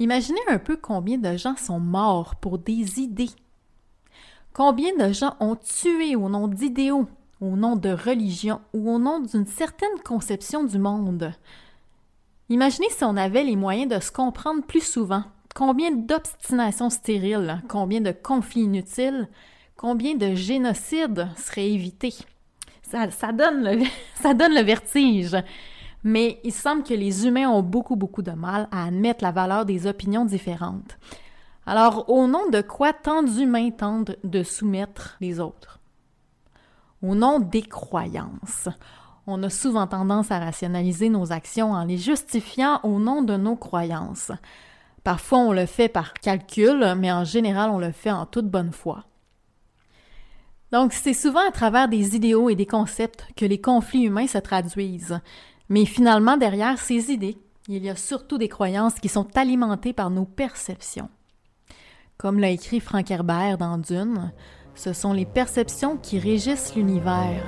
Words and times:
Imaginez 0.00 0.40
un 0.48 0.58
peu 0.58 0.76
combien 0.76 1.18
de 1.18 1.36
gens 1.36 1.56
sont 1.56 1.80
morts 1.80 2.36
pour 2.36 2.58
des 2.58 3.00
idées. 3.00 3.30
Combien 4.52 4.96
de 4.96 5.12
gens 5.12 5.36
ont 5.40 5.56
tué 5.56 6.14
au 6.14 6.28
nom 6.28 6.48
d'idéaux, 6.48 7.06
au 7.40 7.56
nom 7.56 7.76
de 7.76 7.90
religion 7.90 8.60
ou 8.72 8.90
au 8.90 8.98
nom 8.98 9.20
d'une 9.20 9.46
certaine 9.46 9.98
conception 10.04 10.64
du 10.64 10.78
monde. 10.78 11.32
Imaginez 12.48 12.88
si 12.90 13.04
on 13.04 13.16
avait 13.16 13.44
les 13.44 13.56
moyens 13.56 13.92
de 13.92 14.00
se 14.00 14.10
comprendre 14.10 14.62
plus 14.62 14.86
souvent. 14.86 15.24
Combien 15.54 15.90
d'obstinations 15.90 16.90
stériles, 16.90 17.60
combien 17.68 18.00
de 18.00 18.12
conflits 18.12 18.62
inutiles, 18.62 19.28
combien 19.76 20.14
de 20.14 20.34
génocides 20.34 21.28
seraient 21.36 21.70
évités. 21.70 22.14
Ça, 22.82 23.10
ça, 23.10 23.32
donne 23.32 23.64
le, 23.64 23.84
ça 24.14 24.34
donne 24.34 24.54
le 24.54 24.62
vertige. 24.62 25.36
Mais 26.04 26.40
il 26.44 26.52
semble 26.52 26.84
que 26.84 26.94
les 26.94 27.26
humains 27.26 27.48
ont 27.48 27.62
beaucoup, 27.62 27.96
beaucoup 27.96 28.22
de 28.22 28.30
mal 28.30 28.68
à 28.70 28.84
admettre 28.84 29.24
la 29.24 29.32
valeur 29.32 29.64
des 29.64 29.86
opinions 29.86 30.24
différentes. 30.24 30.98
Alors, 31.66 32.08
au 32.08 32.26
nom 32.26 32.48
de 32.50 32.60
quoi 32.60 32.92
tant 32.92 33.22
d'humains 33.22 33.70
tentent 33.70 34.16
de 34.24 34.42
soumettre 34.42 35.16
les 35.20 35.40
autres? 35.40 35.80
Au 37.02 37.14
nom 37.14 37.40
des 37.40 37.62
croyances. 37.62 38.68
On 39.26 39.42
a 39.42 39.50
souvent 39.50 39.86
tendance 39.86 40.30
à 40.30 40.38
rationaliser 40.38 41.10
nos 41.10 41.32
actions 41.32 41.72
en 41.72 41.84
les 41.84 41.98
justifiant 41.98 42.80
au 42.84 42.98
nom 42.98 43.20
de 43.20 43.36
nos 43.36 43.56
croyances. 43.56 44.32
Parfois, 45.04 45.40
on 45.40 45.52
le 45.52 45.66
fait 45.66 45.88
par 45.88 46.14
calcul, 46.14 46.94
mais 46.96 47.12
en 47.12 47.24
général, 47.24 47.70
on 47.70 47.78
le 47.78 47.92
fait 47.92 48.10
en 48.10 48.24
toute 48.24 48.48
bonne 48.48 48.72
foi. 48.72 49.04
Donc, 50.72 50.92
c'est 50.92 51.14
souvent 51.14 51.46
à 51.46 51.52
travers 51.52 51.88
des 51.88 52.16
idéaux 52.16 52.48
et 52.48 52.54
des 52.54 52.66
concepts 52.66 53.26
que 53.36 53.44
les 53.44 53.60
conflits 53.60 54.04
humains 54.04 54.26
se 54.26 54.38
traduisent. 54.38 55.20
Mais 55.68 55.84
finalement, 55.84 56.36
derrière 56.36 56.78
ces 56.78 57.10
idées, 57.10 57.36
il 57.68 57.84
y 57.84 57.90
a 57.90 57.96
surtout 57.96 58.38
des 58.38 58.48
croyances 58.48 58.94
qui 58.94 59.08
sont 59.08 59.28
alimentées 59.36 59.92
par 59.92 60.08
nos 60.08 60.24
perceptions. 60.24 61.10
Comme 62.16 62.40
l'a 62.40 62.48
écrit 62.48 62.80
Frank 62.80 63.10
Herbert 63.10 63.58
dans 63.58 63.76
Dune, 63.76 64.32
ce 64.74 64.92
sont 64.92 65.12
les 65.12 65.26
perceptions 65.26 65.96
qui 65.96 66.18
régissent 66.18 66.74
l'univers. 66.74 67.44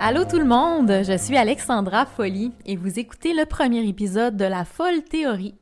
Allô 0.00 0.24
tout 0.24 0.38
le 0.38 0.44
monde, 0.44 1.02
je 1.04 1.16
suis 1.18 1.36
Alexandra 1.36 2.06
Folly 2.06 2.52
et 2.64 2.76
vous 2.76 2.98
écoutez 2.98 3.34
le 3.34 3.44
premier 3.44 3.86
épisode 3.86 4.36
de 4.36 4.44
La 4.44 4.64
Folle 4.64 5.02
Théorie, 5.02 5.56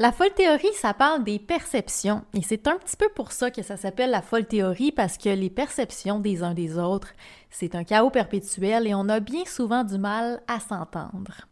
la 0.00 0.12
folle 0.12 0.32
théorie, 0.32 0.72
ça 0.76 0.94
parle 0.94 1.24
des 1.24 1.38
perceptions, 1.38 2.24
et 2.32 2.40
c'est 2.40 2.66
un 2.68 2.78
petit 2.78 2.96
peu 2.96 3.10
pour 3.14 3.32
ça 3.32 3.50
que 3.50 3.60
ça 3.60 3.76
s'appelle 3.76 4.08
la 4.08 4.22
folle 4.22 4.46
théorie, 4.46 4.92
parce 4.92 5.18
que 5.18 5.28
les 5.28 5.50
perceptions 5.50 6.20
des 6.20 6.42
uns 6.42 6.54
des 6.54 6.78
autres, 6.78 7.12
c'est 7.50 7.74
un 7.74 7.84
chaos 7.84 8.08
perpétuel 8.08 8.86
et 8.86 8.94
on 8.94 9.10
a 9.10 9.20
bien 9.20 9.44
souvent 9.44 9.84
du 9.84 9.98
mal 9.98 10.40
à 10.48 10.58
s'entendre. 10.58 11.46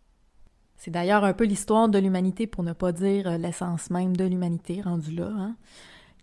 C'est 0.79 0.91
d'ailleurs 0.91 1.25
un 1.25 1.35
peu 1.35 1.45
l'histoire 1.45 1.91
de 1.91 1.99
l'humanité, 1.99 2.47
pour 2.47 2.65
ne 2.65 2.73
pas 2.73 2.91
dire 2.91 3.37
l'essence 3.37 3.91
même 3.91 4.17
de 4.17 4.25
l'humanité 4.25 4.81
rendue 4.81 5.17
là. 5.17 5.29
Hein. 5.29 5.57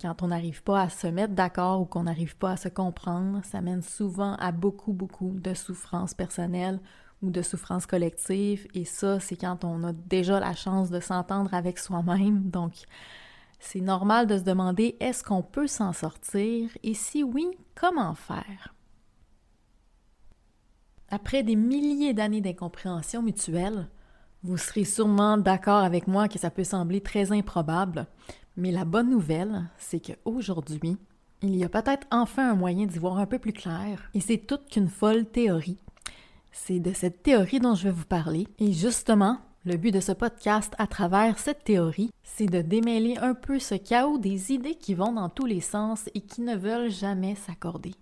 Quand 0.02 0.24
on 0.24 0.30
n'arrive 0.30 0.64
pas 0.64 0.82
à 0.82 0.90
se 0.90 1.06
mettre 1.06 1.36
d'accord 1.36 1.80
ou 1.82 1.86
qu'on 1.86 2.04
n'arrive 2.04 2.38
pas 2.38 2.54
à 2.54 2.58
se 2.58 2.70
comprendre, 2.70 3.42
ça 3.44 3.62
mène 3.62 3.84
souvent 3.84 4.34
à 4.38 4.52
beaucoup, 4.52 4.94
beaucoup 4.94 5.36
de 5.40 5.54
souffrances 5.54 6.16
personnelles 6.16 6.80
ou 7.26 7.32
de 7.32 7.42
souffrance 7.42 7.86
collective. 7.86 8.68
Et 8.74 8.86
ça, 8.86 9.20
c'est 9.20 9.36
quand 9.36 9.64
on 9.66 9.84
a 9.84 9.94
déjà 9.94 10.40
la 10.40 10.54
chance 10.54 10.90
de 10.90 11.00
s'entendre 11.00 11.54
avec 11.54 11.80
soi-même. 11.80 12.50
Donc, 12.50 12.74
c'est 13.60 13.82
normal 13.82 14.28
de 14.28 14.38
se 14.38 14.44
demander 14.44 14.96
est-ce 15.00 15.24
qu'on 15.24 15.42
peut 15.42 15.68
s'en 15.68 15.92
sortir? 15.92 16.70
Et 16.84 16.94
si 16.94 17.24
oui, 17.24 17.48
comment 17.74 18.14
faire? 18.14 18.74
Après 21.10 21.44
des 21.44 21.56
milliers 21.56 22.14
d'années 22.14 22.42
d'incompréhension 22.42 23.22
mutuelle, 23.22 23.88
vous 24.44 24.58
serez 24.58 24.86
sûrement 24.86 25.38
d'accord 25.38 25.84
avec 25.84 26.08
moi 26.08 26.28
que 26.28 26.38
ça 26.38 26.52
peut 26.52 26.64
sembler 26.64 27.02
très 27.02 27.32
improbable, 27.32 28.06
mais 28.58 28.72
la 28.72 28.86
bonne 28.86 29.10
nouvelle, 29.10 29.64
c'est 29.78 30.00
qu'aujourd'hui, 30.00 30.98
il 31.42 31.56
y 31.56 31.64
a 31.64 31.70
peut-être 31.70 32.08
enfin 32.12 32.52
un 32.52 32.56
moyen 32.56 32.86
d'y 32.86 33.00
voir 33.00 33.18
un 33.18 33.26
peu 33.26 33.40
plus 33.40 33.54
clair, 33.54 34.10
et 34.14 34.20
c'est 34.20 34.38
toute 34.38 34.70
qu'une 34.70 34.90
folle 34.90 35.26
théorie 35.26 35.80
c'est 36.56 36.80
de 36.80 36.94
cette 36.94 37.22
théorie 37.22 37.60
dont 37.60 37.76
je 37.76 37.84
vais 37.84 37.92
vous 37.92 38.06
parler. 38.06 38.48
Et 38.60 38.72
justement, 38.72 39.40
le 39.66 39.76
but 39.76 39.92
de 39.92 40.00
ce 40.00 40.14
podcast 40.14 40.74
à 40.78 40.88
travers 40.88 41.38
cette 41.38 41.66
théorie, 41.66 42.12
c'est 42.24 42.46
de 42.46 42.62
démêler 42.62 43.18
un 43.18 43.34
peu 43.34 43.60
ce 43.60 43.76
chaos 43.76 44.18
des 44.18 44.54
idées 44.54 44.76
qui 44.76 44.94
vont 44.94 45.12
dans 45.12 45.30
tous 45.30 45.46
les 45.46 45.60
sens 45.60 46.10
et 46.16 46.22
qui 46.22 46.42
ne 46.42 46.56
veulent 46.56 46.90
jamais 46.90 47.36
s'accorder. 47.36 47.94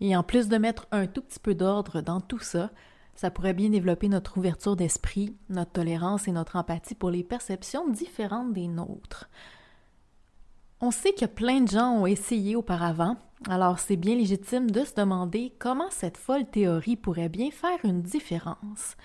Et 0.00 0.16
en 0.16 0.22
plus 0.22 0.48
de 0.48 0.56
mettre 0.56 0.86
un 0.90 1.06
tout 1.06 1.20
petit 1.20 1.38
peu 1.38 1.54
d'ordre 1.54 2.00
dans 2.00 2.20
tout 2.20 2.40
ça, 2.40 2.70
ça 3.14 3.30
pourrait 3.30 3.54
bien 3.54 3.68
développer 3.68 4.08
notre 4.08 4.38
ouverture 4.38 4.74
d'esprit, 4.74 5.36
notre 5.50 5.72
tolérance 5.72 6.28
et 6.28 6.32
notre 6.32 6.56
empathie 6.56 6.94
pour 6.94 7.10
les 7.10 7.24
perceptions 7.24 7.88
différentes 7.88 8.54
des 8.54 8.68
nôtres. 8.68 9.28
On 10.80 10.90
sait 10.90 11.12
que 11.12 11.26
plein 11.26 11.60
de 11.60 11.68
gens 11.68 11.92
ont 11.92 12.06
essayé 12.06 12.56
auparavant, 12.56 13.16
alors 13.48 13.78
c'est 13.78 13.96
bien 13.96 14.16
légitime 14.16 14.70
de 14.70 14.84
se 14.84 14.94
demander 14.94 15.52
comment 15.58 15.90
cette 15.90 16.16
folle 16.16 16.46
théorie 16.46 16.96
pourrait 16.96 17.28
bien 17.28 17.50
faire 17.50 17.78
une 17.84 18.02
différence. 18.02 18.96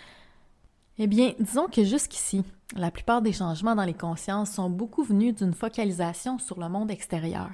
Eh 0.97 1.07
bien, 1.07 1.33
disons 1.39 1.67
que 1.67 1.83
jusqu'ici, 1.83 2.43
la 2.75 2.91
plupart 2.91 3.21
des 3.21 3.33
changements 3.33 3.75
dans 3.75 3.85
les 3.85 3.93
consciences 3.93 4.51
sont 4.51 4.69
beaucoup 4.69 5.03
venus 5.03 5.35
d'une 5.35 5.53
focalisation 5.53 6.39
sur 6.39 6.59
le 6.59 6.69
monde 6.69 6.91
extérieur. 6.91 7.49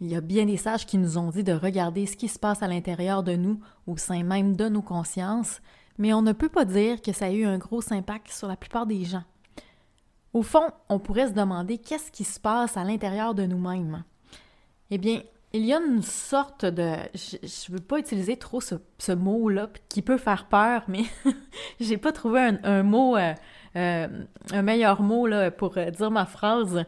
Il 0.00 0.08
y 0.08 0.16
a 0.16 0.20
bien 0.20 0.46
des 0.46 0.56
sages 0.56 0.86
qui 0.86 0.96
nous 0.96 1.18
ont 1.18 1.30
dit 1.30 1.44
de 1.44 1.52
regarder 1.52 2.06
ce 2.06 2.16
qui 2.16 2.28
se 2.28 2.38
passe 2.38 2.62
à 2.62 2.68
l'intérieur 2.68 3.22
de 3.22 3.36
nous, 3.36 3.60
au 3.86 3.96
sein 3.96 4.22
même 4.22 4.56
de 4.56 4.68
nos 4.68 4.82
consciences, 4.82 5.60
mais 5.98 6.14
on 6.14 6.22
ne 6.22 6.32
peut 6.32 6.48
pas 6.48 6.64
dire 6.64 7.02
que 7.02 7.12
ça 7.12 7.26
a 7.26 7.30
eu 7.30 7.44
un 7.44 7.58
gros 7.58 7.92
impact 7.92 8.30
sur 8.30 8.48
la 8.48 8.56
plupart 8.56 8.86
des 8.86 9.04
gens. 9.04 9.24
Au 10.32 10.42
fond, 10.42 10.70
on 10.88 10.98
pourrait 10.98 11.28
se 11.28 11.34
demander 11.34 11.76
qu'est-ce 11.76 12.10
qui 12.10 12.24
se 12.24 12.40
passe 12.40 12.76
à 12.76 12.84
l'intérieur 12.84 13.34
de 13.34 13.44
nous-mêmes. 13.44 14.04
Eh 14.90 14.98
bien, 14.98 15.22
il 15.52 15.64
y 15.64 15.72
a 15.72 15.80
une 15.80 16.02
sorte 16.02 16.64
de... 16.64 16.94
Je 17.14 17.36
ne 17.36 17.76
veux 17.76 17.82
pas 17.82 17.98
utiliser 17.98 18.36
trop 18.36 18.60
ce, 18.60 19.12
mot-là 19.12 19.68
qui 19.88 20.02
peut 20.02 20.18
faire 20.18 20.46
peur, 20.46 20.84
mais 20.86 21.02
j'ai 21.80 21.96
pas 21.96 22.12
trouvé 22.12 22.40
un, 22.62 22.82
mot, 22.82 23.16
euh, 23.16 23.34
euh, 23.76 24.08
un 24.52 24.62
meilleur 24.62 25.02
mot 25.02 25.26
là, 25.26 25.50
pour 25.50 25.76
euh, 25.76 25.90
dire 25.90 26.10
ma 26.10 26.26
phrase. 26.26 26.84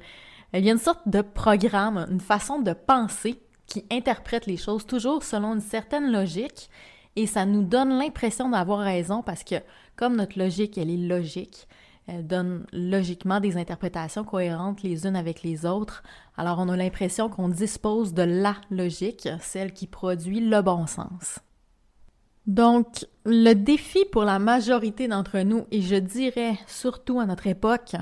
Il 0.54 0.64
y 0.64 0.68
a 0.68 0.72
une 0.72 0.78
sorte 0.78 1.08
de 1.08 1.22
programme, 1.22 2.06
une 2.10 2.20
façon 2.20 2.60
de 2.60 2.72
penser 2.72 3.40
qui 3.66 3.84
interprète 3.90 4.46
les 4.46 4.56
choses 4.56 4.86
toujours 4.86 5.24
selon 5.24 5.54
une 5.54 5.60
certaine 5.60 6.12
logique 6.12 6.68
et 7.16 7.26
ça 7.26 7.46
nous 7.46 7.62
donne 7.62 7.98
l'impression 7.98 8.48
d'avoir 8.50 8.80
raison 8.80 9.22
parce 9.22 9.44
que 9.44 9.56
comme 9.96 10.16
notre 10.16 10.38
logique, 10.38 10.78
elle 10.78 10.90
est 10.90 10.96
logique, 10.96 11.68
elle 12.06 12.26
donne 12.26 12.66
logiquement 12.72 13.40
des 13.40 13.56
interprétations 13.56 14.24
cohérentes 14.24 14.82
les 14.82 15.06
unes 15.06 15.16
avec 15.16 15.42
les 15.42 15.64
autres. 15.66 16.02
Alors 16.36 16.58
on 16.58 16.68
a 16.68 16.76
l'impression 16.76 17.28
qu'on 17.28 17.48
dispose 17.48 18.12
de 18.12 18.22
la 18.22 18.56
logique, 18.70 19.28
celle 19.40 19.72
qui 19.72 19.86
produit 19.86 20.40
le 20.40 20.62
bon 20.62 20.86
sens. 20.86 21.38
Donc, 22.46 23.06
le 23.24 23.54
défi 23.54 24.04
pour 24.10 24.24
la 24.24 24.40
majorité 24.40 25.06
d'entre 25.06 25.38
nous, 25.40 25.64
et 25.70 25.80
je 25.80 25.94
dirais 25.94 26.58
surtout 26.66 27.20
à 27.20 27.26
notre 27.26 27.46
époque, 27.46 27.94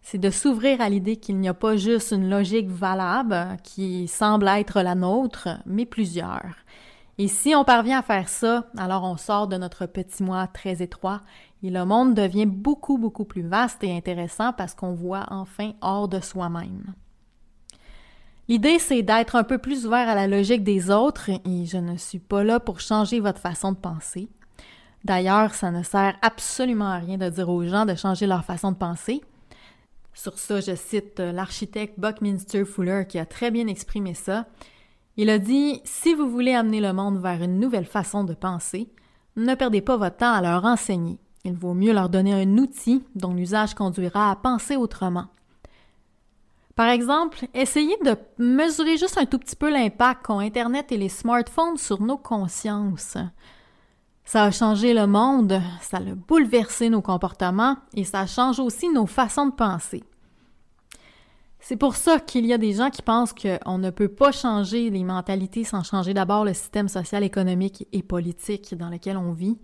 c'est 0.00 0.18
de 0.18 0.30
s'ouvrir 0.30 0.80
à 0.80 0.88
l'idée 0.88 1.16
qu'il 1.16 1.38
n'y 1.38 1.48
a 1.48 1.54
pas 1.54 1.76
juste 1.76 2.12
une 2.12 2.30
logique 2.30 2.68
valable 2.68 3.58
qui 3.62 4.08
semble 4.08 4.48
être 4.48 4.80
la 4.80 4.94
nôtre, 4.94 5.48
mais 5.66 5.84
plusieurs. 5.84 6.56
Et 7.16 7.28
si 7.28 7.54
on 7.54 7.64
parvient 7.64 8.00
à 8.00 8.02
faire 8.02 8.28
ça, 8.28 8.66
alors 8.76 9.04
on 9.04 9.16
sort 9.16 9.48
de 9.48 9.56
notre 9.56 9.86
petit 9.86 10.22
moi 10.22 10.46
très 10.46 10.82
étroit 10.82 11.20
et 11.64 11.70
le 11.70 11.86
monde 11.86 12.14
devient 12.14 12.44
beaucoup, 12.44 12.98
beaucoup 12.98 13.24
plus 13.24 13.40
vaste 13.42 13.82
et 13.82 13.96
intéressant 13.96 14.52
parce 14.52 14.74
qu'on 14.74 14.92
voit 14.92 15.24
enfin 15.30 15.72
hors 15.80 16.08
de 16.08 16.20
soi-même. 16.20 16.92
L'idée, 18.48 18.78
c'est 18.78 19.02
d'être 19.02 19.34
un 19.34 19.44
peu 19.44 19.56
plus 19.56 19.86
ouvert 19.86 20.06
à 20.06 20.14
la 20.14 20.26
logique 20.26 20.62
des 20.62 20.90
autres 20.90 21.30
et 21.30 21.64
je 21.64 21.78
ne 21.78 21.96
suis 21.96 22.18
pas 22.18 22.44
là 22.44 22.60
pour 22.60 22.80
changer 22.80 23.18
votre 23.18 23.40
façon 23.40 23.72
de 23.72 23.78
penser. 23.78 24.28
D'ailleurs, 25.04 25.54
ça 25.54 25.70
ne 25.70 25.82
sert 25.82 26.14
absolument 26.20 26.90
à 26.90 26.98
rien 26.98 27.16
de 27.16 27.30
dire 27.30 27.48
aux 27.48 27.64
gens 27.64 27.86
de 27.86 27.94
changer 27.94 28.26
leur 28.26 28.44
façon 28.44 28.70
de 28.70 28.76
penser. 28.76 29.22
Sur 30.12 30.38
ça, 30.38 30.60
je 30.60 30.74
cite 30.74 31.18
l'architecte 31.18 31.98
Buckminster 31.98 32.66
Fuller 32.66 33.06
qui 33.08 33.18
a 33.18 33.24
très 33.24 33.50
bien 33.50 33.68
exprimé 33.68 34.12
ça. 34.12 34.44
Il 35.16 35.30
a 35.30 35.38
dit 35.38 35.80
Si 35.84 36.12
vous 36.12 36.28
voulez 36.28 36.52
amener 36.52 36.82
le 36.82 36.92
monde 36.92 37.22
vers 37.22 37.42
une 37.42 37.58
nouvelle 37.58 37.86
façon 37.86 38.22
de 38.22 38.34
penser, 38.34 38.90
ne 39.36 39.54
perdez 39.54 39.80
pas 39.80 39.96
votre 39.96 40.18
temps 40.18 40.32
à 40.32 40.42
leur 40.42 40.66
enseigner. 40.66 41.18
Il 41.44 41.54
vaut 41.54 41.74
mieux 41.74 41.92
leur 41.92 42.08
donner 42.08 42.32
un 42.32 42.56
outil 42.56 43.04
dont 43.14 43.34
l'usage 43.34 43.74
conduira 43.74 44.30
à 44.30 44.36
penser 44.36 44.76
autrement. 44.76 45.26
Par 46.74 46.88
exemple, 46.88 47.46
essayez 47.52 47.96
de 48.04 48.16
mesurer 48.38 48.96
juste 48.96 49.18
un 49.18 49.26
tout 49.26 49.38
petit 49.38 49.54
peu 49.54 49.70
l'impact 49.70 50.24
qu'ont 50.24 50.40
Internet 50.40 50.90
et 50.90 50.96
les 50.96 51.10
smartphones 51.10 51.76
sur 51.76 52.00
nos 52.00 52.16
consciences. 52.16 53.16
Ça 54.24 54.44
a 54.44 54.50
changé 54.50 54.94
le 54.94 55.06
monde, 55.06 55.60
ça 55.82 55.98
a 55.98 56.00
bouleversé 56.00 56.88
nos 56.88 57.02
comportements 57.02 57.76
et 57.92 58.04
ça 58.04 58.26
change 58.26 58.58
aussi 58.58 58.88
nos 58.88 59.06
façons 59.06 59.46
de 59.46 59.52
penser. 59.52 60.02
C'est 61.60 61.76
pour 61.76 61.94
ça 61.94 62.20
qu'il 62.20 62.44
y 62.46 62.52
a 62.52 62.58
des 62.58 62.72
gens 62.72 62.90
qui 62.90 63.02
pensent 63.02 63.34
qu'on 63.34 63.78
ne 63.78 63.90
peut 63.90 64.08
pas 64.08 64.32
changer 64.32 64.90
les 64.90 65.04
mentalités 65.04 65.64
sans 65.64 65.82
changer 65.82 66.14
d'abord 66.14 66.44
le 66.44 66.54
système 66.54 66.88
social, 66.88 67.22
économique 67.22 67.86
et 67.92 68.02
politique 68.02 68.74
dans 68.74 68.88
lequel 68.88 69.16
on 69.16 69.32
vit 69.32 69.58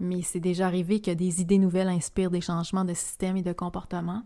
mais 0.00 0.22
c'est 0.22 0.40
déjà 0.40 0.66
arrivé 0.66 1.00
que 1.00 1.10
des 1.10 1.40
idées 1.40 1.58
nouvelles 1.58 1.88
inspirent 1.88 2.30
des 2.30 2.40
changements 2.40 2.84
de 2.84 2.94
système 2.94 3.36
et 3.36 3.42
de 3.42 3.52
comportement. 3.52 4.22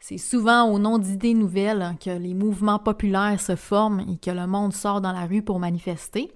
C'est 0.00 0.18
souvent 0.18 0.64
au 0.64 0.78
nom 0.78 0.98
d'idées 0.98 1.34
nouvelles 1.34 1.94
que 2.02 2.10
les 2.10 2.32
mouvements 2.32 2.78
populaires 2.78 3.40
se 3.40 3.54
forment 3.54 4.00
et 4.00 4.16
que 4.16 4.30
le 4.30 4.46
monde 4.46 4.72
sort 4.72 5.02
dans 5.02 5.12
la 5.12 5.26
rue 5.26 5.42
pour 5.42 5.58
manifester. 5.58 6.32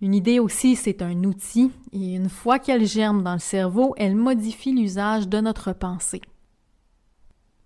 Une 0.00 0.14
idée 0.14 0.38
aussi, 0.38 0.76
c'est 0.76 1.02
un 1.02 1.24
outil, 1.24 1.72
et 1.92 2.14
une 2.14 2.30
fois 2.30 2.58
qu'elle 2.58 2.86
germe 2.86 3.22
dans 3.22 3.34
le 3.34 3.38
cerveau, 3.38 3.92
elle 3.98 4.16
modifie 4.16 4.72
l'usage 4.72 5.28
de 5.28 5.40
notre 5.40 5.72
pensée. 5.74 6.22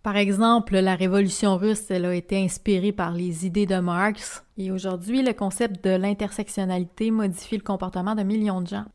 Par 0.02 0.16
exemple, 0.16 0.76
la 0.76 0.96
révolution 0.96 1.56
russe, 1.56 1.90
elle 1.90 2.06
a 2.06 2.14
été 2.14 2.42
inspirée 2.42 2.92
par 2.92 3.12
les 3.12 3.46
idées 3.46 3.66
de 3.66 3.78
Marx, 3.78 4.42
et 4.58 4.72
aujourd'hui, 4.72 5.22
le 5.22 5.32
concept 5.32 5.84
de 5.84 5.90
l'intersectionnalité 5.90 7.10
modifie 7.10 7.56
le 7.56 7.62
comportement 7.62 8.14
de 8.14 8.22
millions 8.22 8.62
de 8.62 8.66
gens. 8.66 8.86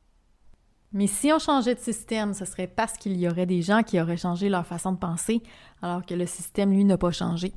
Mais 0.91 1.07
si 1.07 1.31
on 1.31 1.39
changeait 1.39 1.75
de 1.75 1.80
système, 1.80 2.33
ce 2.33 2.45
serait 2.45 2.68
parce 2.68 2.94
qu'il 2.94 3.18
y 3.18 3.27
aurait 3.27 3.45
des 3.45 3.62
gens 3.62 3.83
qui 3.83 4.01
auraient 4.01 4.18
changé 4.18 4.50
leur 4.50 4.65
façon 4.65 4.91
de 4.91 4.97
penser, 4.97 5.44
alors 5.81 6.06
que 6.06 6.15
le 6.15 6.25
système, 6.25 6.71
lui, 6.71 6.83
n'a 6.83 6.97
pas 6.97 7.12
changé. 7.12 7.53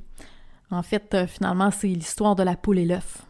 En 0.69 0.83
fait, 0.83 1.13
euh, 1.13 1.27
finalement, 1.27 1.71
c'est 1.71 1.87
l'histoire 1.87 2.35
de 2.35 2.43
la 2.43 2.55
poule 2.55 2.79
et 2.79 2.85
l'œuf. 2.85 3.25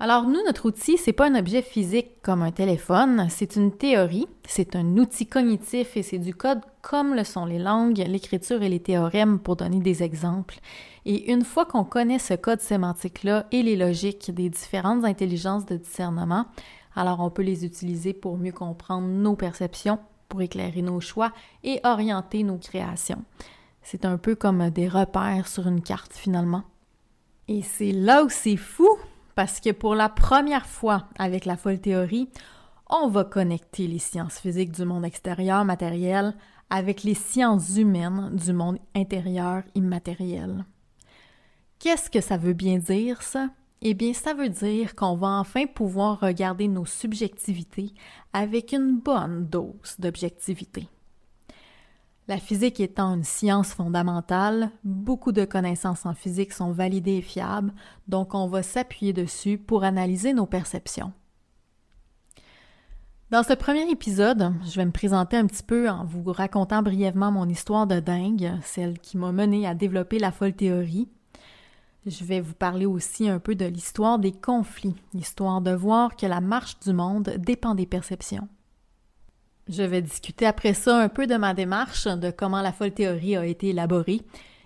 Alors 0.00 0.24
nous, 0.24 0.42
notre 0.44 0.66
outil, 0.66 0.98
c'est 0.98 1.12
pas 1.12 1.28
un 1.28 1.36
objet 1.36 1.62
physique 1.62 2.20
comme 2.20 2.42
un 2.42 2.50
téléphone, 2.50 3.28
c'est 3.30 3.54
une 3.54 3.70
théorie, 3.70 4.26
c'est 4.46 4.74
un 4.74 4.96
outil 4.98 5.26
cognitif 5.26 5.96
et 5.96 6.02
c'est 6.02 6.18
du 6.18 6.34
code 6.34 6.60
comme 6.82 7.14
le 7.14 7.22
sont 7.22 7.46
les 7.46 7.60
langues, 7.60 8.04
l'écriture 8.06 8.62
et 8.62 8.68
les 8.68 8.80
théorèmes 8.80 9.38
pour 9.38 9.54
donner 9.54 9.78
des 9.78 10.02
exemples. 10.02 10.58
Et 11.06 11.32
une 11.32 11.44
fois 11.44 11.64
qu'on 11.64 11.84
connaît 11.84 12.18
ce 12.18 12.34
code 12.34 12.60
sémantique-là 12.60 13.46
et 13.52 13.62
les 13.62 13.76
logiques 13.76 14.34
des 14.34 14.50
différentes 14.50 15.04
intelligences 15.04 15.64
de 15.64 15.76
discernement, 15.76 16.46
alors 16.94 17.20
on 17.20 17.30
peut 17.30 17.42
les 17.42 17.64
utiliser 17.64 18.12
pour 18.12 18.38
mieux 18.38 18.52
comprendre 18.52 19.06
nos 19.06 19.36
perceptions, 19.36 19.98
pour 20.28 20.42
éclairer 20.42 20.82
nos 20.82 21.00
choix 21.00 21.32
et 21.62 21.80
orienter 21.84 22.42
nos 22.42 22.58
créations. 22.58 23.24
C'est 23.82 24.04
un 24.04 24.16
peu 24.16 24.34
comme 24.34 24.70
des 24.70 24.88
repères 24.88 25.48
sur 25.48 25.66
une 25.66 25.82
carte 25.82 26.12
finalement. 26.12 26.64
Et 27.48 27.62
c'est 27.62 27.92
là 27.92 28.24
où 28.24 28.30
c'est 28.30 28.56
fou, 28.56 28.88
parce 29.34 29.60
que 29.60 29.70
pour 29.70 29.94
la 29.94 30.08
première 30.08 30.66
fois 30.66 31.08
avec 31.18 31.44
la 31.44 31.56
folle 31.56 31.80
théorie, 31.80 32.30
on 32.88 33.08
va 33.08 33.24
connecter 33.24 33.86
les 33.86 33.98
sciences 33.98 34.38
physiques 34.38 34.72
du 34.72 34.84
monde 34.84 35.04
extérieur 35.04 35.64
matériel 35.64 36.34
avec 36.70 37.02
les 37.02 37.14
sciences 37.14 37.76
humaines 37.76 38.30
du 38.34 38.52
monde 38.52 38.78
intérieur 38.94 39.62
immatériel. 39.74 40.64
Qu'est-ce 41.78 42.10
que 42.10 42.20
ça 42.20 42.36
veut 42.36 42.52
bien 42.54 42.78
dire, 42.78 43.22
ça? 43.22 43.50
Eh 43.86 43.92
bien, 43.92 44.14
ça 44.14 44.32
veut 44.32 44.48
dire 44.48 44.94
qu'on 44.94 45.14
va 45.14 45.28
enfin 45.28 45.66
pouvoir 45.66 46.18
regarder 46.20 46.68
nos 46.68 46.86
subjectivités 46.86 47.92
avec 48.32 48.72
une 48.72 48.98
bonne 48.98 49.46
dose 49.46 49.96
d'objectivité. 49.98 50.88
La 52.26 52.38
physique 52.38 52.80
étant 52.80 53.14
une 53.14 53.24
science 53.24 53.74
fondamentale, 53.74 54.70
beaucoup 54.84 55.32
de 55.32 55.44
connaissances 55.44 56.06
en 56.06 56.14
physique 56.14 56.54
sont 56.54 56.72
validées 56.72 57.16
et 57.16 57.22
fiables, 57.22 57.74
donc 58.08 58.34
on 58.34 58.46
va 58.46 58.62
s'appuyer 58.62 59.12
dessus 59.12 59.58
pour 59.58 59.84
analyser 59.84 60.32
nos 60.32 60.46
perceptions. 60.46 61.12
Dans 63.30 63.42
ce 63.42 63.52
premier 63.52 63.90
épisode, 63.90 64.54
je 64.64 64.76
vais 64.76 64.86
me 64.86 64.92
présenter 64.92 65.36
un 65.36 65.46
petit 65.46 65.62
peu 65.62 65.90
en 65.90 66.06
vous 66.06 66.32
racontant 66.32 66.80
brièvement 66.80 67.30
mon 67.30 67.50
histoire 67.50 67.86
de 67.86 68.00
dingue, 68.00 68.52
celle 68.62 68.98
qui 68.98 69.18
m'a 69.18 69.32
mené 69.32 69.66
à 69.66 69.74
développer 69.74 70.18
la 70.18 70.32
folle 70.32 70.54
théorie, 70.54 71.10
je 72.06 72.24
vais 72.24 72.40
vous 72.40 72.54
parler 72.54 72.86
aussi 72.86 73.28
un 73.28 73.38
peu 73.38 73.54
de 73.54 73.64
l'histoire 73.64 74.18
des 74.18 74.32
conflits, 74.32 74.94
l'histoire 75.12 75.60
de 75.60 75.72
voir 75.72 76.16
que 76.16 76.26
la 76.26 76.40
marche 76.40 76.78
du 76.80 76.92
monde 76.92 77.34
dépend 77.38 77.74
des 77.74 77.86
perceptions. 77.86 78.48
Je 79.68 79.82
vais 79.82 80.02
discuter 80.02 80.46
après 80.46 80.74
ça 80.74 80.98
un 80.98 81.08
peu 81.08 81.26
de 81.26 81.36
ma 81.36 81.54
démarche, 81.54 82.06
de 82.06 82.30
comment 82.30 82.60
la 82.60 82.72
folle 82.72 82.92
théorie 82.92 83.36
a 83.36 83.46
été 83.46 83.68
élaborée. 83.68 84.20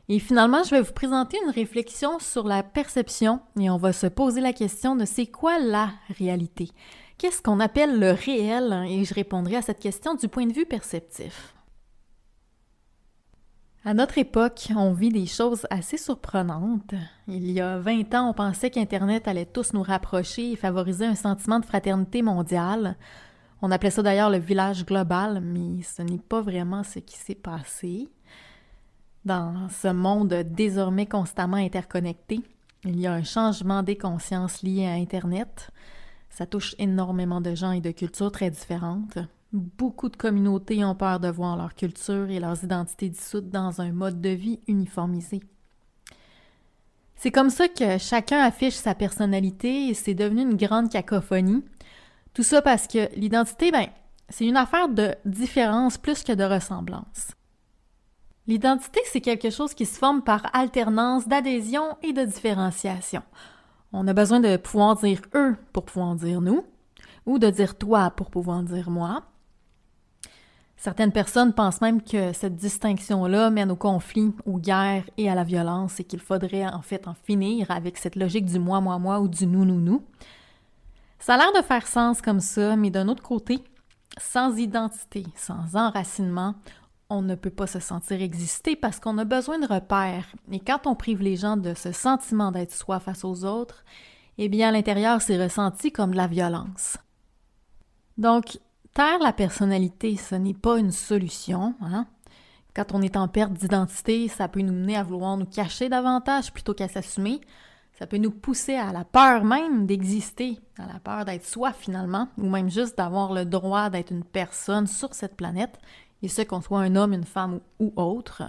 Et 0.08 0.18
finalement, 0.18 0.64
je 0.64 0.70
vais 0.70 0.80
vous 0.80 0.92
présenter 0.92 1.38
une 1.44 1.52
réflexion 1.52 2.18
sur 2.18 2.48
la 2.48 2.62
perception 2.62 3.40
et 3.60 3.70
on 3.70 3.76
va 3.76 3.92
se 3.92 4.06
poser 4.06 4.40
la 4.40 4.52
question 4.52 4.96
de 4.96 5.04
c'est 5.04 5.26
quoi 5.26 5.58
la 5.58 5.90
réalité? 6.18 6.70
Qu'est-ce 7.18 7.42
qu'on 7.42 7.60
appelle 7.60 8.00
le 8.00 8.12
réel? 8.12 8.86
Et 8.88 9.04
je 9.04 9.14
répondrai 9.14 9.56
à 9.56 9.62
cette 9.62 9.80
question 9.80 10.14
du 10.14 10.28
point 10.28 10.46
de 10.46 10.52
vue 10.52 10.66
perceptif. 10.66 11.54
À 13.88 13.94
notre 13.94 14.18
époque, 14.18 14.68
on 14.76 14.92
vit 14.92 15.08
des 15.08 15.24
choses 15.24 15.66
assez 15.70 15.96
surprenantes. 15.96 16.92
Il 17.26 17.50
y 17.50 17.58
a 17.58 17.78
20 17.78 18.14
ans, 18.14 18.28
on 18.28 18.34
pensait 18.34 18.68
qu'Internet 18.68 19.26
allait 19.26 19.46
tous 19.46 19.72
nous 19.72 19.82
rapprocher 19.82 20.52
et 20.52 20.56
favoriser 20.56 21.06
un 21.06 21.14
sentiment 21.14 21.58
de 21.58 21.64
fraternité 21.64 22.20
mondiale. 22.20 22.98
On 23.62 23.70
appelait 23.70 23.88
ça 23.88 24.02
d'ailleurs 24.02 24.28
le 24.28 24.36
village 24.36 24.84
global, 24.84 25.40
mais 25.42 25.82
ce 25.82 26.02
n'est 26.02 26.18
pas 26.18 26.42
vraiment 26.42 26.82
ce 26.84 26.98
qui 26.98 27.16
s'est 27.16 27.34
passé. 27.34 28.10
Dans 29.24 29.70
ce 29.70 29.88
monde 29.88 30.34
désormais 30.34 31.06
constamment 31.06 31.56
interconnecté, 31.56 32.40
il 32.84 33.00
y 33.00 33.06
a 33.06 33.14
un 33.14 33.24
changement 33.24 33.82
des 33.82 33.96
consciences 33.96 34.62
lié 34.62 34.84
à 34.84 35.00
Internet. 35.00 35.70
Ça 36.28 36.44
touche 36.44 36.74
énormément 36.78 37.40
de 37.40 37.54
gens 37.54 37.72
et 37.72 37.80
de 37.80 37.92
cultures 37.92 38.32
très 38.32 38.50
différentes. 38.50 39.16
Beaucoup 39.52 40.10
de 40.10 40.16
communautés 40.16 40.84
ont 40.84 40.94
peur 40.94 41.20
de 41.20 41.28
voir 41.28 41.56
leur 41.56 41.74
culture 41.74 42.28
et 42.28 42.38
leurs 42.38 42.62
identités 42.64 43.08
dissoutes 43.08 43.48
dans 43.48 43.80
un 43.80 43.92
mode 43.92 44.20
de 44.20 44.28
vie 44.28 44.60
uniformisé. 44.68 45.40
C'est 47.16 47.30
comme 47.30 47.48
ça 47.48 47.66
que 47.66 47.96
chacun 47.96 48.40
affiche 48.40 48.74
sa 48.74 48.94
personnalité 48.94 49.88
et 49.88 49.94
c'est 49.94 50.14
devenu 50.14 50.42
une 50.42 50.56
grande 50.56 50.90
cacophonie. 50.90 51.64
Tout 52.34 52.42
ça 52.42 52.60
parce 52.60 52.86
que 52.86 53.08
l'identité, 53.16 53.72
ben, 53.72 53.86
c'est 54.28 54.46
une 54.46 54.58
affaire 54.58 54.90
de 54.90 55.14
différence 55.24 55.96
plus 55.96 56.22
que 56.22 56.32
de 56.32 56.44
ressemblance. 56.44 57.32
L'identité, 58.46 59.00
c'est 59.06 59.22
quelque 59.22 59.50
chose 59.50 59.72
qui 59.72 59.86
se 59.86 59.98
forme 59.98 60.22
par 60.22 60.54
alternance 60.54 61.26
d'adhésion 61.26 61.96
et 62.02 62.12
de 62.12 62.24
différenciation. 62.24 63.22
On 63.94 64.06
a 64.06 64.12
besoin 64.12 64.40
de 64.40 64.58
pouvoir 64.58 64.96
dire 64.96 65.22
eux 65.34 65.56
pour 65.72 65.86
pouvoir 65.86 66.14
dire 66.16 66.42
nous, 66.42 66.64
ou 67.24 67.38
de 67.38 67.48
dire 67.48 67.76
toi 67.76 68.10
pour 68.10 68.30
pouvoir 68.30 68.62
dire 68.62 68.90
moi, 68.90 69.24
Certaines 70.78 71.10
personnes 71.10 71.52
pensent 71.52 71.80
même 71.80 72.00
que 72.00 72.32
cette 72.32 72.54
distinction-là 72.54 73.50
mène 73.50 73.72
au 73.72 73.76
conflit, 73.76 74.32
aux 74.46 74.58
guerres 74.58 75.10
et 75.16 75.28
à 75.28 75.34
la 75.34 75.42
violence 75.42 75.98
et 75.98 76.04
qu'il 76.04 76.20
faudrait 76.20 76.66
en 76.66 76.82
fait 76.82 77.08
en 77.08 77.14
finir 77.14 77.68
avec 77.72 77.98
cette 77.98 78.14
logique 78.14 78.44
du 78.44 78.60
moi, 78.60 78.80
moi, 78.80 78.96
moi 79.00 79.18
ou 79.18 79.26
du 79.26 79.44
nous, 79.44 79.64
nous, 79.64 79.80
nous. 79.80 80.04
Ça 81.18 81.34
a 81.34 81.36
l'air 81.36 81.52
de 81.52 81.66
faire 81.66 81.88
sens 81.88 82.22
comme 82.22 82.38
ça, 82.38 82.76
mais 82.76 82.90
d'un 82.90 83.08
autre 83.08 83.24
côté, 83.24 83.64
sans 84.18 84.56
identité, 84.56 85.26
sans 85.34 85.74
enracinement, 85.74 86.54
on 87.10 87.22
ne 87.22 87.34
peut 87.34 87.50
pas 87.50 87.66
se 87.66 87.80
sentir 87.80 88.22
exister 88.22 88.76
parce 88.76 89.00
qu'on 89.00 89.18
a 89.18 89.24
besoin 89.24 89.58
de 89.58 89.66
repères. 89.66 90.32
Et 90.52 90.60
quand 90.60 90.86
on 90.86 90.94
prive 90.94 91.22
les 91.22 91.34
gens 91.34 91.56
de 91.56 91.74
ce 91.74 91.90
sentiment 91.90 92.52
d'être 92.52 92.72
soi 92.72 93.00
face 93.00 93.24
aux 93.24 93.44
autres, 93.44 93.84
eh 94.36 94.48
bien 94.48 94.68
à 94.68 94.72
l'intérieur, 94.72 95.22
c'est 95.22 95.42
ressenti 95.42 95.90
comme 95.90 96.12
de 96.12 96.16
la 96.16 96.28
violence. 96.28 96.98
Donc, 98.16 98.58
Taire 98.94 99.18
la 99.20 99.32
personnalité, 99.32 100.16
ce 100.16 100.34
n'est 100.34 100.54
pas 100.54 100.78
une 100.78 100.90
solution. 100.90 101.74
Hein? 101.80 102.06
Quand 102.74 102.94
on 102.94 103.02
est 103.02 103.16
en 103.16 103.28
perte 103.28 103.52
d'identité, 103.52 104.28
ça 104.28 104.48
peut 104.48 104.60
nous 104.60 104.72
mener 104.72 104.96
à 104.96 105.02
vouloir 105.02 105.36
nous 105.36 105.46
cacher 105.46 105.88
davantage 105.88 106.52
plutôt 106.52 106.74
qu'à 106.74 106.88
s'assumer. 106.88 107.40
Ça 107.98 108.06
peut 108.06 108.18
nous 108.18 108.30
pousser 108.30 108.76
à 108.76 108.92
la 108.92 109.04
peur 109.04 109.44
même 109.44 109.86
d'exister, 109.86 110.60
à 110.78 110.86
la 110.86 111.00
peur 111.00 111.24
d'être 111.24 111.44
soi 111.44 111.72
finalement, 111.72 112.28
ou 112.38 112.48
même 112.48 112.70
juste 112.70 112.96
d'avoir 112.96 113.32
le 113.32 113.44
droit 113.44 113.90
d'être 113.90 114.12
une 114.12 114.24
personne 114.24 114.86
sur 114.86 115.14
cette 115.14 115.36
planète, 115.36 115.78
et 116.22 116.28
ce 116.28 116.42
qu'on 116.42 116.60
soit 116.60 116.80
un 116.80 116.94
homme, 116.94 117.12
une 117.12 117.24
femme 117.24 117.60
ou 117.80 117.92
autre. 117.96 118.42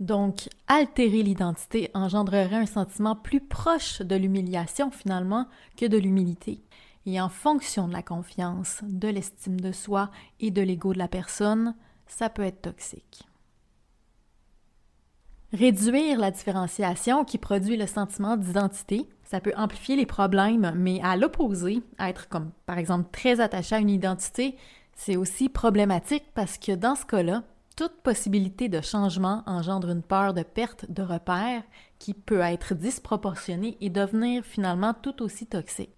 Donc, 0.00 0.48
altérer 0.66 1.22
l'identité 1.22 1.90
engendrerait 1.94 2.56
un 2.56 2.66
sentiment 2.66 3.14
plus 3.14 3.40
proche 3.40 4.00
de 4.00 4.16
l'humiliation 4.16 4.90
finalement 4.90 5.46
que 5.76 5.86
de 5.86 5.98
l'humilité 5.98 6.62
et 7.06 7.20
en 7.20 7.28
fonction 7.28 7.88
de 7.88 7.92
la 7.92 8.02
confiance, 8.02 8.80
de 8.82 9.08
l'estime 9.08 9.60
de 9.60 9.72
soi 9.72 10.10
et 10.40 10.50
de 10.50 10.62
l'ego 10.62 10.92
de 10.92 10.98
la 10.98 11.08
personne, 11.08 11.74
ça 12.06 12.28
peut 12.28 12.42
être 12.42 12.62
toxique. 12.62 13.26
Réduire 15.52 16.18
la 16.18 16.30
différenciation 16.30 17.24
qui 17.24 17.36
produit 17.36 17.76
le 17.76 17.86
sentiment 17.86 18.36
d'identité, 18.36 19.08
ça 19.22 19.40
peut 19.40 19.52
amplifier 19.56 19.96
les 19.96 20.06
problèmes, 20.06 20.72
mais 20.76 21.00
à 21.02 21.16
l'opposé, 21.16 21.82
être 21.98 22.28
comme 22.28 22.52
par 22.64 22.78
exemple 22.78 23.10
très 23.12 23.40
attaché 23.40 23.74
à 23.74 23.78
une 23.78 23.90
identité, 23.90 24.56
c'est 24.94 25.16
aussi 25.16 25.48
problématique 25.48 26.24
parce 26.34 26.56
que 26.56 26.72
dans 26.72 26.94
ce 26.94 27.04
cas-là, 27.04 27.42
toute 27.76 28.02
possibilité 28.02 28.68
de 28.68 28.80
changement 28.80 29.42
engendre 29.46 29.90
une 29.90 30.02
peur 30.02 30.34
de 30.34 30.42
perte 30.42 30.90
de 30.90 31.02
repères 31.02 31.62
qui 31.98 32.14
peut 32.14 32.40
être 32.40 32.74
disproportionnée 32.74 33.76
et 33.80 33.90
devenir 33.90 34.44
finalement 34.44 34.94
tout 34.94 35.22
aussi 35.22 35.46
toxique. 35.46 35.94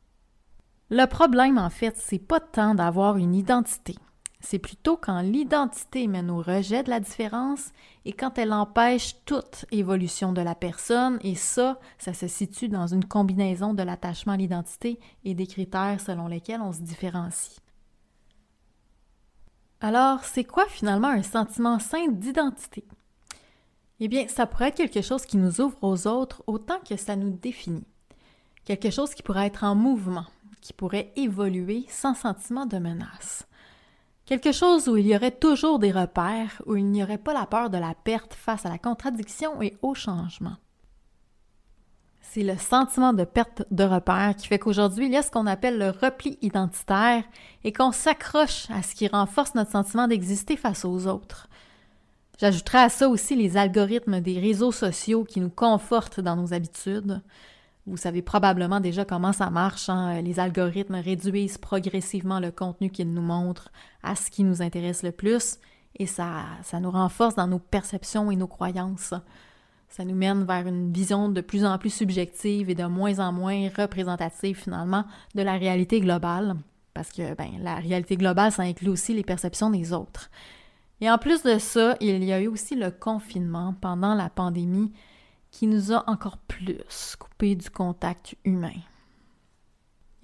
Le 0.96 1.06
problème, 1.06 1.58
en 1.58 1.70
fait, 1.70 1.96
c'est 1.96 2.20
pas 2.20 2.38
tant 2.38 2.76
d'avoir 2.76 3.16
une 3.16 3.34
identité. 3.34 3.96
C'est 4.38 4.60
plutôt 4.60 4.96
quand 4.96 5.22
l'identité 5.22 6.06
mène 6.06 6.30
au 6.30 6.40
rejet 6.40 6.84
de 6.84 6.90
la 6.90 7.00
différence 7.00 7.72
et 8.04 8.12
quand 8.12 8.38
elle 8.38 8.52
empêche 8.52 9.16
toute 9.24 9.64
évolution 9.72 10.32
de 10.32 10.40
la 10.40 10.54
personne, 10.54 11.18
et 11.22 11.34
ça, 11.34 11.80
ça 11.98 12.14
se 12.14 12.28
situe 12.28 12.68
dans 12.68 12.86
une 12.86 13.04
combinaison 13.04 13.74
de 13.74 13.82
l'attachement 13.82 14.34
à 14.34 14.36
l'identité 14.36 15.00
et 15.24 15.34
des 15.34 15.48
critères 15.48 16.00
selon 16.00 16.28
lesquels 16.28 16.60
on 16.60 16.72
se 16.72 16.82
différencie. 16.82 17.58
Alors, 19.80 20.22
c'est 20.22 20.44
quoi 20.44 20.66
finalement 20.66 21.08
un 21.08 21.24
sentiment 21.24 21.80
sain 21.80 22.06
d'identité? 22.06 22.84
Eh 23.98 24.06
bien, 24.06 24.28
ça 24.28 24.46
pourrait 24.46 24.68
être 24.68 24.76
quelque 24.76 25.02
chose 25.02 25.26
qui 25.26 25.38
nous 25.38 25.60
ouvre 25.60 25.76
aux 25.82 26.06
autres 26.06 26.44
autant 26.46 26.78
que 26.88 26.96
ça 26.96 27.16
nous 27.16 27.30
définit. 27.30 27.88
Quelque 28.64 28.90
chose 28.90 29.12
qui 29.12 29.24
pourrait 29.24 29.48
être 29.48 29.64
en 29.64 29.74
mouvement, 29.74 30.26
qui 30.64 30.72
pourrait 30.72 31.12
évoluer 31.14 31.84
sans 31.90 32.14
sentiment 32.14 32.64
de 32.64 32.78
menace. 32.78 33.46
Quelque 34.24 34.50
chose 34.50 34.88
où 34.88 34.96
il 34.96 35.06
y 35.06 35.14
aurait 35.14 35.30
toujours 35.30 35.78
des 35.78 35.92
repères, 35.92 36.62
où 36.64 36.74
il 36.74 36.86
n'y 36.86 37.02
aurait 37.02 37.18
pas 37.18 37.34
la 37.34 37.44
peur 37.44 37.68
de 37.68 37.76
la 37.76 37.94
perte 37.94 38.32
face 38.32 38.64
à 38.64 38.70
la 38.70 38.78
contradiction 38.78 39.60
et 39.60 39.76
au 39.82 39.94
changement. 39.94 40.56
C'est 42.22 42.42
le 42.42 42.56
sentiment 42.56 43.12
de 43.12 43.24
perte 43.24 43.62
de 43.70 43.84
repères 43.84 44.34
qui 44.36 44.46
fait 44.46 44.58
qu'aujourd'hui, 44.58 45.04
il 45.04 45.12
y 45.12 45.18
a 45.18 45.22
ce 45.22 45.30
qu'on 45.30 45.46
appelle 45.46 45.78
le 45.78 45.90
repli 45.90 46.38
identitaire 46.40 47.24
et 47.62 47.72
qu'on 47.74 47.92
s'accroche 47.92 48.70
à 48.70 48.82
ce 48.82 48.94
qui 48.94 49.06
renforce 49.06 49.54
notre 49.54 49.72
sentiment 49.72 50.08
d'exister 50.08 50.56
face 50.56 50.86
aux 50.86 51.06
autres. 51.06 51.48
J'ajouterai 52.40 52.78
à 52.78 52.88
ça 52.88 53.10
aussi 53.10 53.36
les 53.36 53.58
algorithmes 53.58 54.20
des 54.20 54.40
réseaux 54.40 54.72
sociaux 54.72 55.24
qui 55.24 55.40
nous 55.40 55.50
confortent 55.50 56.20
dans 56.20 56.36
nos 56.36 56.54
habitudes. 56.54 57.20
Vous 57.86 57.96
savez 57.98 58.22
probablement 58.22 58.80
déjà 58.80 59.04
comment 59.04 59.32
ça 59.32 59.50
marche. 59.50 59.88
Hein. 59.88 60.22
Les 60.22 60.40
algorithmes 60.40 60.94
réduisent 60.94 61.58
progressivement 61.58 62.40
le 62.40 62.50
contenu 62.50 62.90
qu'ils 62.90 63.12
nous 63.12 63.22
montrent 63.22 63.70
à 64.02 64.16
ce 64.16 64.30
qui 64.30 64.42
nous 64.42 64.62
intéresse 64.62 65.02
le 65.02 65.12
plus 65.12 65.58
et 65.96 66.06
ça, 66.06 66.44
ça 66.62 66.80
nous 66.80 66.90
renforce 66.90 67.34
dans 67.34 67.46
nos 67.46 67.58
perceptions 67.58 68.30
et 68.30 68.36
nos 68.36 68.46
croyances. 68.46 69.14
Ça 69.88 70.04
nous 70.04 70.14
mène 70.14 70.44
vers 70.44 70.66
une 70.66 70.92
vision 70.92 71.28
de 71.28 71.40
plus 71.40 71.64
en 71.64 71.78
plus 71.78 71.90
subjective 71.90 72.68
et 72.68 72.74
de 72.74 72.84
moins 72.84 73.20
en 73.20 73.32
moins 73.32 73.68
représentative 73.76 74.56
finalement 74.56 75.04
de 75.34 75.42
la 75.42 75.52
réalité 75.52 76.00
globale. 76.00 76.56
Parce 76.94 77.10
que 77.10 77.34
ben, 77.34 77.50
la 77.60 77.76
réalité 77.76 78.16
globale, 78.16 78.50
ça 78.50 78.62
inclut 78.62 78.88
aussi 78.88 79.14
les 79.14 79.22
perceptions 79.22 79.70
des 79.70 79.92
autres. 79.92 80.30
Et 81.00 81.10
en 81.10 81.18
plus 81.18 81.42
de 81.42 81.58
ça, 81.58 81.96
il 82.00 82.24
y 82.24 82.32
a 82.32 82.40
eu 82.40 82.46
aussi 82.46 82.74
le 82.74 82.90
confinement 82.90 83.74
pendant 83.80 84.14
la 84.14 84.30
pandémie 84.30 84.92
qui 85.54 85.68
nous 85.68 85.92
a 85.92 86.02
encore 86.10 86.36
plus 86.36 86.82
coupé 87.16 87.54
du 87.54 87.70
contact 87.70 88.34
humain. 88.44 88.74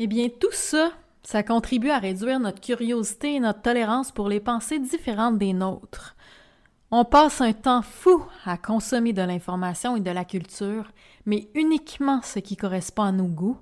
Eh 0.01 0.09
bien, 0.09 0.29
tout 0.29 0.51
ça, 0.51 0.91
ça 1.23 1.45
contribue 1.45 1.91
à 1.91 2.01
réduire 2.01 2.41
notre 2.41 2.61
curiosité 2.61 3.37
et 3.37 3.41
notre 3.41 3.63
tolérance 3.63 4.11
pour 4.11 4.29
les 4.29 4.41
pensées 4.41 4.81
différentes 4.81 5.39
des 5.39 5.53
nôtres. 5.53 6.17
On 6.91 7.05
passe 7.05 7.41
un 7.41 7.53
temps 7.53 7.83
fou 7.83 8.25
à 8.45 8.59
consommer 8.59 9.13
de 9.13 9.23
l'information 9.23 9.95
et 9.95 10.01
de 10.01 10.11
la 10.11 10.25
culture, 10.25 10.91
mais 11.27 11.49
uniquement 11.55 12.23
ce 12.23 12.41
qui 12.41 12.57
correspond 12.57 13.05
à 13.05 13.13
nos 13.13 13.29
goûts. 13.29 13.61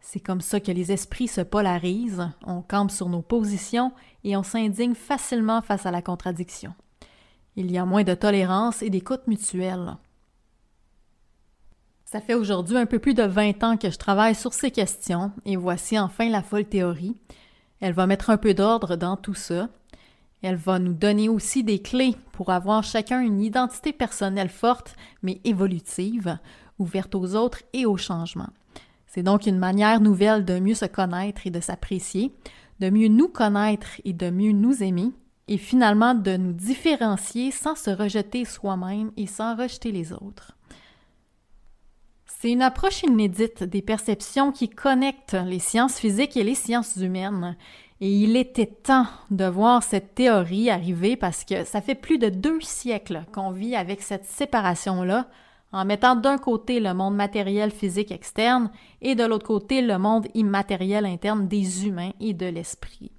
C'est 0.00 0.20
comme 0.20 0.40
ça 0.40 0.60
que 0.60 0.70
les 0.70 0.92
esprits 0.92 1.26
se 1.26 1.40
polarisent, 1.40 2.30
on 2.46 2.62
campe 2.62 2.92
sur 2.92 3.08
nos 3.08 3.22
positions 3.22 3.90
et 4.22 4.36
on 4.36 4.44
s'indigne 4.44 4.94
facilement 4.94 5.60
face 5.60 5.86
à 5.86 5.90
la 5.90 6.02
contradiction. 6.02 6.72
Il 7.56 7.72
y 7.72 7.78
a 7.78 7.84
moins 7.84 8.04
de 8.04 8.14
tolérance 8.14 8.80
et 8.80 8.90
d'écoute 8.90 9.26
mutuelle. 9.26 9.96
Ça 12.12 12.20
fait 12.20 12.34
aujourd'hui 12.34 12.76
un 12.76 12.86
peu 12.86 12.98
plus 12.98 13.14
de 13.14 13.22
20 13.22 13.62
ans 13.62 13.76
que 13.76 13.88
je 13.88 13.96
travaille 13.96 14.34
sur 14.34 14.52
ces 14.52 14.72
questions 14.72 15.30
et 15.44 15.54
voici 15.54 15.96
enfin 15.96 16.28
la 16.28 16.42
folle 16.42 16.64
théorie. 16.64 17.16
Elle 17.78 17.92
va 17.92 18.08
mettre 18.08 18.30
un 18.30 18.36
peu 18.36 18.52
d'ordre 18.52 18.96
dans 18.96 19.16
tout 19.16 19.34
ça. 19.34 19.68
Elle 20.42 20.56
va 20.56 20.80
nous 20.80 20.92
donner 20.92 21.28
aussi 21.28 21.62
des 21.62 21.78
clés 21.78 22.16
pour 22.32 22.50
avoir 22.50 22.82
chacun 22.82 23.20
une 23.20 23.40
identité 23.40 23.92
personnelle 23.92 24.48
forte 24.48 24.96
mais 25.22 25.40
évolutive, 25.44 26.36
ouverte 26.80 27.14
aux 27.14 27.36
autres 27.36 27.62
et 27.74 27.86
au 27.86 27.96
changement. 27.96 28.50
C'est 29.06 29.22
donc 29.22 29.46
une 29.46 29.58
manière 29.58 30.00
nouvelle 30.00 30.44
de 30.44 30.58
mieux 30.58 30.74
se 30.74 30.86
connaître 30.86 31.46
et 31.46 31.50
de 31.50 31.60
s'apprécier, 31.60 32.34
de 32.80 32.90
mieux 32.90 33.06
nous 33.06 33.28
connaître 33.28 34.00
et 34.04 34.14
de 34.14 34.30
mieux 34.30 34.50
nous 34.50 34.82
aimer, 34.82 35.12
et 35.46 35.58
finalement 35.58 36.14
de 36.14 36.36
nous 36.36 36.54
différencier 36.54 37.52
sans 37.52 37.76
se 37.76 37.90
rejeter 37.90 38.44
soi-même 38.44 39.12
et 39.16 39.28
sans 39.28 39.54
rejeter 39.54 39.92
les 39.92 40.12
autres. 40.12 40.56
C'est 42.40 42.52
une 42.52 42.62
approche 42.62 43.02
inédite 43.02 43.64
des 43.64 43.82
perceptions 43.82 44.50
qui 44.50 44.70
connectent 44.70 45.36
les 45.44 45.58
sciences 45.58 45.98
physiques 45.98 46.38
et 46.38 46.42
les 46.42 46.54
sciences 46.54 46.96
humaines 46.96 47.54
et 48.00 48.10
il 48.10 48.34
était 48.34 48.64
temps 48.64 49.04
de 49.30 49.44
voir 49.44 49.82
cette 49.82 50.14
théorie 50.14 50.70
arriver 50.70 51.16
parce 51.16 51.44
que 51.44 51.64
ça 51.64 51.82
fait 51.82 51.94
plus 51.94 52.16
de 52.16 52.30
deux 52.30 52.58
siècles 52.62 53.24
qu'on 53.34 53.50
vit 53.50 53.76
avec 53.76 54.00
cette 54.00 54.24
séparation-là, 54.24 55.26
en 55.72 55.84
mettant 55.84 56.16
d'un 56.16 56.38
côté 56.38 56.80
le 56.80 56.94
monde 56.94 57.14
matériel 57.14 57.70
physique 57.70 58.10
externe 58.10 58.70
et 59.02 59.14
de 59.14 59.24
l'autre 59.24 59.46
côté 59.46 59.82
le 59.82 59.98
monde 59.98 60.26
immatériel 60.32 61.04
interne 61.04 61.46
des 61.46 61.86
humains 61.86 62.12
et 62.20 62.32
de 62.32 62.46
l'esprit. 62.46 63.12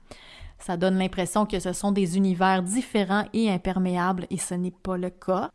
Ça 0.58 0.78
donne 0.78 0.98
l'impression 0.98 1.46
que 1.46 1.60
ce 1.60 1.74
sont 1.74 1.92
des 1.92 2.18
univers 2.18 2.64
différents 2.64 3.26
et 3.34 3.52
imperméables 3.52 4.26
et 4.32 4.38
ce 4.38 4.56
n'est 4.56 4.72
pas 4.72 4.98
le 4.98 5.12
cas. 5.12 5.52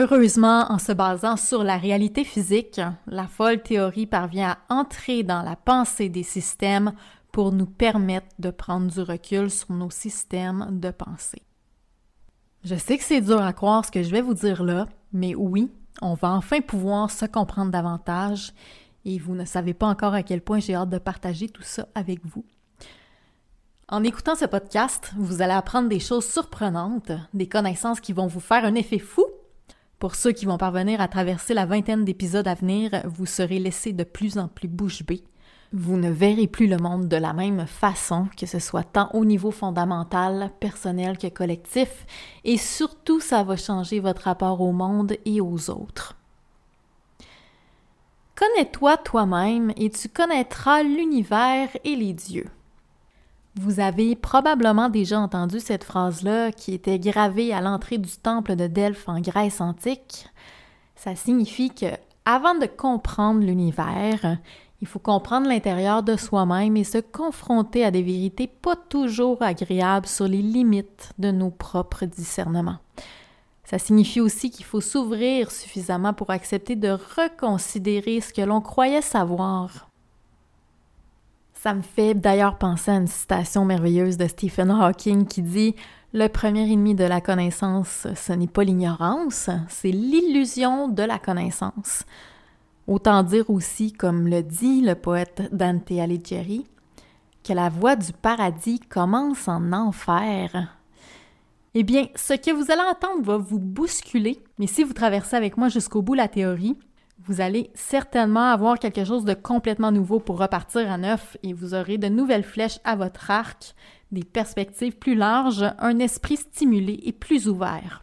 Heureusement, 0.00 0.70
en 0.70 0.78
se 0.78 0.92
basant 0.92 1.36
sur 1.36 1.64
la 1.64 1.76
réalité 1.76 2.22
physique, 2.22 2.80
la 3.08 3.26
folle 3.26 3.60
théorie 3.60 4.06
parvient 4.06 4.50
à 4.50 4.72
entrer 4.72 5.24
dans 5.24 5.42
la 5.42 5.56
pensée 5.56 6.08
des 6.08 6.22
systèmes 6.22 6.92
pour 7.32 7.50
nous 7.50 7.66
permettre 7.66 8.28
de 8.38 8.52
prendre 8.52 8.86
du 8.86 9.00
recul 9.00 9.50
sur 9.50 9.72
nos 9.72 9.90
systèmes 9.90 10.68
de 10.70 10.92
pensée. 10.92 11.42
Je 12.62 12.76
sais 12.76 12.96
que 12.96 13.02
c'est 13.02 13.20
dur 13.20 13.42
à 13.42 13.52
croire 13.52 13.84
ce 13.84 13.90
que 13.90 14.04
je 14.04 14.10
vais 14.10 14.20
vous 14.20 14.34
dire 14.34 14.62
là, 14.62 14.86
mais 15.12 15.34
oui, 15.34 15.68
on 16.00 16.14
va 16.14 16.30
enfin 16.30 16.60
pouvoir 16.60 17.10
se 17.10 17.26
comprendre 17.26 17.72
davantage 17.72 18.52
et 19.04 19.18
vous 19.18 19.34
ne 19.34 19.44
savez 19.44 19.74
pas 19.74 19.88
encore 19.88 20.14
à 20.14 20.22
quel 20.22 20.42
point 20.42 20.60
j'ai 20.60 20.76
hâte 20.76 20.90
de 20.90 20.98
partager 20.98 21.48
tout 21.48 21.62
ça 21.62 21.88
avec 21.96 22.24
vous. 22.24 22.44
En 23.88 24.04
écoutant 24.04 24.36
ce 24.36 24.44
podcast, 24.44 25.10
vous 25.16 25.42
allez 25.42 25.54
apprendre 25.54 25.88
des 25.88 25.98
choses 25.98 26.26
surprenantes, 26.30 27.10
des 27.34 27.48
connaissances 27.48 27.98
qui 28.00 28.12
vont 28.12 28.28
vous 28.28 28.38
faire 28.38 28.64
un 28.64 28.76
effet 28.76 29.00
fou. 29.00 29.24
Pour 29.98 30.14
ceux 30.14 30.32
qui 30.32 30.46
vont 30.46 30.58
parvenir 30.58 31.00
à 31.00 31.08
traverser 31.08 31.54
la 31.54 31.66
vingtaine 31.66 32.04
d'épisodes 32.04 32.46
à 32.46 32.54
venir, 32.54 33.02
vous 33.04 33.26
serez 33.26 33.58
laissés 33.58 33.92
de 33.92 34.04
plus 34.04 34.38
en 34.38 34.48
plus 34.48 34.68
bouche 34.68 35.04
bée 35.04 35.24
vous 35.72 35.98
ne 35.98 36.10
verrez 36.10 36.46
plus 36.46 36.66
le 36.66 36.78
monde 36.78 37.08
de 37.08 37.16
la 37.16 37.32
même 37.32 37.66
façon, 37.66 38.28
que 38.36 38.46
ce 38.46 38.58
soit 38.58 38.84
tant 38.84 39.10
au 39.12 39.24
niveau 39.24 39.50
fondamental, 39.50 40.50
personnel 40.60 41.18
que 41.18 41.26
collectif, 41.26 42.06
et 42.44 42.56
surtout 42.56 43.20
ça 43.20 43.42
va 43.42 43.56
changer 43.56 44.00
votre 44.00 44.22
rapport 44.22 44.60
au 44.60 44.72
monde 44.72 45.16
et 45.26 45.40
aux 45.40 45.70
autres. 45.70 46.16
Connais-toi 48.34 48.96
toi-même 48.98 49.72
et 49.76 49.90
tu 49.90 50.08
connaîtras 50.08 50.82
l'univers 50.82 51.68
et 51.84 51.96
les 51.96 52.14
dieux. 52.14 52.48
Vous 53.60 53.80
avez 53.80 54.14
probablement 54.14 54.88
déjà 54.88 55.18
entendu 55.18 55.58
cette 55.58 55.82
phrase-là 55.82 56.52
qui 56.52 56.74
était 56.74 57.00
gravée 57.00 57.52
à 57.52 57.60
l'entrée 57.60 57.98
du 57.98 58.16
temple 58.16 58.54
de 58.54 58.68
Delphes 58.68 59.08
en 59.08 59.20
Grèce 59.20 59.60
antique. 59.60 60.28
Ça 60.94 61.16
signifie 61.16 61.70
que, 61.70 61.86
avant 62.24 62.54
de 62.54 62.66
comprendre 62.66 63.40
l'univers, 63.40 64.38
il 64.80 64.86
faut 64.86 65.00
comprendre 65.00 65.48
l'intérieur 65.48 66.04
de 66.04 66.14
soi-même 66.14 66.76
et 66.76 66.84
se 66.84 66.98
confronter 66.98 67.84
à 67.84 67.90
des 67.90 68.02
vérités 68.02 68.46
pas 68.46 68.76
toujours 68.76 69.42
agréables 69.42 70.06
sur 70.06 70.28
les 70.28 70.40
limites 70.40 71.12
de 71.18 71.32
nos 71.32 71.50
propres 71.50 72.04
discernements. 72.04 72.78
Ça 73.64 73.80
signifie 73.80 74.20
aussi 74.20 74.52
qu'il 74.52 74.66
faut 74.66 74.80
s'ouvrir 74.80 75.50
suffisamment 75.50 76.14
pour 76.14 76.30
accepter 76.30 76.76
de 76.76 76.90
reconsidérer 76.90 78.20
ce 78.20 78.32
que 78.32 78.42
l'on 78.42 78.60
croyait 78.60 79.02
savoir. 79.02 79.87
Ça 81.60 81.74
me 81.74 81.82
fait 81.82 82.14
d'ailleurs 82.14 82.56
penser 82.56 82.92
à 82.92 82.98
une 82.98 83.08
citation 83.08 83.64
merveilleuse 83.64 84.16
de 84.16 84.28
Stephen 84.28 84.70
Hawking 84.70 85.26
qui 85.26 85.42
dit 85.42 85.74
Le 86.12 86.28
premier 86.28 86.70
ennemi 86.72 86.94
de 86.94 87.02
la 87.02 87.20
connaissance, 87.20 88.06
ce 88.14 88.32
n'est 88.32 88.46
pas 88.46 88.62
l'ignorance, 88.62 89.50
c'est 89.66 89.90
l'illusion 89.90 90.86
de 90.86 91.02
la 91.02 91.18
connaissance. 91.18 92.04
Autant 92.86 93.24
dire 93.24 93.50
aussi, 93.50 93.92
comme 93.92 94.28
le 94.28 94.44
dit 94.44 94.82
le 94.82 94.94
poète 94.94 95.48
Dante 95.50 95.90
Alighieri, 95.90 96.64
que 97.42 97.52
la 97.52 97.70
voie 97.70 97.96
du 97.96 98.12
paradis 98.12 98.78
commence 98.78 99.48
en 99.48 99.72
enfer. 99.72 100.78
Eh 101.74 101.82
bien, 101.82 102.06
ce 102.14 102.34
que 102.34 102.52
vous 102.52 102.70
allez 102.70 102.88
entendre 102.88 103.24
va 103.24 103.36
vous 103.36 103.58
bousculer, 103.58 104.40
mais 104.60 104.68
si 104.68 104.84
vous 104.84 104.92
traversez 104.92 105.34
avec 105.34 105.56
moi 105.56 105.68
jusqu'au 105.68 106.02
bout 106.02 106.14
la 106.14 106.28
théorie, 106.28 106.76
vous 107.28 107.42
allez 107.42 107.70
certainement 107.74 108.50
avoir 108.50 108.78
quelque 108.78 109.04
chose 109.04 109.24
de 109.24 109.34
complètement 109.34 109.92
nouveau 109.92 110.18
pour 110.18 110.38
repartir 110.38 110.90
à 110.90 110.96
neuf 110.96 111.36
et 111.42 111.52
vous 111.52 111.74
aurez 111.74 111.98
de 111.98 112.08
nouvelles 112.08 112.42
flèches 112.42 112.80
à 112.84 112.96
votre 112.96 113.30
arc, 113.30 113.74
des 114.10 114.24
perspectives 114.24 114.96
plus 114.96 115.14
larges, 115.14 115.64
un 115.78 115.98
esprit 115.98 116.38
stimulé 116.38 116.98
et 117.04 117.12
plus 117.12 117.46
ouvert. 117.46 118.02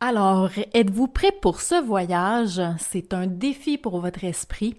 Alors, 0.00 0.48
êtes-vous 0.72 1.08
prêt 1.08 1.32
pour 1.42 1.60
ce 1.60 1.74
voyage? 1.74 2.62
C'est 2.78 3.12
un 3.12 3.26
défi 3.26 3.76
pour 3.76 4.00
votre 4.00 4.24
esprit, 4.24 4.76